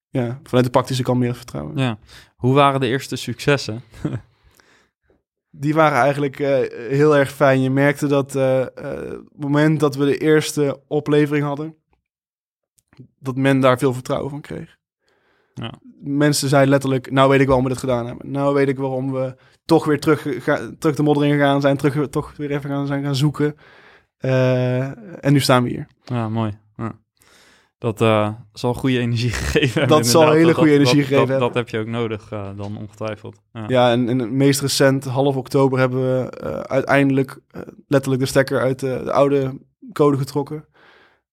ja, 0.09 0.39
vanuit 0.43 0.65
de 0.65 0.71
praktische 0.71 1.03
kant 1.03 1.19
meer 1.19 1.35
vertrouwen. 1.35 1.77
Ja. 1.77 1.97
Hoe 2.35 2.53
waren 2.53 2.79
de 2.79 2.87
eerste 2.87 3.15
successen? 3.15 3.81
die 5.63 5.73
waren 5.73 5.97
eigenlijk 5.97 6.37
heel 6.89 7.17
erg 7.17 7.31
fijn. 7.31 7.61
Je 7.61 7.69
merkte 7.69 8.07
dat 8.07 8.33
het 8.33 9.31
moment 9.35 9.79
dat 9.79 9.95
we 9.95 10.05
de 10.05 10.17
eerste 10.17 10.81
oplevering 10.87 11.45
hadden, 11.45 11.75
dat 13.19 13.35
men 13.35 13.59
daar 13.59 13.77
veel 13.77 13.93
vertrouwen 13.93 14.29
van 14.29 14.41
kreeg. 14.41 14.77
Ja. 15.61 15.73
Mensen 16.01 16.49
zeiden 16.49 16.69
letterlijk, 16.69 17.11
nou 17.11 17.29
weet 17.29 17.39
ik 17.39 17.45
waarom 17.47 17.63
we 17.63 17.69
dit 17.69 17.79
gedaan 17.79 18.05
hebben. 18.05 18.31
Nou 18.31 18.53
weet 18.53 18.67
ik 18.67 18.77
waarom 18.77 19.11
we 19.11 19.35
toch 19.65 19.85
weer 19.85 19.99
terug, 19.99 20.43
ga, 20.43 20.59
terug 20.79 20.95
de 20.95 21.03
modder 21.03 21.25
in 21.25 21.31
gegaan 21.31 21.61
zijn, 21.61 21.77
terug, 21.77 22.09
toch 22.09 22.33
weer 22.37 22.51
even 22.51 22.69
gaan, 22.69 22.87
zijn 22.87 23.03
gaan 23.03 23.15
zoeken. 23.15 23.55
Eh, 24.17 25.25
en 25.25 25.33
nu 25.33 25.39
staan 25.39 25.63
we 25.63 25.69
hier. 25.69 25.87
Ja, 26.03 26.29
mooi. 26.29 26.57
Ja. 26.77 26.91
Dat 27.77 28.01
eh, 28.01 28.29
zal 28.53 28.73
goede 28.73 28.99
energie 28.99 29.29
gegeven 29.41 29.79
hebben. 29.79 29.97
Dat 29.97 30.07
zal 30.07 30.31
hele 30.31 30.53
goede 30.53 30.73
energie 30.73 30.99
dat, 30.99 31.07
gegeven 31.07 31.27
dat. 31.27 31.39
Dat 31.39 31.53
heb 31.53 31.69
je 31.69 31.79
ook 31.79 31.87
nodig 31.87 32.31
eh, 32.31 32.49
dan 32.55 32.77
ongetwijfeld. 32.77 33.41
Ja. 33.53 33.63
Ja, 33.67 33.91
en, 33.91 34.09
en 34.09 34.19
het 34.19 34.31
meest 34.31 34.61
recent, 34.61 35.05
half 35.05 35.35
oktober, 35.35 35.79
hebben 35.79 35.99
we 36.01 36.37
uiteindelijk 36.67 37.39
letterlijk 37.87 38.23
de 38.23 38.27
stekker 38.27 38.61
uit 38.61 38.79
de, 38.79 39.01
de 39.03 39.11
oude 39.11 39.59
code 39.93 40.17
getrokken. 40.17 40.65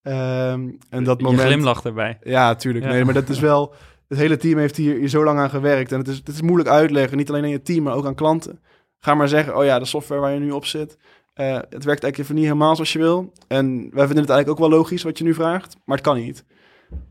Ehm, 0.03 0.71
en 0.91 1.05
dat 1.05 1.19
Je 1.19 1.25
moment... 1.25 1.49
glimlacht 1.49 1.85
erbij. 1.85 2.19
Ja, 2.23 2.55
tuurlijk. 2.55 2.85
Ja. 2.85 2.91
Nee, 2.91 3.05
maar 3.05 3.15
dat 3.15 3.29
is 3.29 3.39
wel... 3.39 3.75
Het 4.13 4.21
hele 4.21 4.37
team 4.37 4.59
heeft 4.59 4.77
hier, 4.77 4.97
hier 4.97 5.09
zo 5.09 5.25
lang 5.25 5.39
aan 5.39 5.51
gewerkt. 5.51 5.93
En 5.93 5.99
het 5.99 6.09
is, 6.09 6.17
het 6.17 6.29
is 6.29 6.43
moeilijk 6.43 6.69
uitleggen. 6.69 7.17
Niet 7.17 7.29
alleen 7.29 7.43
aan 7.43 7.49
je 7.49 7.63
team, 7.63 7.83
maar 7.83 7.95
ook 7.95 8.07
aan 8.07 8.15
klanten. 8.15 8.61
Ga 8.99 9.15
maar 9.15 9.29
zeggen, 9.29 9.57
oh 9.57 9.65
ja, 9.65 9.79
de 9.79 9.85
software 9.85 10.21
waar 10.21 10.33
je 10.33 10.41
nu 10.41 10.51
op 10.51 10.65
zit... 10.65 10.99
eh, 11.35 11.55
het 11.55 11.85
werkt 11.85 11.87
eigenlijk 11.87 12.19
even 12.19 12.35
niet 12.35 12.45
helemaal 12.45 12.75
zoals 12.75 12.93
je 12.93 12.99
wil. 12.99 13.33
En 13.49 13.67
wij 13.77 14.07
vinden 14.07 14.25
het 14.25 14.31
eigenlijk 14.31 14.49
ook 14.49 14.59
wel 14.59 14.79
logisch 14.79 15.03
wat 15.03 15.19
je 15.19 15.25
nu 15.25 15.35
vraagt. 15.35 15.77
Maar 15.85 15.97
het 15.97 16.07
kan 16.07 16.17
niet. 16.17 16.45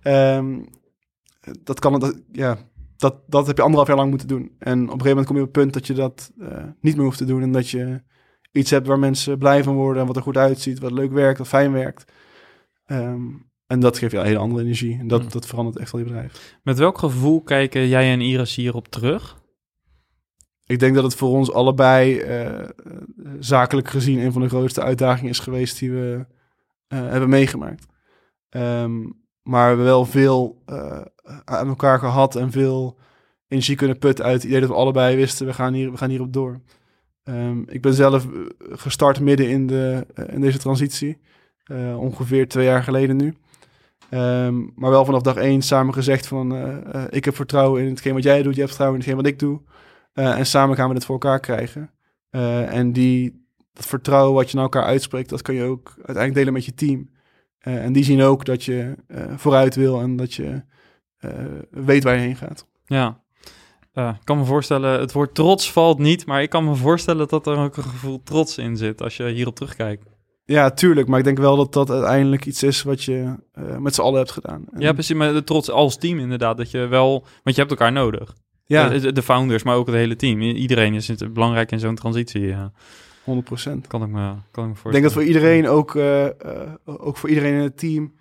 Ehm, 0.01 0.59
dat 1.63 1.79
kan... 1.79 1.99
Dat, 1.99 2.21
ja, 2.31 2.57
dat, 2.97 3.15
dat 3.27 3.47
heb 3.47 3.55
je 3.55 3.63
anderhalf 3.63 3.87
jaar 3.87 3.97
lang 3.97 4.09
moeten 4.09 4.27
doen. 4.27 4.55
En 4.59 4.77
op 4.77 4.83
een 4.83 5.01
gegeven 5.01 5.09
moment 5.09 5.27
kom 5.27 5.35
je 5.35 5.41
op 5.41 5.53
het 5.53 5.57
punt 5.57 5.73
dat 5.73 5.87
je 5.87 5.93
dat 5.93 6.31
eh, 6.39 6.63
niet 6.81 6.95
meer 6.95 7.05
hoeft 7.05 7.17
te 7.17 7.25
doen. 7.25 7.41
En 7.41 7.51
dat 7.51 7.69
je 7.69 8.01
iets 8.51 8.69
hebt 8.69 8.87
waar 8.87 8.99
mensen 8.99 9.37
blij 9.37 9.63
van 9.63 9.75
worden. 9.75 10.01
En 10.01 10.07
wat 10.07 10.15
er 10.15 10.21
goed 10.21 10.37
uitziet. 10.37 10.79
Wat 10.79 10.91
leuk 10.91 11.11
werkt, 11.11 11.37
wat 11.37 11.47
fijn 11.47 11.71
werkt. 11.71 12.11
Ehm, 12.85 13.27
en 13.71 13.79
dat 13.79 13.97
geeft 13.97 14.11
je 14.11 14.17
een 14.17 14.25
hele 14.25 14.37
andere 14.37 14.63
energie. 14.63 14.97
En 14.99 15.07
dat, 15.07 15.23
Ja. 15.23 15.29
dat 15.29 15.47
verandert 15.47 15.77
echt 15.77 15.91
wel 15.91 16.01
je 16.01 16.07
bedrijf. 16.07 16.59
Met 16.63 16.77
welk 16.77 16.97
gevoel 16.97 17.41
kijken 17.41 17.87
jij 17.87 18.11
en 18.11 18.21
Iris 18.21 18.55
hierop 18.55 18.87
terug? 18.87 19.39
Ik 20.65 20.79
denk 20.79 20.95
dat 20.95 21.03
het 21.03 21.15
voor 21.15 21.29
ons 21.29 21.51
allebei 21.51 22.19
eh, 22.19 22.69
zakelijk 23.39 23.89
gezien 23.89 24.19
een 24.19 24.31
van 24.31 24.41
de 24.41 24.49
grootste 24.49 24.81
uitdagingen 24.81 25.29
is 25.29 25.39
geweest 25.39 25.79
die 25.79 25.91
we 25.91 26.25
eh, 26.87 26.99
hebben 26.99 27.29
meegemaakt. 27.29 27.85
Ehm, 28.49 28.99
maar 29.41 29.61
we 29.61 29.67
hebben 29.67 29.85
wel 29.85 30.05
veel 30.05 30.61
eh, 30.65 31.01
aan 31.45 31.67
elkaar 31.67 31.99
gehad 31.99 32.35
en 32.35 32.51
veel 32.51 32.97
energie 33.47 33.75
kunnen 33.75 33.97
putten 33.97 34.25
uit 34.25 34.33
het 34.33 34.43
idee 34.43 34.59
dat 34.59 34.69
we 34.69 34.75
allebei 34.75 35.15
wisten, 35.15 35.45
we 35.45 35.53
gaan, 35.53 35.73
hier, 35.73 35.91
we 35.91 35.97
gaan 35.97 36.09
hierop 36.09 36.33
door. 36.33 36.61
Ehm, 37.23 37.61
ik 37.65 37.81
ben 37.81 37.93
zelf 37.93 38.27
gestart 38.69 39.19
midden 39.19 39.49
in, 39.49 39.67
de, 39.67 40.05
in 40.27 40.41
deze 40.41 40.57
transitie, 40.57 41.17
ongeveer 41.97 42.47
twee 42.47 42.65
jaar 42.65 42.83
geleden 42.83 43.17
nu. 43.17 43.35
Ehm, 44.11 44.59
maar 44.75 44.89
wel 44.89 45.05
vanaf 45.05 45.21
dag 45.21 45.35
één 45.35 45.61
samen 45.61 45.93
gezegd 45.93 46.27
van, 46.27 46.55
eh, 46.55 46.95
eh, 46.95 47.03
ik 47.09 47.25
heb 47.25 47.35
vertrouwen 47.35 47.81
in 47.81 47.89
hetgeen 47.89 48.13
wat 48.13 48.23
jij 48.23 48.41
doet, 48.41 48.55
jij 48.55 48.63
hebt 48.63 48.67
vertrouwen 48.67 48.99
in 48.99 49.05
hetgeen 49.05 49.23
wat 49.23 49.33
ik 49.33 49.39
doe. 49.39 49.61
Eh, 50.13 50.37
en 50.37 50.45
samen 50.45 50.75
gaan 50.75 50.87
we 50.87 50.93
dit 50.93 51.05
voor 51.05 51.15
elkaar 51.15 51.39
krijgen. 51.39 51.91
En 52.29 52.93
die, 52.93 53.45
dat 53.73 53.85
vertrouwen 53.85 54.33
wat 54.33 54.49
je 54.49 54.55
naar 54.55 54.63
elkaar 54.63 54.83
uitspreekt, 54.83 55.29
dat 55.29 55.41
kan 55.41 55.55
je 55.55 55.63
ook 55.63 55.93
uiteindelijk 55.95 56.33
delen 56.33 56.53
met 56.53 56.65
je 56.65 56.73
team. 56.73 57.09
En 57.59 57.93
die 57.93 58.03
zien 58.03 58.21
ook 58.21 58.45
dat 58.45 58.63
je 58.63 58.95
vooruit 59.35 59.75
wil 59.75 60.01
en 60.01 60.15
dat 60.15 60.33
je 60.33 60.63
weet 61.69 62.03
waar 62.03 62.15
je 62.15 62.21
heen 62.21 62.35
gaat. 62.35 62.67
Ja. 62.85 63.21
Ik 63.93 64.19
kan 64.23 64.37
me 64.37 64.45
voorstellen, 64.45 64.99
het 64.99 65.11
woord 65.11 65.35
trots 65.35 65.71
valt 65.71 65.99
niet, 65.99 66.25
maar 66.25 66.41
ik 66.41 66.49
kan 66.49 66.65
me 66.65 66.75
voorstellen 66.75 67.27
dat 67.27 67.47
er 67.47 67.57
ook 67.57 67.77
een 67.77 67.83
gevoel 67.83 68.23
trots 68.23 68.57
in 68.57 68.77
zit 68.77 69.01
als 69.01 69.17
je 69.17 69.27
hierop 69.27 69.55
terugkijkt. 69.55 70.10
Ja, 70.51 70.71
tuurlijk. 70.71 71.07
Maar 71.07 71.19
ik 71.19 71.25
denk 71.25 71.37
wel 71.37 71.55
dat 71.55 71.73
dat 71.73 71.89
uiteindelijk 71.91 72.45
iets 72.45 72.63
is 72.63 72.83
wat 72.83 73.03
je 73.03 73.35
eh, 73.53 73.77
met 73.77 73.95
z'n 73.95 74.01
allen 74.01 74.17
hebt 74.17 74.31
gedaan. 74.31 74.63
En- 74.71 74.81
Ja, 74.81 74.93
precies, 74.93 75.15
maar 75.15 75.33
de 75.33 75.43
trots 75.43 75.69
als 75.69 75.97
team 75.97 76.19
inderdaad, 76.19 76.57
dat 76.57 76.71
je 76.71 76.87
wel, 76.87 77.09
want 77.43 77.55
je 77.55 77.61
hebt 77.61 77.69
elkaar 77.71 77.91
nodig. 77.91 78.35
Ja, 78.65 78.91
Eh, 78.91 79.01
de, 79.01 79.11
de 79.11 79.21
founders, 79.21 79.63
maar 79.63 79.75
ook 79.75 79.85
het 79.85 79.95
hele 79.95 80.15
team. 80.15 80.41
Iedereen 80.41 80.93
is 80.93 81.09
belangrijk 81.33 81.71
in 81.71 81.79
zo'n 81.79 81.95
transitie. 81.95 82.41
Ja. 82.41 82.71
100 83.23 83.47
procent. 83.47 83.87
Kan 83.87 84.03
ik 84.03 84.09
me, 84.09 84.19
kan 84.19 84.29
ik 84.29 84.43
me 84.55 84.61
Ik 84.63 84.73
denk 84.73 84.77
voorstellen. 84.77 85.01
dat 85.01 85.11
voor 85.13 85.23
iedereen, 85.23 85.67
ook, 85.67 85.95
eh, 85.95 86.27
ook 86.85 87.17
voor 87.17 87.29
iedereen 87.29 87.53
in 87.53 87.59
het 87.63 87.77
team, 87.77 88.13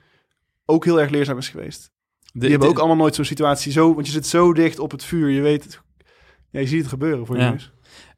ook 0.67 0.85
heel 0.85 1.01
erg 1.01 1.11
leerzaam 1.11 1.39
is 1.39 1.49
geweest. 1.49 1.91
De- 2.33 2.39
Die 2.41 2.51
hebben 2.51 2.69
ook 2.69 2.79
allemaal 2.79 2.97
nooit 2.97 3.15
zo'n 3.15 3.25
situatie 3.25 3.73
zo, 3.73 3.95
want 3.95 4.07
je 4.07 4.13
zit 4.13 4.27
zo 4.27 4.53
dicht 4.53 4.79
op 4.79 4.91
het 4.91 5.05
vuur. 5.05 5.29
Je 5.31 5.41
weet, 5.41 5.65
het, 5.65 5.81
ja, 6.51 6.61
je 6.61 6.67
ziet 6.67 6.81
het 6.81 6.89
gebeuren 6.89 7.27
voor 7.27 7.37
je 7.37 7.43
Ja. 7.43 7.51
neus. 7.51 7.73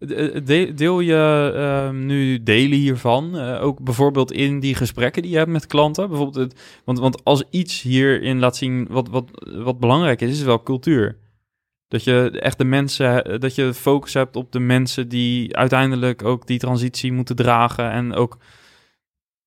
De- 0.06 0.72
Deel 0.74 1.00
je 1.00 1.52
ehm, 1.54 2.06
nu 2.06 2.42
delen 2.42 2.78
hiervan, 2.78 3.38
eh, 3.38 3.62
ook 3.62 3.80
bijvoorbeeld 3.80 4.32
in 4.32 4.60
die 4.60 4.74
gesprekken 4.74 5.22
die 5.22 5.30
je 5.30 5.36
hebt 5.36 5.50
met 5.50 5.66
klanten? 5.66 6.08
Bijvoorbeeld 6.08 6.54
want, 6.84 6.98
want 6.98 7.24
als 7.24 7.44
iets 7.50 7.82
hierin 7.82 8.38
laat 8.38 8.56
zien 8.56 8.86
wat, 8.90 9.08
wat, 9.08 9.30
wat 9.54 9.80
belangrijk 9.80 10.20
is, 10.20 10.30
is 10.30 10.42
wel 10.42 10.62
cultuur. 10.62 11.18
Dat 11.88 12.04
je 12.04 12.30
echt 12.40 12.58
de 12.58 12.64
mensen, 12.64 13.24
eh, 13.24 13.38
dat 13.38 13.54
je 13.54 13.74
focus 13.74 14.14
hebt 14.14 14.36
op 14.36 14.52
de 14.52 14.60
mensen 14.60 15.08
die 15.08 15.56
uiteindelijk 15.56 16.24
ook 16.24 16.46
die 16.46 16.58
transitie 16.58 17.12
moeten 17.12 17.36
dragen 17.36 17.90
en 17.90 18.14
ook 18.14 18.38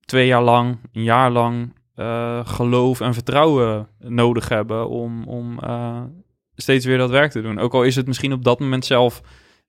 twee 0.06 0.28
jaar 0.28 0.44
lang, 0.44 0.78
een 0.94 1.04
jaar 1.04 1.32
lang 1.32 1.74
eh, 1.96 2.48
geloof 2.48 3.02
en 3.02 3.14
vertrouwen 3.14 3.88
nodig 4.00 4.50
hebben 4.50 4.90
om, 4.90 5.28
om 5.28 5.60
eh, 5.60 6.02
steeds 6.56 6.86
weer 6.86 6.98
dat 6.98 7.10
werk 7.10 7.32
te 7.32 7.42
doen. 7.42 7.60
Ook 7.60 7.74
al 7.74 7.84
is 7.84 7.96
het 7.96 8.08
misschien 8.08 8.34
op 8.34 8.44
dat 8.44 8.60
moment 8.60 8.86
zelf 8.86 9.22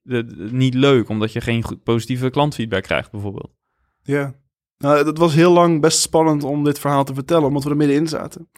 de- 0.07 0.25
de- 0.25 0.47
niet 0.51 0.73
leuk, 0.73 1.09
omdat 1.09 1.33
je 1.33 1.41
geen 1.41 1.63
goed, 1.63 1.83
positieve 1.83 2.29
klantfeedback 2.29 2.83
krijgt, 2.83 3.11
bijvoorbeeld. 3.11 3.51
Ja. 4.03 4.33
Nou, 4.77 5.05
het 5.05 5.17
was 5.17 5.33
heel 5.33 5.51
lang 5.51 5.81
best 5.81 5.99
spannend 5.99 6.43
om 6.43 6.63
dit 6.63 6.79
verhaal 6.79 7.03
te 7.03 7.13
vertellen, 7.13 7.47
omdat 7.47 7.63
we 7.63 7.69
er 7.69 7.75
middenin 7.77 8.07
zaten. 8.07 8.49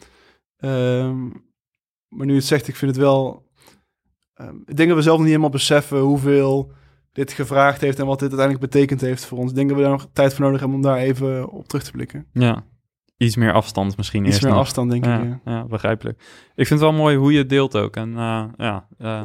Ehm, 0.56 1.26
maar 2.08 2.26
nu 2.26 2.34
het 2.34 2.44
zegt, 2.44 2.68
ik 2.68 2.76
vind 2.76 2.90
het 2.90 3.00
wel... 3.00 3.48
ehm, 4.34 4.56
ik 4.66 4.76
denk 4.76 4.88
dat 4.88 4.98
we 4.98 5.04
zelf 5.04 5.18
niet 5.18 5.26
helemaal 5.28 5.48
beseffen 5.50 5.98
hoeveel 6.00 6.72
dit 7.12 7.32
gevraagd 7.32 7.80
heeft 7.80 7.98
en 7.98 8.06
wat 8.06 8.18
dit 8.18 8.28
uiteindelijk 8.28 8.70
betekend 8.72 9.00
heeft 9.00 9.24
voor 9.24 9.38
ons. 9.38 9.50
Ik 9.50 9.56
denk 9.56 9.68
dat 9.68 9.76
we 9.76 9.82
daar 9.82 9.92
nog 9.92 10.08
tijd 10.12 10.34
voor 10.34 10.44
nodig 10.44 10.60
hebben 10.60 10.76
om 10.78 10.82
daar 10.84 10.98
even 10.98 11.50
op 11.50 11.68
terug 11.68 11.84
te 11.84 11.90
blikken. 11.90 12.26
Ja, 12.32 12.64
iets 13.16 13.36
meer 13.36 13.52
afstand 13.52 13.96
misschien 13.96 14.20
Iets 14.24 14.30
eerst 14.30 14.42
meer 14.42 14.52
nog. 14.52 14.60
afstand, 14.60 14.90
denk 14.90 15.04
ik. 15.04 15.10
ja, 15.10 15.40
Ja. 15.44 15.64
begrijpelijk. 15.64 16.18
Ik 16.54 16.66
vind 16.66 16.80
het 16.80 16.88
wel 16.90 16.92
mooi 16.98 17.16
hoe 17.16 17.32
je 17.32 17.38
het 17.38 17.48
deelt 17.48 17.76
ook. 17.76 17.96
En 17.96 18.16
eh, 18.16 18.44
ja, 18.56 18.88
eh, 18.98 19.22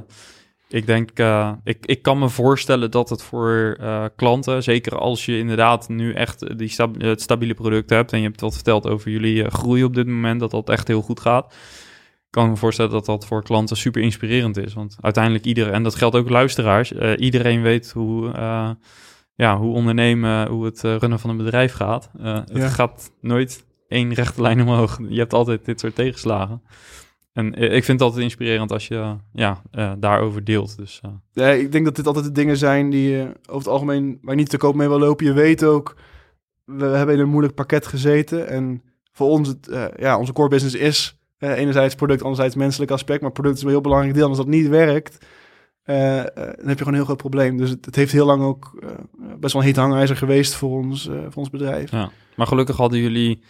ik 0.75 0.85
denk, 0.85 1.09
eh, 1.19 1.51
ik, 1.63 1.85
ik 1.85 2.01
kan 2.01 2.19
me 2.19 2.29
voorstellen 2.29 2.91
dat 2.91 3.09
het 3.09 3.23
voor 3.23 3.77
eh, 3.79 4.05
klanten, 4.15 4.63
zeker 4.63 4.97
als 4.97 5.25
je 5.25 5.37
inderdaad 5.37 5.89
nu 5.89 6.13
echt 6.13 6.57
die 6.57 6.69
stab- 6.69 7.01
het 7.01 7.21
stabiele 7.21 7.53
product 7.53 7.89
hebt 7.89 8.11
en 8.11 8.19
je 8.19 8.25
hebt 8.27 8.41
wat 8.41 8.53
verteld 8.53 8.87
over 8.87 9.11
jullie 9.11 9.43
eh, 9.43 9.51
groei 9.51 9.83
op 9.83 9.93
dit 9.93 10.07
moment, 10.07 10.39
dat 10.39 10.51
dat 10.51 10.69
echt 10.69 10.87
heel 10.87 11.01
goed 11.01 11.19
gaat. 11.19 11.55
Kan 12.29 12.49
me 12.49 12.55
voorstellen 12.55 12.91
dat 12.91 13.05
dat 13.05 13.25
voor 13.25 13.43
klanten 13.43 13.77
super 13.77 14.01
inspirerend 14.01 14.57
is. 14.57 14.73
Want 14.73 14.97
uiteindelijk 15.01 15.45
iedereen, 15.45 15.73
en 15.73 15.83
dat 15.83 15.95
geldt 15.95 16.15
ook 16.15 16.29
luisteraars, 16.29 16.91
iedereen 17.17 17.61
weet 17.61 17.91
hoe, 17.91 18.31
ja, 19.35 19.57
hoe 19.57 19.73
ondernemen, 19.73 20.47
hoe 20.47 20.65
het 20.65 20.81
runnen 20.81 21.19
van 21.19 21.29
een 21.29 21.37
bedrijf 21.37 21.73
gaat. 21.73 22.09
Eh, 22.19 22.33
het 22.33 22.57
Ja. 22.57 22.67
gaat 22.69 23.11
nooit 23.21 23.65
één 23.87 24.13
rechte 24.13 24.41
lijn 24.41 24.61
omhoog. 24.61 24.99
Je 25.09 25.19
hebt 25.19 25.33
altijd 25.33 25.65
dit 25.65 25.79
soort 25.79 25.95
tegenslagen. 25.95 26.61
En 27.35 27.55
eh, 27.55 27.63
ik 27.63 27.83
vind 27.83 27.99
het 27.99 28.01
altijd 28.01 28.23
inspirerend 28.23 28.71
als 28.71 28.87
je 28.87 29.15
ja, 29.33 29.61
eh, 29.71 29.91
daarover 29.97 30.43
deelt. 30.43 30.77
Dus 30.77 30.99
eh, 31.03 31.11
Ja, 31.31 31.49
ik 31.49 31.71
denk 31.71 31.85
dat 31.85 31.95
dit 31.95 32.07
altijd 32.07 32.25
de 32.25 32.31
dingen 32.31 32.57
zijn 32.57 32.89
die 32.89 33.09
je 33.09 33.23
over 33.41 33.57
het 33.57 33.67
algemeen 33.67 34.17
waar 34.21 34.35
je 34.35 34.39
niet 34.39 34.49
te 34.49 34.57
koop 34.57 34.75
mee 34.75 34.87
wil 34.87 34.99
lopen. 34.99 35.25
Je 35.25 35.33
weet 35.33 35.63
ook, 35.63 35.95
we 36.63 36.85
hebben 36.85 37.15
in 37.15 37.21
een 37.21 37.29
moeilijk 37.29 37.55
pakket 37.55 37.87
gezeten. 37.87 38.47
En 38.47 38.81
voor 39.11 39.29
ons, 39.29 39.47
het, 39.47 39.91
ja, 39.97 40.17
onze 40.17 40.33
core 40.33 40.49
business 40.49 40.75
is 40.75 41.17
enerzijds 41.37 41.95
product, 41.95 42.21
anderzijds 42.21 42.55
menselijk 42.55 42.91
aspect. 42.91 43.21
Maar 43.21 43.31
product 43.31 43.55
is 43.57 43.63
een 43.63 43.69
heel 43.69 43.81
belangrijk 43.81 44.13
deel. 44.13 44.23
En 44.23 44.29
als 44.29 44.37
dat 44.37 44.47
niet 44.47 44.67
werkt, 44.67 45.25
dan 45.83 45.95
heb 45.95 46.55
je 46.55 46.75
gewoon 46.77 46.87
een 46.87 46.93
heel 46.93 47.05
groot 47.05 47.17
probleem. 47.17 47.57
Dus 47.57 47.69
het, 47.69 47.85
het 47.85 47.95
heeft 47.95 48.11
heel 48.11 48.25
lang 48.25 48.43
ook 48.43 48.79
best 49.39 49.53
wel 49.53 49.61
een 49.61 49.67
heet 49.67 49.77
hangijzer 49.77 50.17
geweest 50.17 50.53
voor 50.53 50.77
ons, 50.77 51.03
voor 51.05 51.41
ons 51.41 51.49
bedrijf. 51.49 51.91
ja. 51.91 52.11
Maar 52.35 52.47
gelukkig 52.47 52.77
hadden 52.77 52.99
jullie 52.99 53.41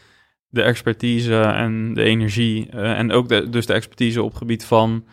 de 0.55 0.61
expertise 0.61 1.39
en 1.39 1.93
de 1.93 2.03
energie 2.03 2.69
eh, 2.69 2.99
en 2.99 3.11
ook 3.11 3.29
de, 3.29 3.49
dus 3.49 3.65
de 3.65 3.73
expertise 3.73 4.23
op 4.23 4.33
gebied 4.33 4.65
van 4.65 5.03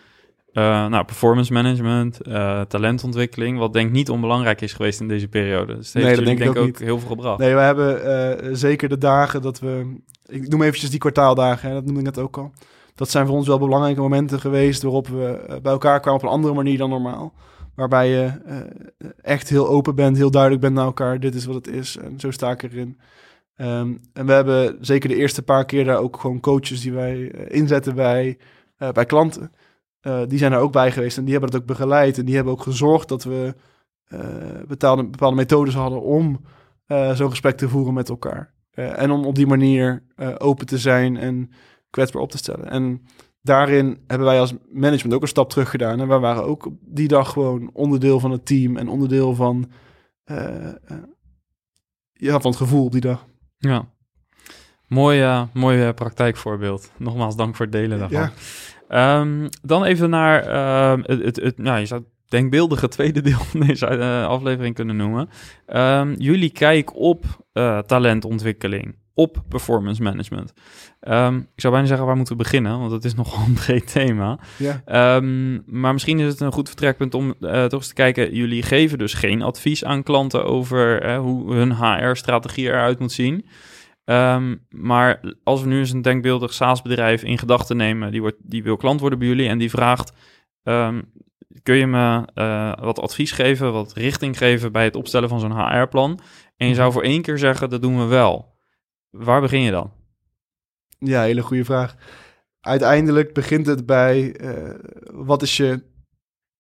eh, 0.53 0.87
nou, 0.87 1.05
performance 1.05 1.53
management, 1.53 2.21
eh, 2.21 2.61
talentontwikkeling, 2.61 3.59
wat 3.59 3.73
denk 3.73 3.87
ik 3.87 3.93
niet 3.93 4.11
onbelangrijk 4.11 4.61
is 4.61 4.73
geweest 4.73 5.01
in 5.01 5.09
deze 5.09 5.29
periode. 5.29 5.77
Dus 5.77 5.93
Nee, 5.93 6.17
dat 6.17 6.25
denk 6.25 6.41
ik 6.41 6.49
ook 6.49 6.57
ook 6.57 6.65
niet. 6.65 6.79
heel 6.79 6.99
veel 6.99 7.09
gebracht. 7.09 7.39
Nee, 7.39 7.55
we 7.55 7.61
hebben 7.61 8.57
zeker 8.57 8.89
de 8.89 8.99
dagen 8.99 9.43
dat 9.43 9.59
we... 9.59 9.97
Ik 10.27 10.49
noem 10.49 10.63
eventjes 10.63 10.91
die 10.91 10.99
kwartaaldagen, 10.99 11.69
hè, 11.69 11.75
dat 11.75 11.85
noemde 11.85 12.01
ik 12.01 12.07
net 12.07 12.19
ook 12.19 12.37
al. 12.37 12.53
Dat 12.95 13.11
zijn 13.11 13.27
voor 13.27 13.37
ons 13.37 13.47
wel 13.47 13.59
belangrijke 13.59 14.01
momenten 14.01 14.41
geweest... 14.41 14.83
waarop 14.83 15.09
we 15.09 15.59
bij 15.63 15.73
elkaar 15.73 16.01
kwamen 16.01 16.21
op 16.21 16.27
een 16.27 16.35
andere 16.35 16.55
manier 16.55 16.79
dan 16.79 16.91
normaal. 16.91 17.33
Waarbij 17.75 18.09
je 18.09 18.33
echt 19.23 19.49
heel 19.49 19.69
open 19.69 19.95
bent, 19.95 20.17
heel 20.17 20.31
duidelijk 20.31 20.63
bent 20.63 20.75
naar 20.75 20.85
elkaar. 20.85 21.21
Dit 21.21 21.35
is 21.35 21.45
wat 21.45 21.55
het 21.55 21.67
is 21.67 21.97
en 21.97 22.21
zo 22.21 22.31
sta 22.31 22.51
ik 22.51 22.63
erin. 22.63 22.99
Ehm, 23.63 23.95
en 24.13 24.27
we 24.27 24.33
hebben 24.33 24.77
zeker 24.81 25.09
de 25.09 25.17
eerste 25.17 25.43
paar 25.43 25.65
keer 25.65 25.85
daar 25.85 25.99
ook 25.99 26.17
gewoon 26.17 26.41
coaches 26.41 26.81
die 26.81 26.93
wij 26.93 27.31
eh, 27.31 27.59
inzetten 27.59 27.95
bij, 27.95 28.39
eh, 28.77 28.91
bij 28.91 29.07
klanten. 29.07 29.53
Eh, 30.01 30.23
die 30.29 30.39
zijn 30.39 30.53
er 30.53 30.59
ook 30.59 30.73
bij 30.73 30.93
geweest 30.93 31.17
en 31.17 31.25
die 31.25 31.33
hebben 31.33 31.51
het 31.51 31.61
ook 31.61 31.67
begeleid. 31.67 32.19
En 32.19 32.25
die 32.25 32.35
hebben 32.35 32.53
ook 32.53 32.63
gezorgd 32.63 33.09
dat 33.09 33.25
we 33.25 33.55
eh, 34.05 34.19
bepaalde, 34.67 35.35
methodes 35.35 35.75
hadden 35.75 36.03
om 36.03 36.41
zo'n 37.15 37.31
gesprek 37.31 37.57
te 37.57 37.69
voeren 37.69 37.95
met 37.95 38.09
elkaar. 38.09 38.55
En 38.71 39.11
om 39.11 39.25
op 39.25 39.35
die 39.35 39.47
manier 39.47 40.03
open 40.39 40.67
te 40.67 40.79
zijn 40.79 41.17
en 41.17 41.51
kwetsbaar 41.91 42.23
op 42.23 42.31
te 42.31 42.37
stellen. 42.37 42.71
En 42.71 43.07
daarin 43.43 43.99
hebben 44.07 44.27
wij 44.27 44.41
als 44.41 44.55
management 44.73 45.15
ook 45.15 45.23
een 45.23 45.29
stap 45.29 45.51
terug 45.51 45.71
gedaan. 45.71 46.01
En 46.01 46.09
wij 46.09 46.19
waren 46.19 46.45
ook 46.45 46.69
die 46.81 47.09
dag 47.09 47.33
gewoon 47.33 47.71
onderdeel 47.73 48.21
van 48.21 48.31
het 48.31 48.47
team 48.47 48.77
en 48.77 48.89
onderdeel 48.89 49.35
van, 49.35 49.71
ja, 52.13 52.41
van 52.41 52.51
het 52.51 52.57
gevoel 52.57 52.85
op 52.85 52.93
die 52.93 53.01
dag. 53.01 53.27
Ja. 53.63 53.87
Mooi, 54.87 55.23
eh, 55.23 55.43
mooi 55.53 55.83
eh, 55.83 55.95
praktijkvoorbeeld. 55.95 56.91
Nogmaals, 56.97 57.37
dank 57.37 57.57
voor 57.57 57.65
het 57.65 57.75
delen 57.75 57.99
daarvan. 57.99 58.21
Ja. 58.21 58.33
Ehm, 58.89 59.49
dan 59.63 59.85
even 59.85 60.11
naar 60.11 60.47
ehm, 60.47 61.01
het, 61.07 61.25
het, 61.25 61.37
het, 61.37 61.59
nou, 61.59 61.79
je 61.79 61.87
zou 61.87 62.03
denkbeeldige 62.33 62.89
tweede 62.89 63.21
deel 63.21 63.39
van 63.39 63.61
deze 63.61 63.87
eh, 63.87 64.27
aflevering 64.27 64.75
kunnen 64.75 64.97
noemen. 64.97 65.29
Ehm, 65.67 66.15
jullie 66.19 66.51
kijk 66.51 66.97
op 66.97 67.25
eh, 67.53 67.79
talentontwikkeling, 67.79 68.97
op 69.15 69.43
performance 69.49 70.03
management. 70.03 70.53
Ehm, 71.01 71.37
ik 71.37 71.61
zou 71.61 71.73
bijna 71.73 71.89
zeggen, 71.89 72.07
waar 72.07 72.17
moeten 72.17 72.37
we 72.37 72.43
beginnen? 72.43 72.79
Want 72.79 72.93
het 72.93 73.05
is 73.05 73.15
nogal 73.15 73.45
een 73.47 73.55
breed 73.65 73.93
thema. 73.93 74.39
Ja. 74.59 74.83
Ehm, 74.85 75.59
maar 75.81 75.93
misschien 75.93 76.19
is 76.19 76.27
het 76.27 76.41
een 76.41 76.53
goed 76.53 76.69
vertrekpunt 76.69 77.15
om 77.15 77.35
eh, 77.41 77.65
toch 77.65 77.79
eens 77.81 77.89
te 77.89 77.95
kijken. 77.95 78.35
Jullie 78.35 78.63
geven 78.63 78.99
dus 78.99 79.15
geen 79.15 79.43
advies 79.43 79.85
aan 79.85 80.03
klanten 80.03 80.45
over 80.45 81.15
hoe 81.17 81.55
hun 81.55 81.77
HR-strategie 81.77 82.67
eruit 82.67 82.99
moet 82.99 83.13
zien. 83.13 83.47
Maar 84.71 85.21
als 85.45 85.63
we 85.63 85.69
nu 85.69 85.79
eens 85.79 85.93
een 85.93 86.03
denkbeeldig 86.03 86.53
SaaS-bedrijf 86.53 87.23
in 87.23 87.39
gedachten 87.39 87.77
nemen, 87.77 88.11
die, 88.11 88.21
wordt, 88.21 88.37
die 88.43 88.63
wil 88.63 88.77
klant 88.77 89.01
worden 89.01 89.19
bij 89.19 89.29
jullie 89.29 89.49
en 89.49 89.59
die 89.59 89.71
vraagt: 89.71 90.13
Kun 91.63 91.75
je 91.75 91.87
me 91.87 92.27
eh, 92.35 92.73
wat 92.85 92.99
advies 92.99 93.33
geven, 93.33 93.73
wat 93.73 93.93
richting 93.93 94.39
geven 94.39 94.73
bij 94.73 94.85
het 94.85 94.97
opstellen 94.97 95.29
van 95.29 95.41
zo'n 95.41 95.59
HR-plan? 95.59 96.21
En 96.57 96.69
je 96.69 96.75
zou 96.75 96.93
voor 96.93 97.03
één 97.03 97.23
keer 97.23 97.39
zeggen: 97.39 97.71
Dat 97.71 97.83
doen 97.83 97.99
we 97.99 98.05
wel. 98.05 98.55
Waar 99.11 99.41
begin 99.41 99.61
je 99.61 99.71
dan? 99.71 99.93
Ja, 100.99 101.23
hele 101.23 101.43
goede 101.43 101.65
vraag. 101.65 101.97
Uiteindelijk 102.61 103.33
begint 103.33 103.67
het 103.67 103.87
bij 103.87 104.37
eh, 104.37 104.75
wat 105.13 105.43
is 105.43 105.57
je, 105.57 105.83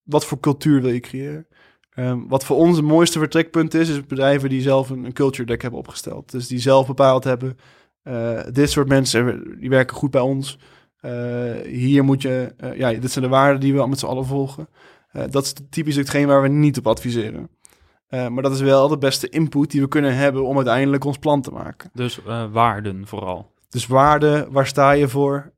wat 0.02 0.24
voor 0.26 0.40
cultuur 0.40 0.82
wil 0.82 0.92
je 0.92 1.00
creëren? 1.00 1.46
Ehm, 1.90 2.26
wat 2.28 2.44
voor 2.44 2.56
ons 2.56 2.76
het 2.76 2.86
mooiste 2.86 3.18
vertrekpunt 3.18 3.74
is, 3.74 3.88
is 3.88 4.06
bedrijven 4.06 4.48
die 4.48 4.60
zelf 4.60 4.90
een, 4.90 5.04
een 5.04 5.12
culture 5.12 5.46
deck 5.46 5.62
hebben 5.62 5.80
opgesteld. 5.80 6.30
Dus 6.30 6.46
die 6.46 6.58
zelf 6.58 6.86
bepaald 6.86 7.24
hebben, 7.24 7.56
eh, 8.02 8.40
dit 8.52 8.70
soort 8.70 8.88
mensen, 8.88 9.56
die 9.60 9.70
werken 9.70 9.96
goed 9.96 10.10
bij 10.10 10.20
ons. 10.20 10.58
Eh, 11.02 11.60
hier 11.64 12.04
moet 12.04 12.22
je, 12.22 12.54
eh, 12.56 12.76
ja, 12.76 12.92
dit 12.92 13.10
zijn 13.10 13.24
de 13.24 13.30
waarden 13.30 13.60
die 13.60 13.74
we 13.74 13.86
met 13.86 13.98
z'n 13.98 14.06
allen 14.06 14.26
volgen. 14.26 14.68
Eh, 15.10 15.24
dat 15.30 15.44
is 15.44 15.54
typisch 15.70 15.96
hetgeen 15.96 16.26
waar 16.26 16.42
we 16.42 16.48
niet 16.48 16.78
op 16.78 16.86
adviseren. 16.86 17.48
Maar 18.08 18.42
dat 18.42 18.52
is 18.52 18.60
wel 18.60 18.88
de 18.88 18.98
beste 18.98 19.28
input 19.28 19.70
die 19.70 19.80
we 19.80 19.88
kunnen 19.88 20.16
hebben 20.16 20.44
om 20.44 20.56
uiteindelijk 20.56 21.04
ons 21.04 21.18
plan 21.18 21.42
te 21.42 21.50
maken. 21.50 21.90
Dus 21.94 22.20
waarden 22.52 23.06
vooral. 23.06 23.52
Dus 23.68 23.86
waarde, 23.86 24.46
waar 24.50 24.66
sta 24.66 24.90
je 24.90 25.08
voor? 25.08 25.52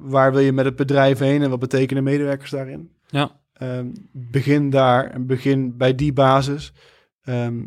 Waar 0.00 0.32
wil 0.32 0.40
je 0.40 0.52
met 0.52 0.64
het 0.64 0.76
bedrijf 0.76 1.18
heen 1.18 1.42
en 1.42 1.50
wat 1.50 1.58
betekenen 1.58 2.02
medewerkers 2.02 2.50
daarin? 2.50 2.90
Ja. 3.06 3.30
Ehm, 3.52 3.86
begin 4.12 4.70
daar 4.70 5.10
en 5.10 5.26
begin 5.26 5.76
bij 5.76 5.94
die 5.94 6.12
basis. 6.12 6.72
Ehm, 7.22 7.62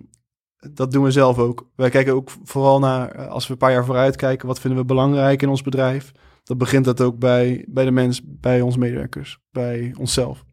dat 0.74 0.92
doen 0.92 1.04
we 1.04 1.12
zelf 1.12 1.38
ook. 1.38 1.70
Wij 1.76 1.90
kijken 1.90 2.14
ook 2.14 2.30
vooral 2.44 2.80
naar, 2.80 3.28
als 3.28 3.48
we 3.48 3.54
een 3.54 3.60
paar 3.60 3.72
jaar 3.72 3.86
vooruit 3.86 4.16
kijken, 4.16 4.48
wat 4.48 4.60
vinden 4.60 4.80
we 4.80 4.86
belangrijk 4.86 5.42
in 5.42 5.50
ons 5.50 5.62
bedrijf? 5.62 6.12
Dat 6.50 6.58
begint 6.58 6.86
dat 6.86 7.02
ook 7.02 7.20
bij, 7.20 7.66
bij 7.68 7.86
de 7.86 7.92
mens, 7.92 8.22
bij 8.26 8.62
onze 8.62 8.80
medewerkers, 8.80 9.40
bij 9.52 9.94
onszelf. 9.98 10.44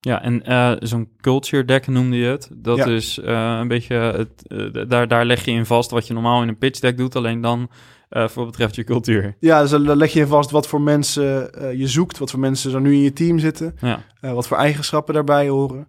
Ja, 0.00 0.22
en 0.22 0.42
eh, 0.44 0.72
zo'n 0.78 1.08
culture 1.20 1.64
deck 1.64 1.86
noemde 1.86 2.16
je 2.16 2.26
het. 2.26 2.50
Dat 2.56 2.76
Ja. 2.76 2.84
is 2.86 3.18
eh, 3.18 3.56
een 3.60 3.68
beetje, 3.68 3.94
het, 3.94 4.46
eh, 4.46 4.88
daar, 4.88 5.08
daar 5.08 5.24
leg 5.24 5.44
je 5.44 5.50
in 5.50 5.66
vast 5.66 5.90
wat 5.90 6.06
je 6.06 6.14
normaal 6.14 6.42
in 6.42 6.48
een 6.48 6.58
pitch 6.58 6.80
deck 6.80 6.96
doet, 6.96 7.16
alleen 7.16 7.40
dan 7.40 7.68
voor 8.08 8.42
wat 8.42 8.46
betreft 8.46 8.74
je 8.74 8.84
cultuur. 8.84 9.36
Ja, 9.40 9.60
dus 9.60 9.70
dan 9.70 9.96
leg 9.96 10.12
je 10.12 10.20
in 10.20 10.26
vast 10.26 10.50
wat 10.50 10.66
voor 10.66 10.80
mensen 10.80 11.50
je 11.78 11.88
zoekt, 11.88 12.18
wat 12.18 12.30
voor 12.30 12.40
mensen 12.40 12.74
er 12.74 12.80
nu 12.80 12.92
in 12.92 13.00
je 13.00 13.12
team 13.12 13.38
zitten. 13.38 13.74
Ja, 13.80 14.00
wat 14.20 14.46
voor 14.46 14.56
eigenschappen 14.56 15.14
daarbij 15.14 15.48
horen. 15.48 15.88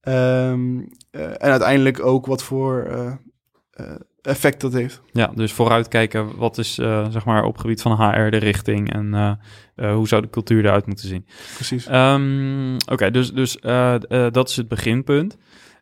Ehm, 0.00 0.78
eh, 1.10 1.22
en 1.24 1.50
uiteindelijk 1.50 2.04
ook 2.04 2.26
wat 2.26 2.42
voor 2.42 2.86
effect 4.26 4.60
dat 4.60 4.72
heeft. 4.72 5.02
ja 5.12 5.30
dus 5.34 5.52
vooruitkijken, 5.52 6.36
wat 6.36 6.58
is 6.58 6.78
eh, 6.78 7.06
zeg 7.10 7.24
maar 7.24 7.44
op 7.44 7.58
gebied 7.58 7.82
van 7.82 7.92
HR 7.92 8.30
de 8.30 8.36
richting 8.36 8.92
en 8.92 9.14
eh, 9.14 9.32
eh, 9.74 9.94
hoe 9.94 10.08
zou 10.08 10.22
de 10.22 10.30
cultuur 10.30 10.64
eruit 10.64 10.86
moeten 10.86 11.08
zien. 11.08 11.26
Precies. 11.54 11.86
Ehm, 11.86 12.76
Oké, 12.86 13.10
dus, 13.10 13.32
dus 13.32 13.56
dat 14.30 14.48
is 14.48 14.56
het 14.56 14.68
beginpunt. 14.68 15.36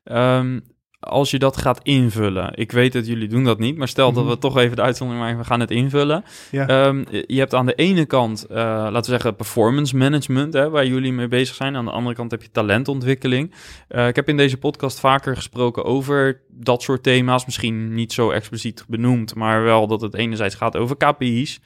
Ehm, 0.04 0.60
als 1.04 1.30
je 1.30 1.38
dat 1.38 1.56
gaat 1.56 1.80
invullen, 1.82 2.50
ik 2.54 2.72
weet 2.72 2.92
dat 2.92 3.06
jullie 3.06 3.28
doen 3.28 3.44
dat 3.44 3.58
niet, 3.58 3.76
maar 3.76 3.88
stel 3.88 4.12
dat 4.12 4.22
Mhm. 4.24 4.32
we 4.32 4.38
toch 4.38 4.56
even 4.58 4.76
de 4.76 4.82
uitzondering 4.82 5.24
maken, 5.24 5.40
we 5.40 5.46
gaan 5.46 5.60
het 5.60 5.70
invullen. 5.70 6.24
ja. 6.50 6.66
Ehm, 6.68 7.04
je 7.26 7.38
hebt 7.38 7.54
aan 7.54 7.66
de 7.66 7.74
ene 7.74 8.06
kant, 8.06 8.44
eh, 8.46 8.56
laten 8.56 9.00
we 9.00 9.04
zeggen, 9.04 9.36
performance 9.36 9.96
management, 9.96 10.52
hè, 10.54 10.70
waar 10.70 10.86
jullie 10.86 11.12
mee 11.12 11.28
bezig 11.28 11.54
zijn. 11.54 11.76
Aan 11.76 11.84
de 11.84 11.90
andere 11.90 12.14
kant 12.16 12.30
heb 12.30 12.42
je 12.42 12.50
talentontwikkeling. 12.52 13.52
Eh, 13.88 14.06
ik 14.08 14.16
heb 14.16 14.28
in 14.28 14.36
deze 14.36 14.56
podcast 14.56 15.00
vaker 15.00 15.36
gesproken 15.36 15.84
over 15.84 16.40
dat 16.50 16.82
soort 16.82 17.02
thema's. 17.02 17.44
Misschien 17.44 17.94
niet 17.94 18.12
zo 18.12 18.30
expliciet 18.30 18.84
benoemd, 18.88 19.34
maar 19.34 19.62
wel 19.62 19.86
dat 19.86 20.00
het 20.00 20.14
enerzijds 20.14 20.54
gaat 20.54 20.76
over 20.76 20.96
KPI's. 20.96 21.60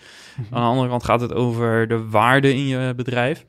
Aan 0.50 0.62
de 0.62 0.68
andere 0.68 0.88
kant 0.88 1.04
gaat 1.04 1.20
het 1.20 1.34
over 1.34 1.88
de 1.88 2.08
waarde 2.08 2.54
in 2.54 2.66
je 2.66 2.92
bedrijf. 2.96 3.46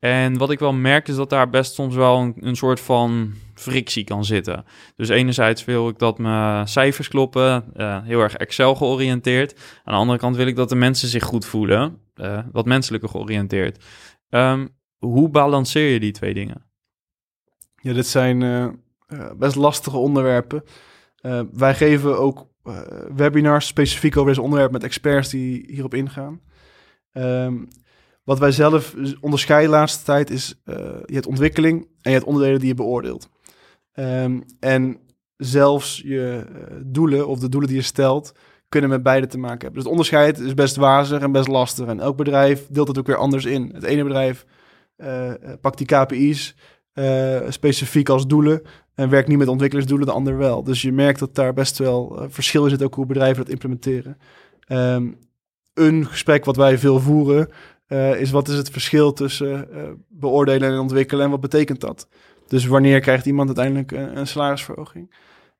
En 0.00 0.38
wat 0.38 0.50
ik 0.50 0.58
wel 0.58 0.72
merk 0.72 1.08
is 1.08 1.16
dat 1.16 1.30
daar 1.30 1.50
best 1.50 1.74
soms 1.74 1.94
wel 1.94 2.18
een, 2.18 2.34
een 2.40 2.56
soort 2.56 2.80
van 2.80 3.32
frictie 3.54 4.04
kan 4.04 4.24
zitten. 4.24 4.64
Dus 4.96 5.08
enerzijds 5.08 5.64
wil 5.64 5.88
ik 5.88 5.98
dat 5.98 6.18
mijn 6.18 6.68
cijfers 6.68 7.08
kloppen, 7.08 7.64
eh, 7.74 8.02
heel 8.02 8.20
erg 8.20 8.36
Excel 8.36 8.74
georiënteerd. 8.74 9.54
Aan 9.84 9.94
de 9.94 10.00
andere 10.00 10.18
kant 10.18 10.36
wil 10.36 10.46
ik 10.46 10.56
dat 10.56 10.68
de 10.68 10.74
mensen 10.74 11.08
zich 11.08 11.24
goed 11.24 11.44
voelen, 11.44 11.98
eh, 12.14 12.38
wat 12.52 12.66
menselijker 12.66 13.08
georiënteerd. 13.08 13.84
Ehm, 14.28 14.66
hoe 14.98 15.28
balanceer 15.28 15.92
je 15.92 16.00
die 16.00 16.12
twee 16.12 16.34
dingen? 16.34 16.68
ja, 17.82 17.92
dit 17.92 18.06
zijn 18.06 18.42
eh, 18.42 19.30
best 19.36 19.56
lastige 19.56 19.96
onderwerpen. 19.96 20.64
Wij 21.52 21.74
geven 21.74 22.18
ook 22.18 22.48
webinars 23.14 23.66
specifiek 23.66 24.16
over 24.16 24.28
deze 24.28 24.42
onderwerpen 24.42 24.74
met 24.74 24.84
experts 24.84 25.28
die 25.28 25.64
hierop 25.66 25.94
ingaan. 25.94 26.40
Ehm, 27.12 27.64
wat 28.30 28.38
wij 28.38 28.52
zelf 28.52 28.94
onderscheiden 29.20 29.70
de 29.70 29.76
laatste 29.76 30.04
tijd 30.04 30.30
is, 30.30 30.60
eh, 30.64 30.76
je 31.04 31.14
hebt 31.14 31.26
ontwikkeling 31.26 31.82
en 31.82 32.10
je 32.10 32.10
hebt 32.10 32.24
onderdelen 32.24 32.58
die 32.58 32.68
je 32.68 32.74
beoordeelt. 32.74 33.28
Ehm, 33.92 34.40
en 34.60 34.98
zelfs 35.36 36.02
je 36.04 36.44
eh, 36.46 36.76
doelen 36.84 37.28
of 37.28 37.38
de 37.38 37.48
doelen 37.48 37.68
die 37.68 37.78
je 37.78 37.84
stelt, 37.84 38.32
kunnen 38.68 38.90
met 38.90 39.02
beide 39.02 39.26
te 39.26 39.38
maken 39.38 39.58
hebben. 39.58 39.72
Dus 39.72 39.82
het 39.82 39.92
onderscheid 39.92 40.38
is 40.38 40.54
best 40.54 40.76
wazig 40.76 41.20
en 41.20 41.32
best 41.32 41.48
lastig. 41.48 41.86
En 41.86 42.00
elk 42.00 42.16
bedrijf 42.16 42.66
deelt 42.70 42.88
het 42.88 42.98
ook 42.98 43.06
weer 43.06 43.16
anders 43.16 43.44
in. 43.44 43.70
Het 43.74 43.82
ene 43.82 44.02
bedrijf 44.02 44.46
eh, 44.96 45.32
pakt 45.60 45.78
die 45.78 45.86
KPI's 45.86 46.56
specifiek 47.48 48.08
als 48.08 48.26
doelen 48.26 48.62
en 48.94 49.08
werkt 49.08 49.28
niet 49.28 49.38
met 49.38 49.48
ontwikkelingsdoelen, 49.48 50.06
de 50.06 50.12
ander 50.12 50.36
wel. 50.36 50.62
Dus 50.62 50.82
je 50.82 50.92
merkt 50.92 51.18
dat 51.18 51.34
daar 51.34 51.52
best 51.52 51.78
wel 51.78 52.26
verschil 52.28 52.64
in 52.64 52.70
zit, 52.70 52.82
ook 52.82 52.94
hoe 52.94 53.06
bedrijven 53.06 53.42
dat 53.42 53.52
implementeren. 53.52 54.18
Ehm, 54.60 55.08
een 55.74 56.06
gesprek 56.06 56.44
wat 56.44 56.56
wij 56.56 56.78
veel 56.78 57.00
voeren, 57.00 57.48
eh, 57.90 58.20
is 58.20 58.30
wat 58.30 58.48
is 58.48 58.56
het 58.56 58.70
verschil 58.70 59.12
tussen 59.12 59.72
eh, 59.72 59.90
beoordelen 60.08 60.70
en 60.70 60.78
ontwikkelen 60.78 61.24
en 61.24 61.30
wat 61.30 61.40
betekent 61.40 61.80
dat? 61.80 62.08
Dus 62.46 62.66
wanneer 62.66 63.00
krijgt 63.00 63.26
iemand 63.26 63.46
uiteindelijk 63.46 63.92
een, 63.92 64.18
een 64.18 64.26
salarisverhoging? 64.26 65.14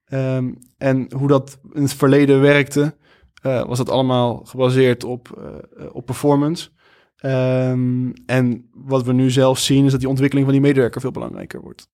Ehm, 0.05 0.53
en 0.79 1.13
hoe 1.17 1.29
dat 1.29 1.59
in 1.73 1.83
het 1.83 1.95
verleden 1.95 2.41
werkte, 2.41 2.95
eh, 3.43 3.67
was 3.67 3.79
dat 3.79 3.91
allemaal 3.91 4.45
gebaseerd 4.45 5.05
op, 5.05 5.39
eh, 5.39 5.85
eh, 5.85 5.95
op 5.95 6.07
performance. 6.07 6.69
Ehm, 7.17 8.11
en 8.27 8.71
wat 8.73 9.05
we 9.05 9.13
nu 9.13 9.31
zelf 9.31 9.59
zien, 9.59 9.85
is 9.85 9.91
dat 9.91 10.01
die 10.01 10.09
ontwikkeling 10.09 10.47
van 10.47 10.57
die 10.57 10.67
medewerker 10.67 11.01
veel 11.01 11.11
belangrijker 11.11 11.61
wordt. 11.61 11.89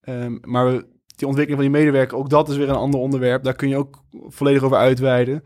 Ehm, 0.00 0.38
maar 0.40 0.70
die 1.16 1.26
ontwikkeling 1.26 1.62
van 1.62 1.72
die 1.72 1.80
medewerker, 1.80 2.16
ook 2.18 2.30
dat 2.30 2.48
is 2.48 2.56
weer 2.56 2.68
een 2.68 2.74
ander 2.74 3.00
onderwerp. 3.00 3.42
Daar 3.42 3.54
kun 3.54 3.68
je 3.68 3.76
ook 3.76 4.04
volledig 4.10 4.62
over 4.62 4.76
uitweiden. 4.76 5.44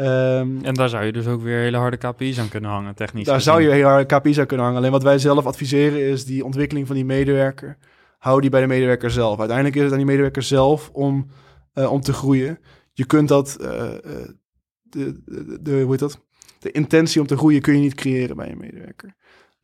Ehm, 0.00 0.64
En 0.64 0.74
daar 0.74 0.88
zou 0.88 1.04
je 1.04 1.12
dus 1.12 1.26
ook 1.26 1.42
weer 1.42 1.58
hele 1.58 1.76
harde 1.76 1.96
KPI's 1.96 2.38
aan 2.38 2.48
kunnen 2.48 2.70
hangen, 2.70 2.94
technisch. 2.94 3.24
daar 3.24 3.34
gezien. 3.34 3.52
zou 3.52 3.64
je 3.64 3.70
heel 3.70 3.86
harde 3.86 4.16
KPI's 4.16 4.38
aan 4.38 4.46
kunnen 4.46 4.66
hangen. 4.66 4.80
Alleen 4.80 4.92
wat 4.92 5.02
wij 5.02 5.18
zelf 5.18 5.46
adviseren 5.46 6.00
is 6.00 6.24
die 6.24 6.44
ontwikkeling 6.44 6.86
van 6.86 6.96
die 6.96 7.04
medewerker. 7.04 7.76
Hou 8.18 8.40
die 8.40 8.50
bij 8.50 8.60
de 8.60 8.66
medewerker 8.66 9.10
zelf. 9.10 9.38
Uiteindelijk 9.38 9.76
is 9.76 9.82
het 9.82 9.90
aan 9.92 9.98
die 9.98 10.06
medewerker 10.06 10.42
zelf 10.42 10.90
om, 10.92 11.26
eh, 11.72 11.92
om 11.92 12.00
te 12.00 12.12
groeien. 12.12 12.58
Je 12.92 13.04
kunt 13.04 13.28
dat, 13.28 13.56
eh, 13.56 13.94
eh, 13.94 14.28
de, 14.82 15.20
de, 15.24 15.58
de, 15.62 15.80
hoe 15.80 15.90
heet 15.90 15.98
dat? 15.98 16.20
De 16.58 16.70
intentie 16.70 17.20
om 17.20 17.26
te 17.26 17.36
groeien 17.36 17.60
kun 17.60 17.74
je 17.74 17.80
niet 17.80 17.94
creëren 17.94 18.36
bij 18.36 18.50
een 18.50 18.58
medewerker. 18.58 19.14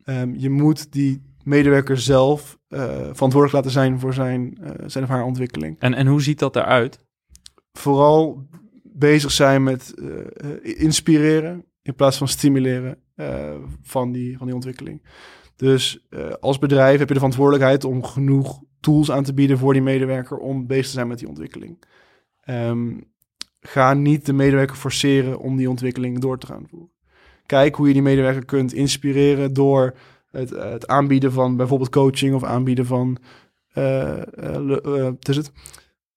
Ehm, 0.03 0.33
je 0.37 0.49
moet 0.49 0.91
die 0.91 1.21
medewerker 1.43 1.99
zelf 1.99 2.57
verantwoordelijk 2.69 3.53
laten 3.53 3.71
zijn 3.71 3.99
voor 3.99 4.13
zijn, 4.13 4.57
zijn 4.85 5.03
of 5.03 5.09
haar 5.09 5.23
ontwikkeling. 5.23 5.75
En, 5.79 5.93
en 5.93 6.07
hoe 6.07 6.21
ziet 6.21 6.39
dat 6.39 6.55
eruit? 6.55 7.05
Vooral 7.73 8.47
bezig 8.97 9.31
zijn 9.31 9.63
met 9.63 9.93
eh, 9.93 10.19
eh, 10.19 10.79
inspireren 10.81 11.65
in 11.81 11.95
plaats 11.95 12.17
van 12.17 12.27
stimuleren 12.27 12.97
eh, 13.15 13.55
van, 13.81 14.11
die, 14.11 14.37
van 14.37 14.45
die 14.45 14.55
ontwikkeling. 14.55 15.01
Dus 15.55 16.07
als 16.39 16.59
bedrijf 16.59 16.99
heb 16.99 17.07
je 17.07 17.13
de 17.13 17.19
verantwoordelijkheid 17.19 17.83
om 17.83 18.03
genoeg 18.03 18.61
tools 18.79 19.11
aan 19.11 19.23
te 19.23 19.33
bieden 19.33 19.57
voor 19.57 19.73
die 19.73 19.81
medewerker 19.81 20.37
om 20.37 20.67
bezig 20.67 20.85
te 20.85 20.91
zijn 20.91 21.07
met 21.07 21.19
die 21.19 21.27
ontwikkeling. 21.27 21.83
Ehm, 22.41 22.99
ga 23.59 23.93
niet 23.93 24.25
de 24.25 24.33
medewerker 24.33 24.75
forceren 24.75 25.39
om 25.39 25.57
die 25.57 25.69
ontwikkeling 25.69 26.19
door 26.19 26.37
te 26.37 26.45
gaan 26.45 26.67
voeren. 26.69 26.91
Kijk 27.45 27.75
hoe 27.75 27.87
je 27.87 27.93
die 27.93 28.01
medewerker 28.01 28.45
kunt 28.45 28.73
inspireren 28.73 29.53
door 29.53 29.97
het, 30.31 30.49
het 30.49 30.87
aanbieden 30.87 31.31
van 31.31 31.55
bijvoorbeeld 31.55 31.89
coaching 31.89 32.35
of 32.35 32.43
aanbieden 32.43 32.85
van 32.85 33.17
wat 33.73 35.29
is 35.29 35.35
het? 35.35 35.51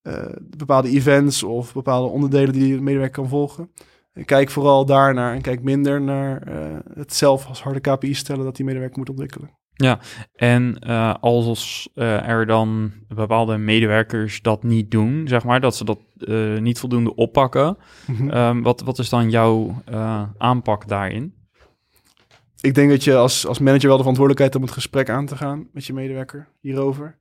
Eh, 0.03 0.25
bepaalde 0.57 0.89
events 0.89 1.43
of 1.43 1.73
bepaalde 1.73 2.09
onderdelen 2.09 2.53
die 2.53 2.77
de 2.77 2.83
medewerker 2.83 3.21
kan 3.21 3.29
volgen. 3.29 3.71
En 4.13 4.25
kijk 4.25 4.51
vooral 4.51 4.85
daarnaar 4.85 5.35
en 5.35 5.41
kijk 5.41 5.63
minder 5.63 6.01
naar 6.01 6.43
eh, 6.43 6.79
het 6.95 7.15
zelf 7.15 7.47
als 7.47 7.63
harde 7.63 7.81
KPI 7.81 8.15
stellen 8.15 8.45
dat 8.45 8.57
die 8.57 8.65
medewerker 8.65 8.99
moet 8.99 9.11
ontwikkelen. 9.11 9.59
En 10.35 10.79
eh, 10.79 11.15
als 11.21 11.89
er 11.95 12.47
dan 12.47 12.93
bepaalde 13.09 13.57
medewerkers 13.57 14.43
dat 14.43 14.63
niet 14.63 14.91
doen, 14.91 15.29
zeg 15.29 15.45
maar, 15.45 15.61
dat 15.61 15.77
ze 15.77 15.85
dat 15.85 16.01
niet 16.61 16.79
voldoende 16.79 17.15
oppakken, 17.15 17.77
ehm, 18.29 18.63
wat, 18.63 18.81
wat 18.81 18.99
is 18.99 19.09
dan 19.09 19.31
jouw 19.31 19.83
aanpak 20.39 20.89
daarin? 20.89 21.35
Ik 22.61 22.75
denk 22.75 22.91
dat 22.91 23.05
je 23.05 23.17
als, 23.17 23.47
als 23.47 23.59
manager 23.59 23.87
wel 23.87 23.97
de 23.97 24.03
verantwoordelijkheid 24.03 24.53
hebt 24.53 24.65
om 24.65 24.71
het 24.71 24.79
gesprek 24.81 25.11
aan 25.11 25.27
te 25.27 25.37
gaan 25.37 25.69
met 25.73 25.85
je 25.85 25.93
medewerker 25.93 26.49
hierover. 26.61 27.19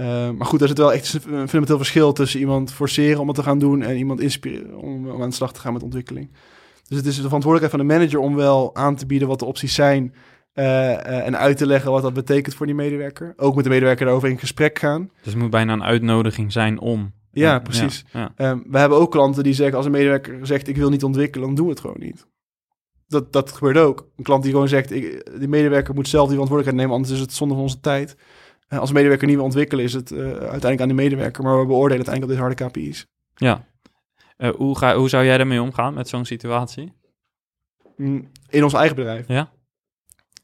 Eh, 0.00 0.30
maar 0.30 0.46
goed, 0.46 0.60
er 0.60 0.68
zit 0.68 0.78
wel 0.78 0.92
echt 0.92 1.14
een 1.14 1.20
fundamenteel 1.22 1.76
verschil 1.76 2.12
tussen 2.12 2.40
iemand 2.40 2.72
forceren 2.72 3.20
om 3.20 3.26
het 3.26 3.36
te 3.36 3.42
gaan 3.42 3.58
doen 3.58 3.82
en 3.82 3.96
iemand 3.96 4.20
inspireren 4.20 4.76
om, 4.76 5.10
om 5.10 5.22
aan 5.22 5.28
de 5.28 5.34
slag 5.34 5.52
te 5.52 5.60
gaan 5.60 5.72
met 5.72 5.82
ontwikkeling. 5.82 6.30
Dus 6.88 6.98
het 6.98 7.06
is 7.06 7.16
de 7.16 7.22
verantwoordelijkheid 7.22 7.70
van 7.70 7.88
de 7.88 7.94
manager 7.94 8.18
om 8.20 8.36
wel 8.36 8.74
aan 8.74 8.96
te 8.96 9.06
bieden 9.06 9.28
wat 9.28 9.38
de 9.38 9.44
opties 9.44 9.74
zijn 9.74 10.14
eh, 10.52 10.92
eh, 10.92 11.26
en 11.26 11.38
uit 11.38 11.56
te 11.56 11.66
leggen 11.66 11.90
wat 11.90 12.02
dat 12.02 12.14
betekent 12.14 12.54
voor 12.54 12.66
die 12.66 12.74
medewerker. 12.74 13.32
Ook 13.36 13.54
met 13.54 13.64
de 13.64 13.70
medewerker 13.70 14.04
daarover 14.04 14.28
in 14.28 14.38
gesprek 14.38 14.78
gaan. 14.78 15.10
Dus 15.22 15.32
het 15.32 15.42
moet 15.42 15.50
bijna 15.50 15.72
een 15.72 15.84
uitnodiging 15.84 16.52
zijn 16.52 16.80
om. 16.80 17.12
Ja, 17.32 17.58
precies. 17.58 18.04
Ja, 18.12 18.32
Ehm, 18.36 18.58
we 18.66 18.78
hebben 18.78 18.98
ook 18.98 19.10
klanten 19.10 19.42
die 19.42 19.52
zeggen 19.52 19.76
als 19.76 19.86
een 19.86 19.92
medewerker 19.92 20.46
zegt 20.46 20.68
ik 20.68 20.76
wil 20.76 20.90
niet 20.90 21.04
ontwikkelen, 21.04 21.46
dan 21.46 21.56
doen 21.56 21.64
we 21.64 21.70
het 21.70 21.80
gewoon 21.80 22.00
niet. 22.00 22.26
Dat, 23.06 23.32
dat 23.32 23.52
gebeurt 23.52 23.78
ook. 23.78 24.08
Een 24.16 24.24
klant 24.24 24.42
die 24.42 24.52
gewoon 24.52 24.68
zegt, 24.68 24.90
ik, 24.90 25.30
die 25.38 25.48
medewerker 25.48 25.94
moet 25.94 26.08
zelf 26.08 26.28
die 26.28 26.32
verantwoordelijkheid 26.32 26.76
nemen, 26.76 26.94
anders 26.94 27.14
is 27.14 27.26
het 27.26 27.32
zonde 27.32 27.54
van 27.54 27.62
onze 27.62 27.80
tijd. 27.80 28.16
Eh, 28.70 28.78
als 28.78 28.92
medewerker 28.92 29.26
niet 29.26 29.36
wil 29.36 29.44
ontwikkelen, 29.44 29.84
is 29.84 29.92
het 29.92 30.10
eh, 30.12 30.18
uiteindelijk 30.28 30.80
aan 30.80 30.88
de 30.88 30.94
medewerker, 30.94 31.42
maar 31.44 31.60
we 31.60 31.66
beoordelen 31.66 32.06
uiteindelijk 32.06 32.40
op 32.40 32.48
deze 32.48 32.64
harde 32.64 32.80
KPI's. 32.80 33.06
ja. 33.34 33.68
Eh, 34.36 34.50
hoe, 34.50 34.78
ga, 34.78 34.96
hoe 34.96 35.08
zou 35.08 35.24
jij 35.24 35.36
daarmee 35.36 35.62
omgaan 35.62 35.94
met 35.94 36.08
zo'n 36.08 36.24
situatie? 36.24 36.92
Mm, 37.96 38.30
In 38.48 38.64
ons 38.64 38.72
eigen 38.72 38.96
bedrijf. 38.96 39.28
Ja? 39.28 39.50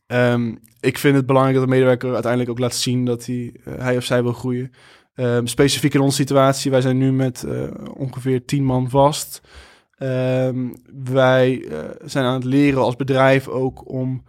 Ehm, 0.06 0.54
ik 0.80 0.98
vind 0.98 1.16
het 1.16 1.26
belangrijk 1.26 1.56
dat 1.56 1.64
de 1.66 1.72
medewerker 1.74 2.12
uiteindelijk 2.12 2.50
ook 2.50 2.58
laat 2.58 2.74
zien 2.74 3.04
dat 3.04 3.26
hij, 3.26 3.54
hij 3.64 3.96
of 3.96 4.04
zij 4.04 4.22
wil 4.22 4.32
groeien. 4.32 4.70
Ehm, 5.14 5.46
specifiek 5.46 5.94
in 5.94 6.00
onze 6.00 6.16
situatie, 6.16 6.70
wij 6.70 6.80
zijn 6.80 6.98
nu 6.98 7.12
met 7.12 7.46
ongeveer 7.94 8.44
10 8.44 8.64
man 8.64 8.90
vast. 8.90 9.40
Ehm, 9.96 10.68
wij 11.04 11.68
zijn 12.04 12.24
aan 12.24 12.34
het 12.34 12.44
leren 12.44 12.82
als 12.82 12.96
bedrijf 12.96 13.48
ook 13.48 13.90
om 13.90 14.22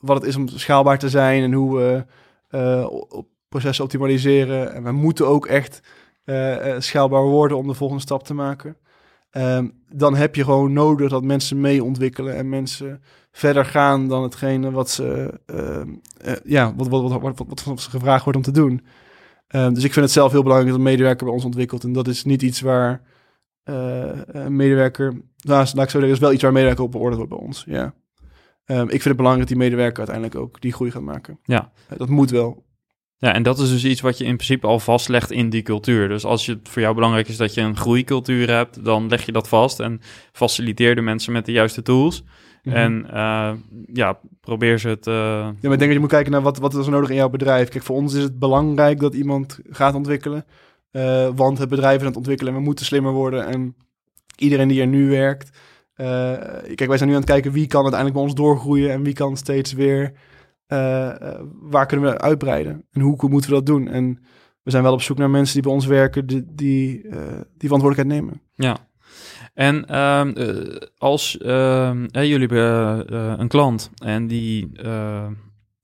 wat 0.00 0.16
het 0.16 0.24
is 0.24 0.36
om 0.36 0.48
schaalbaar 0.48 0.98
te 0.98 1.08
zijn 1.08 1.42
en 1.42 1.52
hoe 1.52 1.76
we 1.76 2.04
eh, 2.50 2.86
op 3.08 3.28
processen 3.48 3.84
optimaliseren. 3.84 4.74
En 4.74 4.82
we 4.82 4.92
moeten 4.92 5.26
ook 5.26 5.46
echt 5.46 5.80
eh, 6.24 6.74
eh, 6.74 6.80
schaalbaar 6.80 7.22
worden 7.22 7.56
om 7.56 7.66
de 7.66 7.74
volgende 7.74 8.02
stap 8.02 8.24
te 8.24 8.34
maken. 8.34 8.76
Ehm, 9.30 9.68
dan 9.88 10.14
heb 10.14 10.34
je 10.34 10.44
gewoon 10.44 10.72
nodig 10.72 11.10
dat 11.10 11.24
mensen 11.24 11.60
mee 11.60 11.84
ontwikkelen 11.84 12.36
en 12.36 12.48
mensen 12.48 13.02
verder 13.32 13.64
gaan 13.64 14.08
dan 14.08 14.22
hetgene 14.22 14.70
wat 14.70 14.90
ze, 14.90 15.40
ehm, 15.46 15.88
eh, 16.20 16.32
ja, 16.44 16.74
wat, 16.74 16.88
wat, 16.88 17.20
wat, 17.20 17.38
wat, 17.64 17.80
ze 17.80 17.90
gevraagd 17.90 18.24
wordt 18.24 18.38
om 18.38 18.44
te 18.44 18.50
doen. 18.50 18.86
Ehm, 19.46 19.72
dus 19.74 19.84
ik 19.84 19.92
vind 19.92 20.04
het 20.04 20.14
zelf 20.14 20.32
heel 20.32 20.42
belangrijk 20.42 20.70
dat 20.72 20.80
een 20.80 20.90
medewerker 20.90 21.24
bij 21.24 21.34
ons 21.34 21.44
ontwikkelt. 21.44 21.84
En 21.84 21.92
dat 21.92 22.08
is 22.08 22.24
niet 22.24 22.42
iets 22.42 22.60
waar 22.60 23.02
eh, 23.62 24.18
een 24.26 24.56
medewerker, 24.56 25.12
nou, 25.12 25.66
laat 25.74 25.84
ik 25.84 25.90
zo 25.90 25.98
zeggen, 25.98 26.08
is 26.08 26.18
wel 26.18 26.32
iets 26.32 26.40
waar 26.40 26.50
een 26.50 26.56
medewerker 26.56 26.84
op 26.84 26.92
beoordeeld 26.92 27.18
wordt 27.18 27.32
bij 27.32 27.46
ons. 27.46 27.64
Ja. 27.66 27.94
Ehm, 28.70 28.82
ik 28.82 28.88
vind 28.90 29.04
het 29.04 29.16
belangrijk 29.16 29.48
dat 29.48 29.58
die 29.58 29.66
medewerker 29.68 29.98
uiteindelijk 29.98 30.36
ook 30.38 30.60
die 30.60 30.72
groei 30.72 30.90
gaat 30.90 31.02
maken. 31.02 31.38
Ja. 31.44 31.72
Eh, 31.88 31.98
dat 31.98 32.08
moet 32.08 32.30
wel. 32.30 32.64
Ja, 33.16 33.34
en 33.34 33.42
dat 33.42 33.58
is 33.58 33.70
dus 33.70 33.84
iets 33.84 34.00
wat 34.00 34.18
je 34.18 34.24
in 34.24 34.34
principe 34.36 34.66
al 34.66 34.78
vastlegt 34.78 35.30
in 35.30 35.50
die 35.50 35.62
cultuur. 35.62 36.08
Dus 36.08 36.24
als 36.24 36.46
het 36.46 36.68
voor 36.68 36.82
jou 36.82 36.94
belangrijk 36.94 37.28
is 37.28 37.36
dat 37.36 37.54
je 37.54 37.60
een 37.60 37.76
groeicultuur 37.76 38.50
hebt, 38.50 38.84
dan 38.84 39.08
leg 39.08 39.26
je 39.26 39.32
dat 39.32 39.48
vast 39.48 39.80
en 39.80 40.00
faciliteer 40.32 40.94
de 40.94 41.00
mensen 41.00 41.32
met 41.32 41.46
de 41.46 41.52
juiste 41.52 41.82
tools. 41.82 42.24
En 42.62 43.06
eh, 43.12 43.52
ja, 43.92 44.18
probeer 44.40 44.78
ze 44.78 44.88
het. 44.88 45.06
eh, 45.06 45.14
Ja, 45.14 45.42
maar 45.44 45.52
ik 45.54 45.60
denk 45.62 45.78
dat 45.80 45.92
je 45.92 45.98
moet 45.98 46.08
kijken 46.08 46.32
naar 46.32 46.42
wat, 46.42 46.58
wat 46.58 46.74
is 46.74 46.84
er 46.86 46.92
nodig 46.92 47.10
in 47.10 47.16
jouw 47.16 47.28
bedrijf. 47.28 47.68
Kijk, 47.68 47.84
voor 47.84 47.96
ons 47.96 48.14
is 48.14 48.22
het 48.22 48.38
belangrijk 48.38 49.00
dat 49.00 49.14
iemand 49.14 49.58
gaat 49.70 49.94
ontwikkelen. 49.94 50.44
want 51.34 51.58
het 51.58 51.68
bedrijf 51.68 51.94
is 51.94 52.00
aan 52.00 52.06
het 52.06 52.16
ontwikkelen 52.16 52.52
en 52.52 52.58
we 52.58 52.64
moeten 52.64 52.84
slimmer 52.84 53.12
worden. 53.12 53.46
En 53.46 53.74
iedereen 54.36 54.68
die 54.68 54.80
er 54.80 54.86
nu 54.86 55.08
werkt. 55.08 55.50
Eh, 56.00 56.74
kijk, 56.74 56.86
wij 56.88 56.96
zijn 56.96 57.08
nu 57.08 57.14
aan 57.14 57.20
het 57.20 57.30
kijken 57.30 57.52
wie 57.52 57.66
kan 57.66 57.82
uiteindelijk 57.82 58.20
bij 58.20 58.28
ons 58.28 58.38
doorgroeien. 58.40 58.90
En 58.90 59.02
wie 59.02 59.14
kan 59.14 59.36
steeds 59.36 59.72
weer. 59.72 60.12
eh, 60.66 61.08
eh, 61.08 61.40
waar 61.60 61.86
kunnen 61.86 62.10
we 62.10 62.18
uitbreiden? 62.18 62.84
En 62.92 63.00
hoe 63.00 63.28
moeten 63.28 63.50
we 63.50 63.56
dat 63.56 63.66
doen? 63.66 63.88
En 63.88 64.18
we 64.62 64.70
zijn 64.70 64.82
wel 64.82 64.92
op 64.92 65.02
zoek 65.02 65.18
naar 65.18 65.30
mensen 65.30 65.54
die 65.54 65.62
bij 65.62 65.72
ons 65.72 65.86
werken, 65.86 66.26
die, 66.26 66.44
die, 66.54 67.02
die 67.56 67.68
verantwoordelijkheid 67.68 68.20
nemen. 68.20 68.42
Ja. 68.54 68.88
En 69.54 69.86
ehm, 69.86 70.28
eh, 70.28 70.76
als 70.98 71.38
ehm, 71.38 72.06
eh, 72.10 72.24
jullie 72.24 72.54
een 72.56 73.48
klant 73.48 73.90
en 74.04 74.26
die 74.26 74.70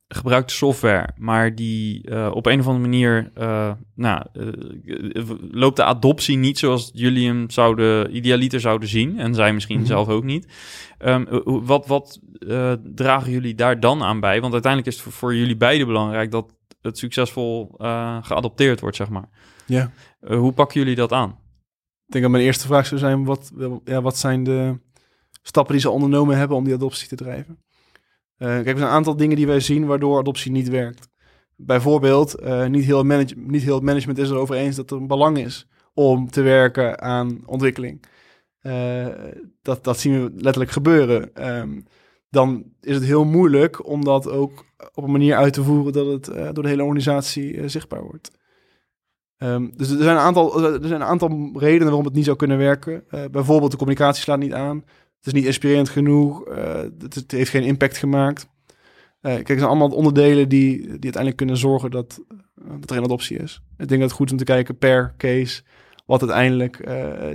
gebruikt 0.08 0.50
software, 0.50 1.08
maar 1.16 1.54
die 1.54 2.02
eh, 2.10 2.30
op 2.34 2.46
een 2.46 2.60
of 2.60 2.66
andere 2.66 2.88
manier 2.88 3.30
eh, 3.34 3.72
nou, 3.94 4.22
eh, 4.32 5.22
loopt 5.50 5.76
de 5.76 5.84
adoptie 5.84 6.36
niet 6.36 6.58
zoals 6.58 6.90
jullie 6.94 7.26
hem 7.26 7.50
zouden 7.50 8.16
idealiter 8.16 8.60
zouden 8.60 8.88
zien 8.88 9.18
en 9.18 9.34
zij 9.34 9.52
misschien 9.52 9.78
Mhm. 9.78 9.86
zelf 9.86 10.08
ook 10.08 10.24
niet. 10.24 10.46
Ehm, 10.98 11.24
wat 11.44 11.86
wat 11.86 12.20
dragen 12.94 13.30
jullie 13.30 13.54
daar 13.54 13.80
dan 13.80 14.02
aan 14.02 14.20
bij? 14.20 14.40
Want 14.40 14.52
uiteindelijk 14.52 14.92
is 14.92 14.98
het 15.02 15.04
voor, 15.04 15.18
voor 15.18 15.34
jullie 15.34 15.56
beiden 15.56 15.86
belangrijk 15.86 16.30
dat 16.30 16.54
het 16.80 16.98
succesvol 16.98 17.74
geadopteerd 18.22 18.80
wordt, 18.80 18.96
zeg 18.96 19.08
maar. 19.08 19.28
Ja. 19.66 19.90
Hoe 20.20 20.52
pakken 20.52 20.80
jullie 20.80 20.94
dat 20.96 21.12
aan? 21.12 21.30
Ik 22.06 22.12
denk 22.12 22.22
dat 22.24 22.32
mijn 22.32 22.44
eerste 22.44 22.66
vraag 22.66 22.86
zou 22.86 23.00
zijn: 23.00 23.24
wat, 23.24 23.52
ja, 23.84 24.02
wat 24.02 24.16
zijn 24.16 24.44
de 24.44 24.78
stappen 25.42 25.72
die 25.72 25.82
ze 25.82 25.90
ondernomen 25.90 26.36
hebben 26.36 26.56
om 26.56 26.64
die 26.64 26.74
adoptie 26.74 27.08
te 27.08 27.16
drijven? 27.16 27.58
Eh, 28.38 28.48
kijk, 28.48 28.66
er 28.66 28.76
zijn 28.76 28.88
een 28.88 28.96
aantal 28.96 29.16
dingen 29.16 29.36
die 29.36 29.46
wij 29.46 29.60
zien 29.60 29.86
waardoor 29.86 30.18
adoptie 30.18 30.52
niet 30.52 30.68
werkt. 30.68 31.08
Bijvoorbeeld, 31.56 32.34
eh, 32.34 32.66
niet, 32.66 32.84
heel 32.84 33.04
niet 33.36 33.62
heel 33.62 33.74
het 33.74 33.84
management 33.84 34.18
is 34.18 34.30
erover 34.30 34.54
eens 34.54 34.76
dat 34.76 34.90
er 34.90 34.96
een 34.96 35.06
belang 35.06 35.38
is 35.38 35.68
om 35.94 36.30
te 36.30 36.42
werken 36.42 37.00
aan 37.00 37.42
ontwikkeling. 37.46 38.04
Eh, 38.60 39.06
dat, 39.62 39.84
dat 39.84 39.98
zien 39.98 40.22
we 40.22 40.30
letterlijk 40.34 40.70
gebeuren. 40.70 41.34
Ehm, 41.34 41.80
dan 42.30 42.64
is 42.80 42.94
het 42.94 43.04
heel 43.04 43.24
moeilijk 43.24 43.86
om 43.86 44.04
dat 44.04 44.28
ook 44.30 44.64
op 44.94 45.04
een 45.04 45.10
manier 45.10 45.36
uit 45.36 45.52
te 45.52 45.62
voeren 45.62 45.92
dat 45.92 46.06
het 46.06 46.54
door 46.54 46.62
de 46.62 46.68
hele 46.68 46.82
organisatie 46.82 47.68
zichtbaar 47.68 48.02
wordt. 48.02 48.30
Ehm, 49.36 49.68
dus 49.76 49.90
er 49.90 50.02
zijn, 50.02 50.16
een 50.16 50.22
aantal, 50.22 50.64
er 50.64 50.88
zijn 50.88 51.00
een 51.00 51.06
aantal 51.06 51.50
redenen 51.54 51.86
waarom 51.86 52.04
het 52.04 52.14
niet 52.14 52.24
zou 52.24 52.36
kunnen 52.36 52.58
werken. 52.58 53.04
Bijvoorbeeld 53.30 53.70
de 53.70 53.76
communicatie 53.76 54.22
slaat 54.22 54.38
niet 54.38 54.52
aan. 54.52 54.84
Het 55.26 55.34
is 55.34 55.40
niet 55.40 55.50
inspirerend 55.50 55.88
genoeg. 55.88 56.44
eh, 56.44 56.82
het, 56.98 57.24
heeft 57.30 57.50
geen 57.50 57.62
impact 57.62 57.96
gemaakt. 57.96 58.48
Eh, 59.20 59.32
kijk, 59.32 59.48
het 59.48 59.58
zijn 59.58 59.70
allemaal 59.70 59.88
onderdelen 59.88 60.48
die, 60.48 60.80
die 60.80 60.90
uiteindelijk 60.90 61.36
kunnen 61.36 61.56
zorgen 61.56 61.90
dat, 61.90 62.24
eh, 62.28 62.70
dat 62.80 62.90
er 62.90 62.96
een 62.96 63.04
adoptie 63.04 63.38
is. 63.38 63.60
Ik 63.78 63.88
denk 63.88 64.00
dat 64.00 64.08
het 64.08 64.18
goed 64.18 64.26
is 64.26 64.32
om 64.32 64.38
te 64.38 64.44
kijken 64.44 64.78
per 64.78 65.14
case 65.16 65.62
wat 66.06 66.20
uiteindelijk 66.20 66.88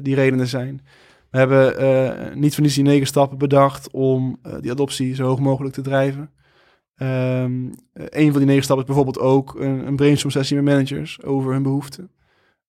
die 0.03 0.15
redenen 0.15 0.47
zijn. 0.47 0.81
We 1.29 1.37
hebben 1.37 2.39
niet 2.39 2.55
van 2.55 2.63
die 2.63 2.83
negen 2.83 3.07
stappen 3.07 3.37
bedacht 3.37 3.91
om 3.91 4.39
die 4.59 4.71
adoptie 4.71 5.15
zo 5.15 5.25
hoog 5.25 5.39
mogelijk 5.39 5.73
te 5.73 5.81
drijven. 5.81 6.31
Eh, 7.01 7.43
een 7.93 8.31
van 8.31 8.37
die 8.37 8.45
negen 8.45 8.63
stappen 8.63 8.85
is 8.87 8.93
bijvoorbeeld 8.93 9.19
ook 9.19 9.59
een, 9.59 9.87
een 9.87 9.95
brainstorm 9.95 10.31
sessie 10.31 10.55
met 10.55 10.73
managers 10.73 11.23
over 11.23 11.51
hun 11.51 11.63
behoeften. 11.63 12.11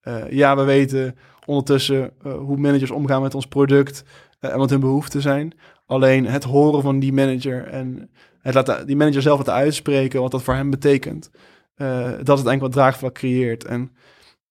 Eh, 0.00 0.30
ja, 0.30 0.56
we 0.56 0.62
weten 0.62 1.16
ondertussen 1.46 2.12
hoe 2.22 2.56
managers 2.56 2.90
omgaan 2.90 3.22
met 3.22 3.34
ons 3.34 3.46
product. 3.46 4.04
En 4.50 4.58
wat 4.58 4.70
hun 4.70 4.80
behoeften 4.80 5.22
zijn. 5.22 5.52
Alleen 5.86 6.26
het 6.26 6.44
horen 6.44 6.82
van 6.82 6.98
die 6.98 7.12
manager 7.12 7.66
en 7.66 8.10
het 8.40 8.54
laten, 8.54 8.86
die 8.86 8.96
manager 8.96 9.22
zelf 9.22 9.38
het 9.38 9.48
uitspreken, 9.48 10.20
wat 10.20 10.30
dat 10.30 10.42
voor 10.42 10.54
hem 10.54 10.70
betekent. 10.70 11.30
dat 11.76 11.88
is 11.88 12.16
uiteindelijk 12.16 12.60
wat 12.60 12.72
draagvlak 12.72 13.14
creëert. 13.14 13.64
En 13.64 13.92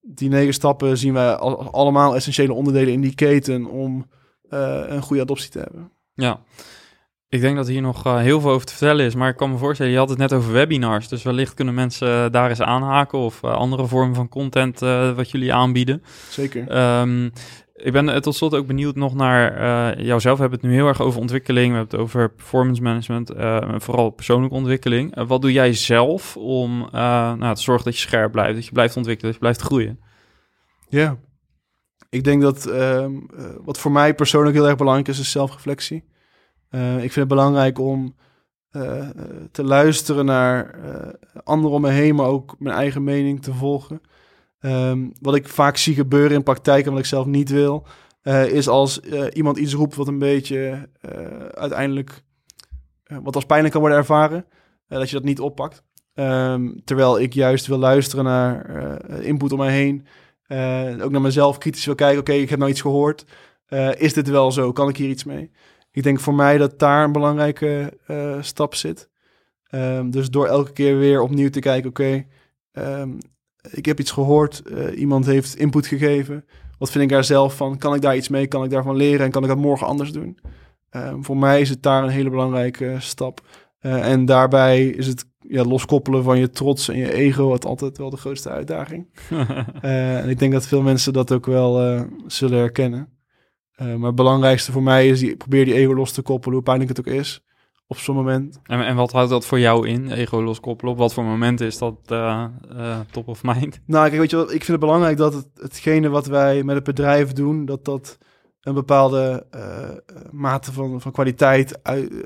die 0.01 0.29
negen 0.29 0.53
stappen 0.53 0.97
zien 0.97 1.13
wij 1.13 1.33
allemaal 1.35 2.15
essentiële 2.15 2.53
onderdelen 2.53 2.93
in 2.93 3.01
die 3.01 3.15
keten 3.15 3.65
om 3.65 4.05
een 4.49 5.01
goede 5.01 5.21
adoptie 5.21 5.49
te 5.49 5.59
hebben. 5.59 5.91
Ja, 6.13 6.39
ik 7.31 7.41
denk 7.41 7.55
dat 7.55 7.67
hier 7.67 7.81
nog 7.81 8.07
uh, 8.07 8.17
heel 8.17 8.41
veel 8.41 8.49
over 8.51 8.65
te 8.65 8.73
vertellen 8.73 9.05
is. 9.05 9.15
Maar 9.15 9.29
ik 9.29 9.35
kan 9.35 9.51
me 9.51 9.57
voorstellen, 9.57 9.91
je 9.91 9.97
had 9.97 10.09
het 10.09 10.17
net 10.17 10.33
over 10.33 10.51
webinars. 10.51 11.07
Dus 11.07 11.23
wellicht 11.23 11.53
kunnen 11.53 11.73
mensen 11.73 12.31
daar 12.31 12.49
eens 12.49 12.61
aanhaken. 12.61 13.19
Of 13.19 13.43
andere 13.43 13.87
vormen 13.87 14.15
van 14.15 14.29
content 14.29 14.79
wat 15.15 15.31
jullie 15.31 15.53
aanbieden. 15.53 16.03
Zeker. 16.29 16.99
Um, 16.99 17.31
ik 17.83 17.91
ben 17.91 18.21
tot 18.21 18.35
slot 18.35 18.55
ook 18.55 18.67
benieuwd 18.67 18.95
nog 18.95 19.13
naar 19.13 20.01
jouzelf. 20.01 20.35
We 20.35 20.41
hebben 20.41 20.59
het 20.59 20.69
nu 20.69 20.75
heel 20.75 20.87
erg 20.87 21.01
over 21.01 21.19
ontwikkeling. 21.19 21.71
We 21.71 21.77
hebben 21.77 21.99
het 21.99 22.07
over 22.07 22.29
performance 22.29 22.81
management. 22.81 23.31
vooral 23.83 24.09
persoonlijke 24.09 24.55
ontwikkeling. 24.55 25.25
wat 25.27 25.41
doe 25.41 25.51
jij 25.51 25.73
zelf 25.73 26.37
om 26.37 26.87
nou, 26.91 27.55
te 27.55 27.61
zorgen 27.61 27.85
dat 27.85 27.93
je 27.93 28.07
scherp 28.07 28.31
blijft? 28.31 28.55
Dat 28.55 28.65
je 28.65 28.71
blijft 28.71 28.97
ontwikkelen, 28.97 29.31
dat 29.31 29.41
je 29.41 29.47
blijft 29.47 29.61
groeien? 29.61 29.99
Ja, 30.89 31.17
ik 32.09 32.23
denk 32.23 32.41
dat 32.41 32.65
ehm, 32.65 33.11
wat 33.63 33.79
voor 33.79 33.91
mij 33.91 34.15
persoonlijk 34.15 34.55
heel 34.55 34.67
erg 34.67 34.77
belangrijk 34.77 35.07
is, 35.07 35.19
is 35.19 35.31
zelfreflectie. 35.31 36.03
Uh, 36.71 36.93
ik 36.93 36.99
vind 36.99 37.15
het 37.15 37.27
belangrijk 37.27 37.79
om 37.79 38.15
uh, 38.71 39.09
te 39.51 39.63
luisteren 39.63 40.25
naar 40.25 40.79
uh, 40.85 41.13
anderen 41.43 41.75
om 41.75 41.81
me 41.81 41.89
heen, 41.89 42.15
maar 42.15 42.25
ook 42.25 42.55
mijn 42.59 42.75
eigen 42.75 43.03
mening 43.03 43.41
te 43.41 43.53
volgen. 43.53 44.01
Um, 44.61 45.13
wat 45.19 45.35
ik 45.35 45.47
vaak 45.47 45.77
zie 45.77 45.95
gebeuren 45.95 46.37
in 46.37 46.43
praktijk 46.43 46.85
en 46.85 46.91
wat 46.91 46.99
ik 46.99 47.05
zelf 47.05 47.25
niet 47.25 47.49
wil, 47.49 47.85
is 48.47 48.67
als 48.67 48.99
iemand 49.33 49.57
iets 49.57 49.73
roept 49.73 49.95
wat 49.95 50.07
een 50.07 50.19
beetje 50.19 50.89
uiteindelijk 51.53 52.23
wat 53.23 53.35
als 53.35 53.45
pijnlijk 53.45 53.71
kan 53.71 53.81
worden 53.81 53.99
ervaren, 53.99 54.45
dat 54.87 55.09
je 55.09 55.15
dat 55.15 55.25
niet 55.25 55.39
oppakt. 55.39 55.83
Um, 56.13 56.81
terwijl 56.83 57.19
ik 57.19 57.33
juist 57.33 57.67
wil 57.67 57.77
luisteren 57.77 58.25
naar 58.25 59.21
input 59.21 59.51
om 59.51 59.57
mij 59.57 59.71
heen. 59.71 60.07
ook 61.01 61.11
naar 61.11 61.21
mezelf 61.21 61.57
kritisch 61.57 61.85
wil 61.85 61.95
kijken. 61.95 62.19
Oké, 62.19 62.31
ik 62.31 62.49
heb 62.49 62.59
nou 62.59 62.71
iets 62.71 62.81
gehoord. 62.81 63.25
is 63.97 64.13
dit 64.13 64.29
wel 64.29 64.51
zo? 64.51 64.71
Kan 64.71 64.89
ik 64.89 64.97
hier 64.97 65.09
iets 65.09 65.23
mee? 65.23 65.51
ik 65.91 66.03
denk 66.03 66.19
voor 66.19 66.33
mij 66.33 66.57
dat 66.57 66.79
daar 66.79 67.03
een 67.03 67.11
belangrijke 67.11 67.97
stap 68.41 68.75
zit. 68.75 69.09
Um, 69.71 70.11
dus 70.11 70.29
door 70.29 70.47
elke 70.47 70.71
keer 70.71 70.97
weer 70.97 71.21
opnieuw 71.21 71.49
te 71.49 71.59
kijken, 71.59 71.89
oké, 71.89 72.25
ik 73.69 73.85
heb 73.85 73.99
iets 73.99 74.11
gehoord, 74.11 74.61
uh, 74.65 74.99
iemand 74.99 75.25
heeft 75.25 75.55
input 75.55 75.87
gegeven. 75.87 76.45
Wat 76.77 76.91
vind 76.91 77.03
ik 77.03 77.09
daar 77.09 77.23
zelf 77.23 77.55
van? 77.55 77.77
Kan 77.77 77.95
ik 77.95 78.01
daar 78.01 78.15
iets 78.15 78.29
mee? 78.29 78.47
Kan 78.47 78.63
ik 78.63 78.69
daarvan 78.69 78.95
leren? 78.95 79.25
En 79.25 79.31
kan 79.31 79.41
ik 79.41 79.47
dat 79.47 79.57
morgen 79.57 79.87
anders 79.87 80.11
doen? 80.11 80.39
Um, 80.91 81.23
voor 81.23 81.37
mij 81.37 81.61
is 81.61 81.69
het 81.69 81.83
daar 81.83 82.03
een 82.03 82.09
hele 82.09 82.29
belangrijke 82.29 82.95
stap. 82.99 83.41
Uh, 83.81 84.11
en 84.11 84.25
daarbij 84.25 84.85
is 84.85 85.07
het 85.07 85.25
ja, 85.39 85.63
loskoppelen 85.63 86.23
van 86.23 86.39
je 86.39 86.49
trots 86.49 86.87
en 86.89 86.97
je 86.97 87.13
ego 87.13 87.47
wat 87.47 87.65
altijd 87.65 87.97
wel 87.97 88.09
de 88.09 88.17
grootste 88.17 88.49
uitdaging. 88.49 89.07
en 89.81 90.29
ik 90.29 90.39
denk 90.39 90.51
dat 90.51 90.67
veel 90.67 90.81
mensen 90.81 91.13
dat 91.13 91.31
ook 91.31 91.45
wel 91.45 92.05
zullen 92.27 92.57
herkennen. 92.57 93.09
Maar 93.75 94.07
het 94.07 94.15
belangrijkste 94.15 94.71
voor 94.71 94.83
mij 94.83 95.07
is, 95.07 95.19
die, 95.19 95.37
probeer 95.37 95.65
die 95.65 95.73
ego 95.73 95.93
los 95.93 96.11
te 96.11 96.21
koppelen, 96.21 96.55
hoe 96.55 96.63
pijnlijk 96.63 96.89
het 96.89 96.99
ook 96.99 97.13
is, 97.13 97.43
op 97.91 97.97
zo'n 97.97 98.15
moment. 98.15 98.59
En, 98.63 98.85
en 98.85 98.95
wat 98.95 99.11
houdt 99.11 99.29
dat 99.29 99.45
voor 99.45 99.59
jou 99.59 99.87
in, 99.87 100.11
ego 100.11 100.43
los 100.43 100.59
koppelen? 100.59 100.93
Op 100.93 100.99
wat 100.99 101.13
voor 101.13 101.23
moment 101.23 101.61
is 101.61 101.77
dat 101.77 101.95
uh, 102.11 102.45
uh, 102.75 102.99
top 103.11 103.27
of 103.27 103.43
mind? 103.43 103.79
Nou, 103.85 104.07
kijk, 104.07 104.19
weet 104.19 104.29
je 104.29 104.41
ik 104.41 104.47
vind 104.47 104.67
het 104.67 104.79
belangrijk 104.79 105.17
dat 105.17 105.33
het, 105.33 105.47
hetgene 105.55 106.09
wat 106.09 106.25
wij 106.25 106.63
met 106.63 106.75
het 106.75 106.83
bedrijf 106.83 107.33
doen, 107.33 107.65
dat 107.65 107.85
dat 107.85 108.17
een 108.61 108.73
bepaalde 108.73 109.45
mate 110.31 110.71
van, 110.71 111.01
van 111.01 111.11
kwaliteit 111.11 111.79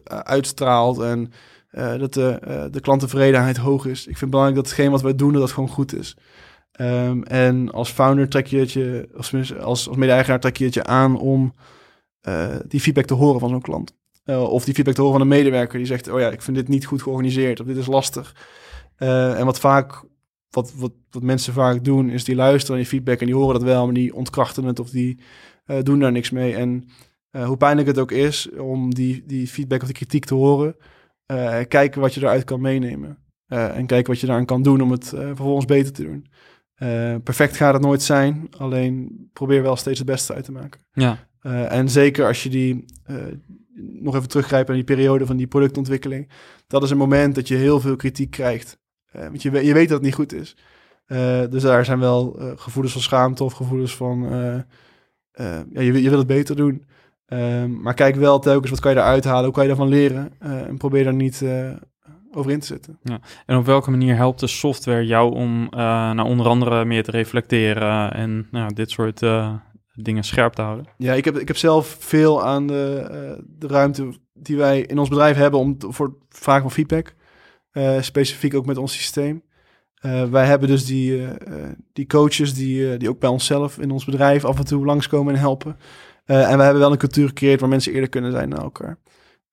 uitstraalt 0.07 0.99
en 0.99 1.31
dat 1.71 2.13
de, 2.13 2.67
de 2.71 2.79
klanttevredenheid 2.79 3.57
hoog 3.57 3.85
is. 3.85 3.99
Ik 3.99 4.05
vind 4.05 4.19
het 4.19 4.29
belangrijk 4.29 4.61
dat 4.61 4.69
hetgeen 4.69 4.91
wat 4.91 5.01
wij 5.01 5.15
doen, 5.15 5.31
dat 5.31 5.41
dat 5.41 5.51
gewoon 5.51 5.69
goed 5.69 5.95
is. 5.95 6.17
Um, 6.81 7.23
en 7.23 7.71
als 7.71 7.89
founder 7.89 8.29
trek 8.29 8.47
je 8.47 8.59
het 8.59 8.71
je, 8.71 9.09
als, 9.17 9.33
als, 9.33 9.87
als 9.87 9.95
mede-eigenaar 9.95 10.39
trek 10.39 10.57
je 10.57 10.65
het 10.65 10.73
je 10.73 10.83
aan 10.83 11.19
om 11.19 11.53
die 12.67 12.79
feedback 12.79 13.05
te 13.05 13.13
horen 13.13 13.39
van 13.39 13.49
zo'n 13.49 13.61
klant. 13.61 13.93
Uh, 14.25 14.43
of 14.43 14.65
die 14.65 14.73
feedback 14.73 14.95
te 14.95 15.01
horen 15.01 15.17
van 15.17 15.27
een 15.27 15.37
medewerker 15.37 15.77
die 15.77 15.87
zegt, 15.87 16.07
oh 16.07 16.19
ja, 16.19 16.29
ik 16.29 16.41
vind 16.41 16.57
dit 16.57 16.67
niet 16.67 16.85
goed 16.85 17.01
georganiseerd 17.01 17.59
of 17.59 17.65
dit 17.65 17.77
is 17.77 17.85
lastig. 17.85 18.35
Uh, 18.99 19.39
en 19.39 19.45
wat 19.45 19.59
vaak, 19.59 20.03
wat, 20.49 20.73
wat, 20.75 20.91
wat 21.09 21.23
mensen 21.23 21.53
vaak 21.53 21.83
doen, 21.83 22.09
is 22.09 22.23
die 22.23 22.35
luisteren 22.35 22.75
naar 22.75 22.83
die 22.83 22.93
feedback 22.93 23.19
en 23.19 23.25
die 23.25 23.35
horen 23.35 23.53
dat 23.53 23.63
wel, 23.63 23.85
maar 23.85 23.93
die 23.93 24.15
ontkrachten 24.15 24.63
het 24.63 24.79
of 24.79 24.89
die 24.89 25.19
doen 25.81 25.99
daar 25.99 26.11
niks 26.11 26.29
mee. 26.29 26.55
En 26.55 26.89
hoe 27.45 27.57
pijnlijk 27.57 27.87
het 27.87 27.99
ook 27.99 28.11
is 28.11 28.49
om 28.51 28.93
die, 28.93 29.23
die 29.25 29.47
feedback 29.47 29.81
of 29.81 29.87
die 29.87 29.95
kritiek 29.95 30.25
te 30.25 30.33
horen, 30.33 30.75
kijken 31.67 32.01
wat 32.01 32.13
je 32.13 32.21
eruit 32.21 32.43
kan 32.43 32.61
meenemen. 32.61 33.17
en 33.47 33.85
kijken 33.85 34.11
wat 34.11 34.19
je 34.19 34.27
daaraan 34.27 34.45
kan 34.45 34.61
doen 34.61 34.81
om 34.81 34.91
het 34.91 35.07
vervolgens 35.07 35.65
beter 35.65 35.93
te 35.93 36.03
doen. 36.03 36.27
Perfect 37.23 37.55
gaat 37.55 37.73
het 37.73 37.83
nooit 37.83 38.01
zijn, 38.01 38.47
alleen 38.57 39.29
probeer 39.33 39.61
wel 39.61 39.75
steeds 39.75 39.99
het 39.99 40.07
beste 40.07 40.33
uit 40.33 40.45
te 40.45 40.51
maken. 40.51 40.81
Ja. 40.91 41.27
En 41.69 41.89
zeker 41.89 42.27
als 42.27 42.43
je 42.43 42.49
die, 42.49 42.85
nog 43.75 44.15
even 44.15 44.29
teruggrijpt 44.29 44.69
aan 44.69 44.75
die 44.75 44.83
periode 44.83 45.25
van 45.25 45.37
die 45.37 45.47
productontwikkeling, 45.47 46.29
dat 46.67 46.83
is 46.83 46.89
een 46.89 46.97
moment 46.97 47.35
dat 47.35 47.47
je 47.47 47.55
heel 47.55 47.79
veel 47.79 47.95
kritiek 47.95 48.31
krijgt. 48.31 48.79
want 49.11 49.41
je, 49.41 49.51
je 49.65 49.73
weet 49.73 49.87
dat 49.87 49.97
het 49.97 50.05
niet 50.05 50.15
goed 50.15 50.33
is. 50.33 50.55
dus 51.49 51.61
daar 51.61 51.85
zijn 51.85 51.99
wel 51.99 52.39
gevoelens 52.55 52.93
van 52.93 53.01
schaamte 53.01 53.43
of 53.43 53.53
gevoelens 53.53 53.95
van, 53.95 54.19
ja, 55.33 55.81
je, 55.81 56.01
je 56.01 56.09
wil 56.09 56.17
het 56.17 56.27
beter 56.27 56.55
doen. 56.55 56.85
Ehm, 57.25 57.81
maar 57.81 57.93
kijk 57.93 58.15
wel 58.15 58.39
telkens, 58.39 58.69
wat 58.69 58.79
kan 58.79 58.91
je 58.91 58.97
eruit 58.97 59.23
halen, 59.23 59.43
hoe 59.43 59.53
kan 59.53 59.63
je 59.63 59.69
daarvan 59.69 59.89
leren? 59.89 60.33
en 60.39 60.77
probeer 60.77 61.03
daar 61.03 61.13
niet 61.13 61.43
over 62.31 62.51
in 62.51 62.59
te 62.59 62.65
zetten. 62.65 62.99
Ja. 63.03 63.19
En 63.45 63.57
op 63.57 63.65
welke 63.65 63.89
manier 63.89 64.15
helpt 64.15 64.39
de 64.39 64.47
software 64.47 65.05
jou 65.05 65.33
om 65.33 65.67
nou, 65.69 66.21
onder 66.21 66.47
andere 66.47 66.85
meer 66.85 67.03
te 67.03 67.11
reflecteren 67.11 68.13
en 68.13 68.47
nou, 68.51 68.73
dit 68.73 68.91
soort 68.91 69.21
dingen 69.95 70.23
scherp 70.23 70.53
te 70.53 70.61
houden? 70.61 70.85
Ja, 70.97 71.13
ik 71.13 71.25
heb, 71.25 71.37
ik 71.37 71.47
heb 71.47 71.57
zelf 71.57 71.97
veel 71.99 72.43
aan 72.43 72.67
de, 72.67 73.07
uh, 73.11 73.43
de 73.59 73.67
ruimte 73.67 74.13
die 74.33 74.57
wij 74.57 74.81
in 74.81 74.99
ons 74.99 75.09
bedrijf 75.09 75.35
hebben 75.37 75.59
om 75.59 75.75
voor 75.79 76.15
vragen 76.29 76.61
van 76.61 76.71
feedback. 76.71 77.13
specifiek 78.03 78.53
ook 78.53 78.65
met 78.65 78.77
ons 78.77 78.93
systeem. 78.93 79.43
wij 80.29 80.45
hebben 80.45 80.67
dus 80.67 80.85
die, 80.85 81.27
die 81.93 82.07
coaches 82.07 82.53
die, 82.53 82.97
die 82.97 83.09
ook 83.09 83.19
bij 83.19 83.29
onszelf 83.29 83.79
in 83.79 83.91
ons 83.91 84.05
bedrijf 84.05 84.45
af 84.45 84.57
en 84.57 84.65
toe 84.65 84.85
langskomen 84.85 85.33
en 85.33 85.39
helpen. 85.39 85.77
en 86.25 86.57
we 86.57 86.63
hebben 86.63 86.79
wel 86.79 86.91
een 86.91 86.97
cultuur 86.97 87.27
gecreëerd 87.27 87.59
waar 87.59 87.69
mensen 87.69 87.93
eerder 87.93 88.09
kunnen 88.09 88.31
zijn 88.31 88.49
naar 88.49 88.63
elkaar. 88.63 88.97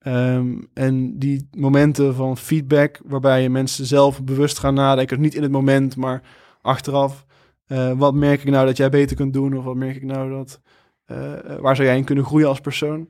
Um, 0.07 0.69
en 0.75 1.19
die 1.19 1.49
momenten 1.57 2.15
van 2.15 2.37
feedback, 2.37 3.01
waarbij 3.05 3.43
je 3.43 3.51
mensen 3.51 3.87
zelf 3.87 4.23
bewust 4.23 4.59
gaan 4.59 4.75
nadenken, 4.75 5.21
niet 5.21 5.35
in 5.35 5.43
het 5.43 5.51
moment, 5.51 5.97
maar 5.97 6.23
achteraf. 6.63 7.27
Uh, 7.73 7.93
wat 7.93 8.15
merk 8.15 8.43
ik 8.43 8.51
nou 8.51 8.67
dat 8.67 8.77
jij 8.77 8.91
beter 8.91 9.17
kunt 9.17 9.33
doen? 9.33 9.57
Of 9.57 9.65
wat 9.65 9.77
merk 9.77 9.97
ik 9.97 10.03
nou 10.03 10.31
dat, 10.31 10.61
uh, 11.07 11.17
waar 11.61 11.77
zou 11.77 11.89
jij 11.89 11.97
in 11.97 12.05
kunnen 12.05 12.25
groeien 12.25 12.49
als 12.49 12.61
persoon? 12.61 13.09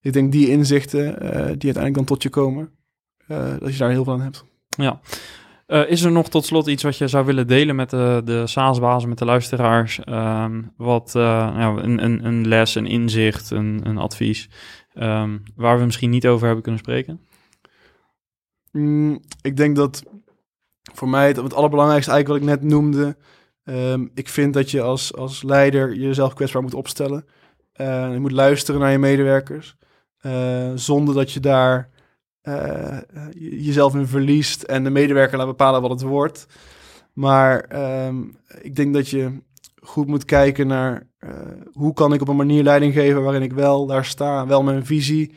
Ik 0.00 0.12
denk 0.12 0.32
die 0.32 0.48
inzichten, 0.48 1.18
die 1.20 1.30
uiteindelijk 1.30 1.94
dan 1.94 2.04
tot 2.04 2.22
je 2.22 2.28
komen, 2.28 2.70
dat 3.58 3.72
je 3.72 3.78
daar 3.78 3.90
heel 3.90 4.04
veel 4.04 4.12
aan 4.12 4.20
hebt. 4.20 4.44
Ja. 4.68 5.00
is 5.86 6.02
er 6.02 6.12
nog 6.12 6.28
tot 6.28 6.44
slot 6.44 6.66
iets 6.66 6.82
wat 6.82 6.96
je 6.96 7.08
zou 7.08 7.26
willen 7.26 7.46
delen 7.46 7.76
met 7.76 7.90
de, 7.90 8.22
de 8.24 8.46
SaaS-bazen, 8.46 9.08
met 9.08 9.18
de 9.18 9.24
luisteraars? 9.24 10.00
Um, 10.08 10.72
wat 10.76 11.12
nou, 11.14 11.82
een, 11.82 12.04
een, 12.04 12.24
een 12.24 12.48
les, 12.48 12.74
een 12.74 12.86
inzicht, 12.86 13.50
een, 13.50 13.80
een 13.84 13.98
advies 13.98 14.48
Um, 14.94 15.42
waar 15.56 15.78
we 15.78 15.84
misschien 15.84 16.10
niet 16.10 16.26
over 16.26 16.44
hebben 16.44 16.62
kunnen 16.62 16.80
spreken? 16.80 17.20
Mm, 18.72 19.20
ik 19.42 19.56
denk 19.56 19.76
dat 19.76 20.02
voor 20.92 21.08
mij 21.08 21.26
het, 21.26 21.36
het 21.36 21.54
allerbelangrijkste 21.54 22.10
eigenlijk 22.10 22.44
wat 22.44 22.50
ik 22.50 22.60
net 22.60 22.70
noemde. 22.70 23.16
Um, 23.64 24.10
ik 24.14 24.28
vind 24.28 24.54
dat 24.54 24.70
je 24.70 24.80
als, 24.80 25.14
als 25.14 25.42
leider 25.42 25.94
jezelf 25.94 26.34
kwetsbaar 26.34 26.62
moet 26.62 26.74
opstellen. 26.74 27.24
Uh, 27.80 28.12
je 28.12 28.18
moet 28.18 28.32
luisteren 28.32 28.80
naar 28.80 28.90
je 28.90 28.98
medewerkers. 28.98 29.76
Uh, 30.22 30.72
zonder 30.74 31.14
dat 31.14 31.32
je 31.32 31.40
daar 31.40 31.90
uh, 32.42 32.98
jezelf 33.34 33.94
in 33.94 34.06
verliest 34.06 34.62
en 34.62 34.84
de 34.84 34.90
medewerker 34.90 35.38
laat 35.38 35.46
bepalen 35.46 35.80
wat 35.80 35.90
het 35.90 36.02
wordt. 36.02 36.46
Maar 37.12 37.76
um, 38.06 38.38
ik 38.60 38.76
denk 38.76 38.94
dat 38.94 39.08
je 39.08 39.42
goed 39.82 40.06
moet 40.06 40.24
kijken 40.24 40.66
naar 40.66 41.08
hoe 41.72 41.92
kan 41.92 42.12
ik 42.12 42.20
op 42.20 42.28
een 42.28 42.36
manier 42.36 42.62
leiding 42.62 42.92
geven 42.92 43.22
waarin 43.22 43.42
ik 43.42 43.52
wel 43.52 43.86
daar 43.86 44.04
sta, 44.04 44.46
wel 44.46 44.62
mijn 44.62 44.86
visie 44.86 45.34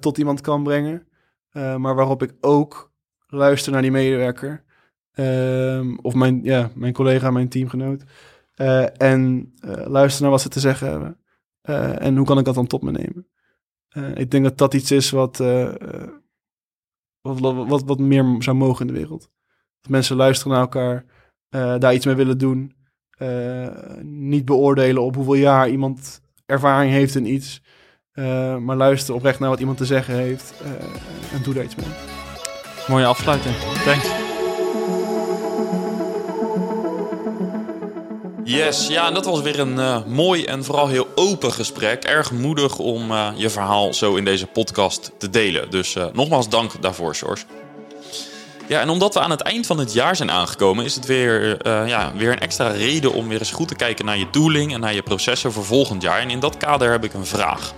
tot 0.00 0.18
iemand 0.18 0.40
kan 0.40 0.62
brengen, 0.62 1.08
maar 1.52 1.94
waarop 1.94 2.22
ik 2.22 2.32
ook 2.40 2.92
luister 3.26 3.72
naar 3.72 3.82
die 3.82 3.90
medewerker 3.90 4.64
ehm, 5.16 5.96
of 6.02 6.14
mijn, 6.14 6.40
ja, 6.42 6.70
mijn 6.74 6.92
collega, 6.92 7.30
mijn 7.30 7.48
teamgenoot 7.48 8.04
en 8.96 9.52
luister 9.86 10.22
naar 10.22 10.30
wat 10.30 10.40
ze 10.40 10.48
te 10.48 10.60
zeggen 10.60 10.90
hebben. 10.90 11.18
en 11.98 12.16
hoe 12.16 12.26
kan 12.26 12.38
ik 12.38 12.44
dat 12.44 12.54
dan 12.54 12.66
tot 12.66 12.82
me 12.82 12.90
nemen? 12.90 13.26
ik 14.14 14.30
denk 14.30 14.44
dat 14.44 14.58
dat 14.58 14.74
iets 14.74 14.90
is 14.90 15.10
wat, 15.10 15.36
wat, 17.20 17.40
wat, 17.68 17.82
wat 17.84 17.98
meer 17.98 18.36
zou 18.38 18.56
mogen 18.56 18.86
in 18.86 18.92
de 18.92 18.98
wereld. 18.98 19.30
Dat 19.80 19.90
mensen 19.90 20.16
luisteren 20.16 20.52
naar 20.52 20.60
elkaar, 20.60 21.04
daar 21.78 21.94
iets 21.94 22.06
mee 22.06 22.14
willen 22.14 22.38
doen. 22.38 22.74
Niet 24.02 24.44
beoordelen 24.44 25.02
op 25.02 25.14
hoeveel 25.14 25.34
jaar 25.34 25.68
iemand 25.68 26.20
ervaring 26.46 26.92
heeft 26.92 27.14
in 27.14 27.26
iets. 27.26 27.62
Maar 28.60 28.76
luister 28.76 29.14
oprecht 29.14 29.38
naar 29.38 29.50
wat 29.50 29.60
iemand 29.60 29.78
te 29.78 29.84
zeggen 29.84 30.14
heeft 30.14 30.62
en 31.32 31.42
doe 31.42 31.54
daar 31.54 31.64
iets 31.64 31.76
mee. 31.76 31.86
Mooie 32.88 33.06
afsluiting. 33.06 33.54
Thanks. 33.84 34.25
Yes, 38.46 38.86
ja, 38.86 39.06
en 39.06 39.14
dat 39.14 39.24
was 39.24 39.40
weer 39.40 39.58
een 39.58 39.78
uh, 39.78 40.04
mooi 40.04 40.44
en 40.44 40.64
vooral 40.64 40.88
heel 40.88 41.08
open 41.14 41.52
gesprek. 41.52 42.04
Erg 42.04 42.32
moedig 42.32 42.78
om 42.78 43.10
uh, 43.10 43.28
je 43.34 43.50
verhaal 43.50 43.94
zo 43.94 44.14
in 44.14 44.24
deze 44.24 44.46
podcast 44.46 45.12
te 45.18 45.30
delen. 45.30 45.70
Dus 45.70 45.94
uh, 45.94 46.04
nogmaals 46.12 46.48
dank 46.48 46.82
daarvoor, 46.82 47.14
George. 47.14 47.44
Ja, 48.66 48.80
en 48.80 48.88
omdat 48.88 49.14
we 49.14 49.20
aan 49.20 49.30
het 49.30 49.40
eind 49.40 49.66
van 49.66 49.78
het 49.78 49.92
jaar 49.92 50.16
zijn 50.16 50.30
aangekomen, 50.30 50.84
is 50.84 50.94
het 50.94 51.06
weer, 51.06 51.58
ja, 51.88 52.12
weer 52.16 52.32
een 52.32 52.40
extra 52.40 52.68
reden 52.68 53.12
om 53.12 53.28
weer 53.28 53.38
eens 53.38 53.50
goed 53.50 53.68
te 53.68 53.74
kijken 53.74 54.04
naar 54.04 54.18
je 54.18 54.30
tooling 54.30 54.72
en 54.72 54.80
naar 54.80 54.94
je 54.94 55.02
processen 55.02 55.52
voor 55.52 55.64
volgend 55.64 56.02
jaar. 56.02 56.20
En 56.20 56.30
in 56.30 56.40
dat 56.40 56.56
kader 56.56 56.90
heb 56.90 57.04
ik 57.04 57.14
een 57.14 57.26
vraag. 57.26 57.72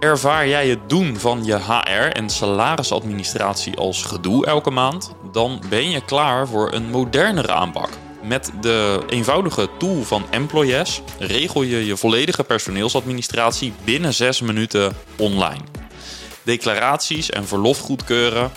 Ervaar 0.00 0.48
jij 0.48 0.68
het 0.68 0.88
doen 0.88 1.16
van 1.16 1.44
je 1.44 1.54
HR 1.54 2.12
en 2.12 2.30
salarisadministratie 2.30 3.76
als 3.76 4.02
gedoe 4.02 4.46
elke 4.46 4.70
maand? 4.70 5.12
Dan 5.32 5.62
ben 5.68 5.90
je 5.90 6.04
klaar 6.04 6.48
voor 6.48 6.72
een 6.72 6.90
modernere 6.90 7.52
aanpak. 7.52 7.88
Met 8.22 8.52
de 8.60 9.02
eenvoudige 9.08 9.68
tool 9.78 10.02
van 10.02 10.26
Employees 10.30 11.02
regel 11.18 11.62
je 11.62 11.86
je 11.86 11.96
volledige 11.96 12.44
personeelsadministratie 12.44 13.72
binnen 13.84 14.14
6 14.14 14.40
minuten 14.40 14.96
online. 15.16 15.62
Declaraties 16.42 17.30
en 17.30 17.46
verlof 17.46 17.78
goedkeuren, 17.78 18.50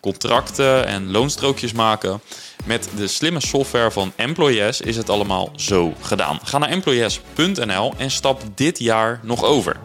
contracten 0.00 0.86
en 0.86 1.10
loonstrookjes 1.10 1.72
maken. 1.72 2.20
Met 2.64 2.88
de 2.96 3.06
slimme 3.06 3.40
software 3.40 3.90
van 3.90 4.12
Employees 4.16 4.80
is 4.80 4.96
het 4.96 5.10
allemaal 5.10 5.52
zo 5.56 5.94
gedaan. 6.00 6.38
Ga 6.42 6.58
naar 6.58 6.68
employees.nl 6.68 7.92
en 7.96 8.10
stap 8.10 8.42
dit 8.54 8.78
jaar 8.78 9.20
nog 9.22 9.44
over. 9.44 9.76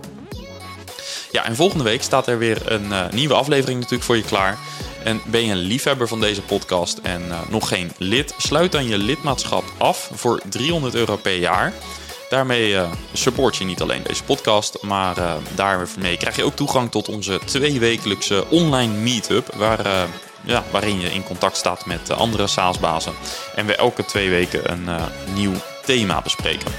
Ja, 1.32 1.46
en 1.46 1.56
volgende 1.56 1.84
week 1.84 2.04
staat 2.04 2.28
er 2.28 2.38
weer 2.38 2.72
een 2.72 2.86
uh, 2.86 3.10
nieuwe 3.10 3.34
aflevering 3.34 3.80
natuurlijk 3.80 4.04
voor 4.04 4.16
je 4.16 4.24
klaar. 4.24 4.58
En 5.04 5.22
ben 5.26 5.46
je 5.46 5.52
een 5.52 5.58
liefhebber 5.58 6.08
van 6.08 6.20
deze 6.20 6.42
podcast 6.42 6.98
en 6.98 7.22
uh, 7.28 7.40
nog 7.50 7.68
geen 7.68 7.92
lid, 7.98 8.34
sluit 8.38 8.72
dan 8.72 8.88
je 8.88 8.98
lidmaatschap 8.98 9.64
af 9.78 10.10
voor 10.14 10.42
300 10.50 10.96
euro 10.96 11.16
per 11.16 11.36
jaar. 11.36 11.74
Daarmee 12.30 12.72
uh, 12.72 12.92
support 13.14 13.56
je 13.56 13.66
niet 13.66 13.82
alleen 13.82 14.04
deze 14.04 14.24
podcast, 14.24 14.78
maar 14.82 15.16
daarmee 15.56 16.18
krijg 16.18 16.36
je 16.36 16.44
ook 16.44 16.56
toegang 16.56 16.92
tot 16.92 17.10
onze 17.10 17.40
tweewekelijkse 17.46 18.46
online 18.50 18.94
meetup, 18.94 19.56
waar, 19.56 20.08
ja, 20.44 20.64
waarin 20.72 21.00
je 21.00 21.14
in 21.14 21.24
contact 21.24 21.58
staat 21.58 21.86
met 21.86 22.12
andere 22.12 22.48
SaaS-bazen. 22.48 23.14
En 23.56 23.66
we 23.66 23.76
elke 23.76 24.06
twee 24.06 24.30
weken 24.30 24.72
een 24.72 24.90
nieuw 25.34 25.54
thema 25.86 26.22
bespreken. 26.22 26.72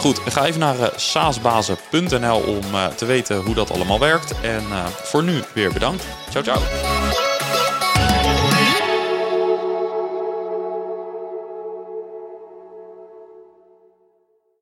Goed, 0.00 0.20
ga 0.24 0.44
even 0.44 0.60
naar 0.60 0.78
uh, 0.78 0.86
saasbazen.nl 0.96 2.40
om 2.40 2.74
uh, 2.74 2.86
te 2.86 3.04
weten 3.04 3.36
hoe 3.36 3.54
dat 3.54 3.70
allemaal 3.70 3.98
werkt. 3.98 4.40
En 4.40 4.62
uh, 4.70 4.86
voor 4.86 5.22
nu 5.22 5.42
weer 5.54 5.72
bedankt. 5.72 6.04
Ciao, 6.30 6.42
ciao. 6.42 7.29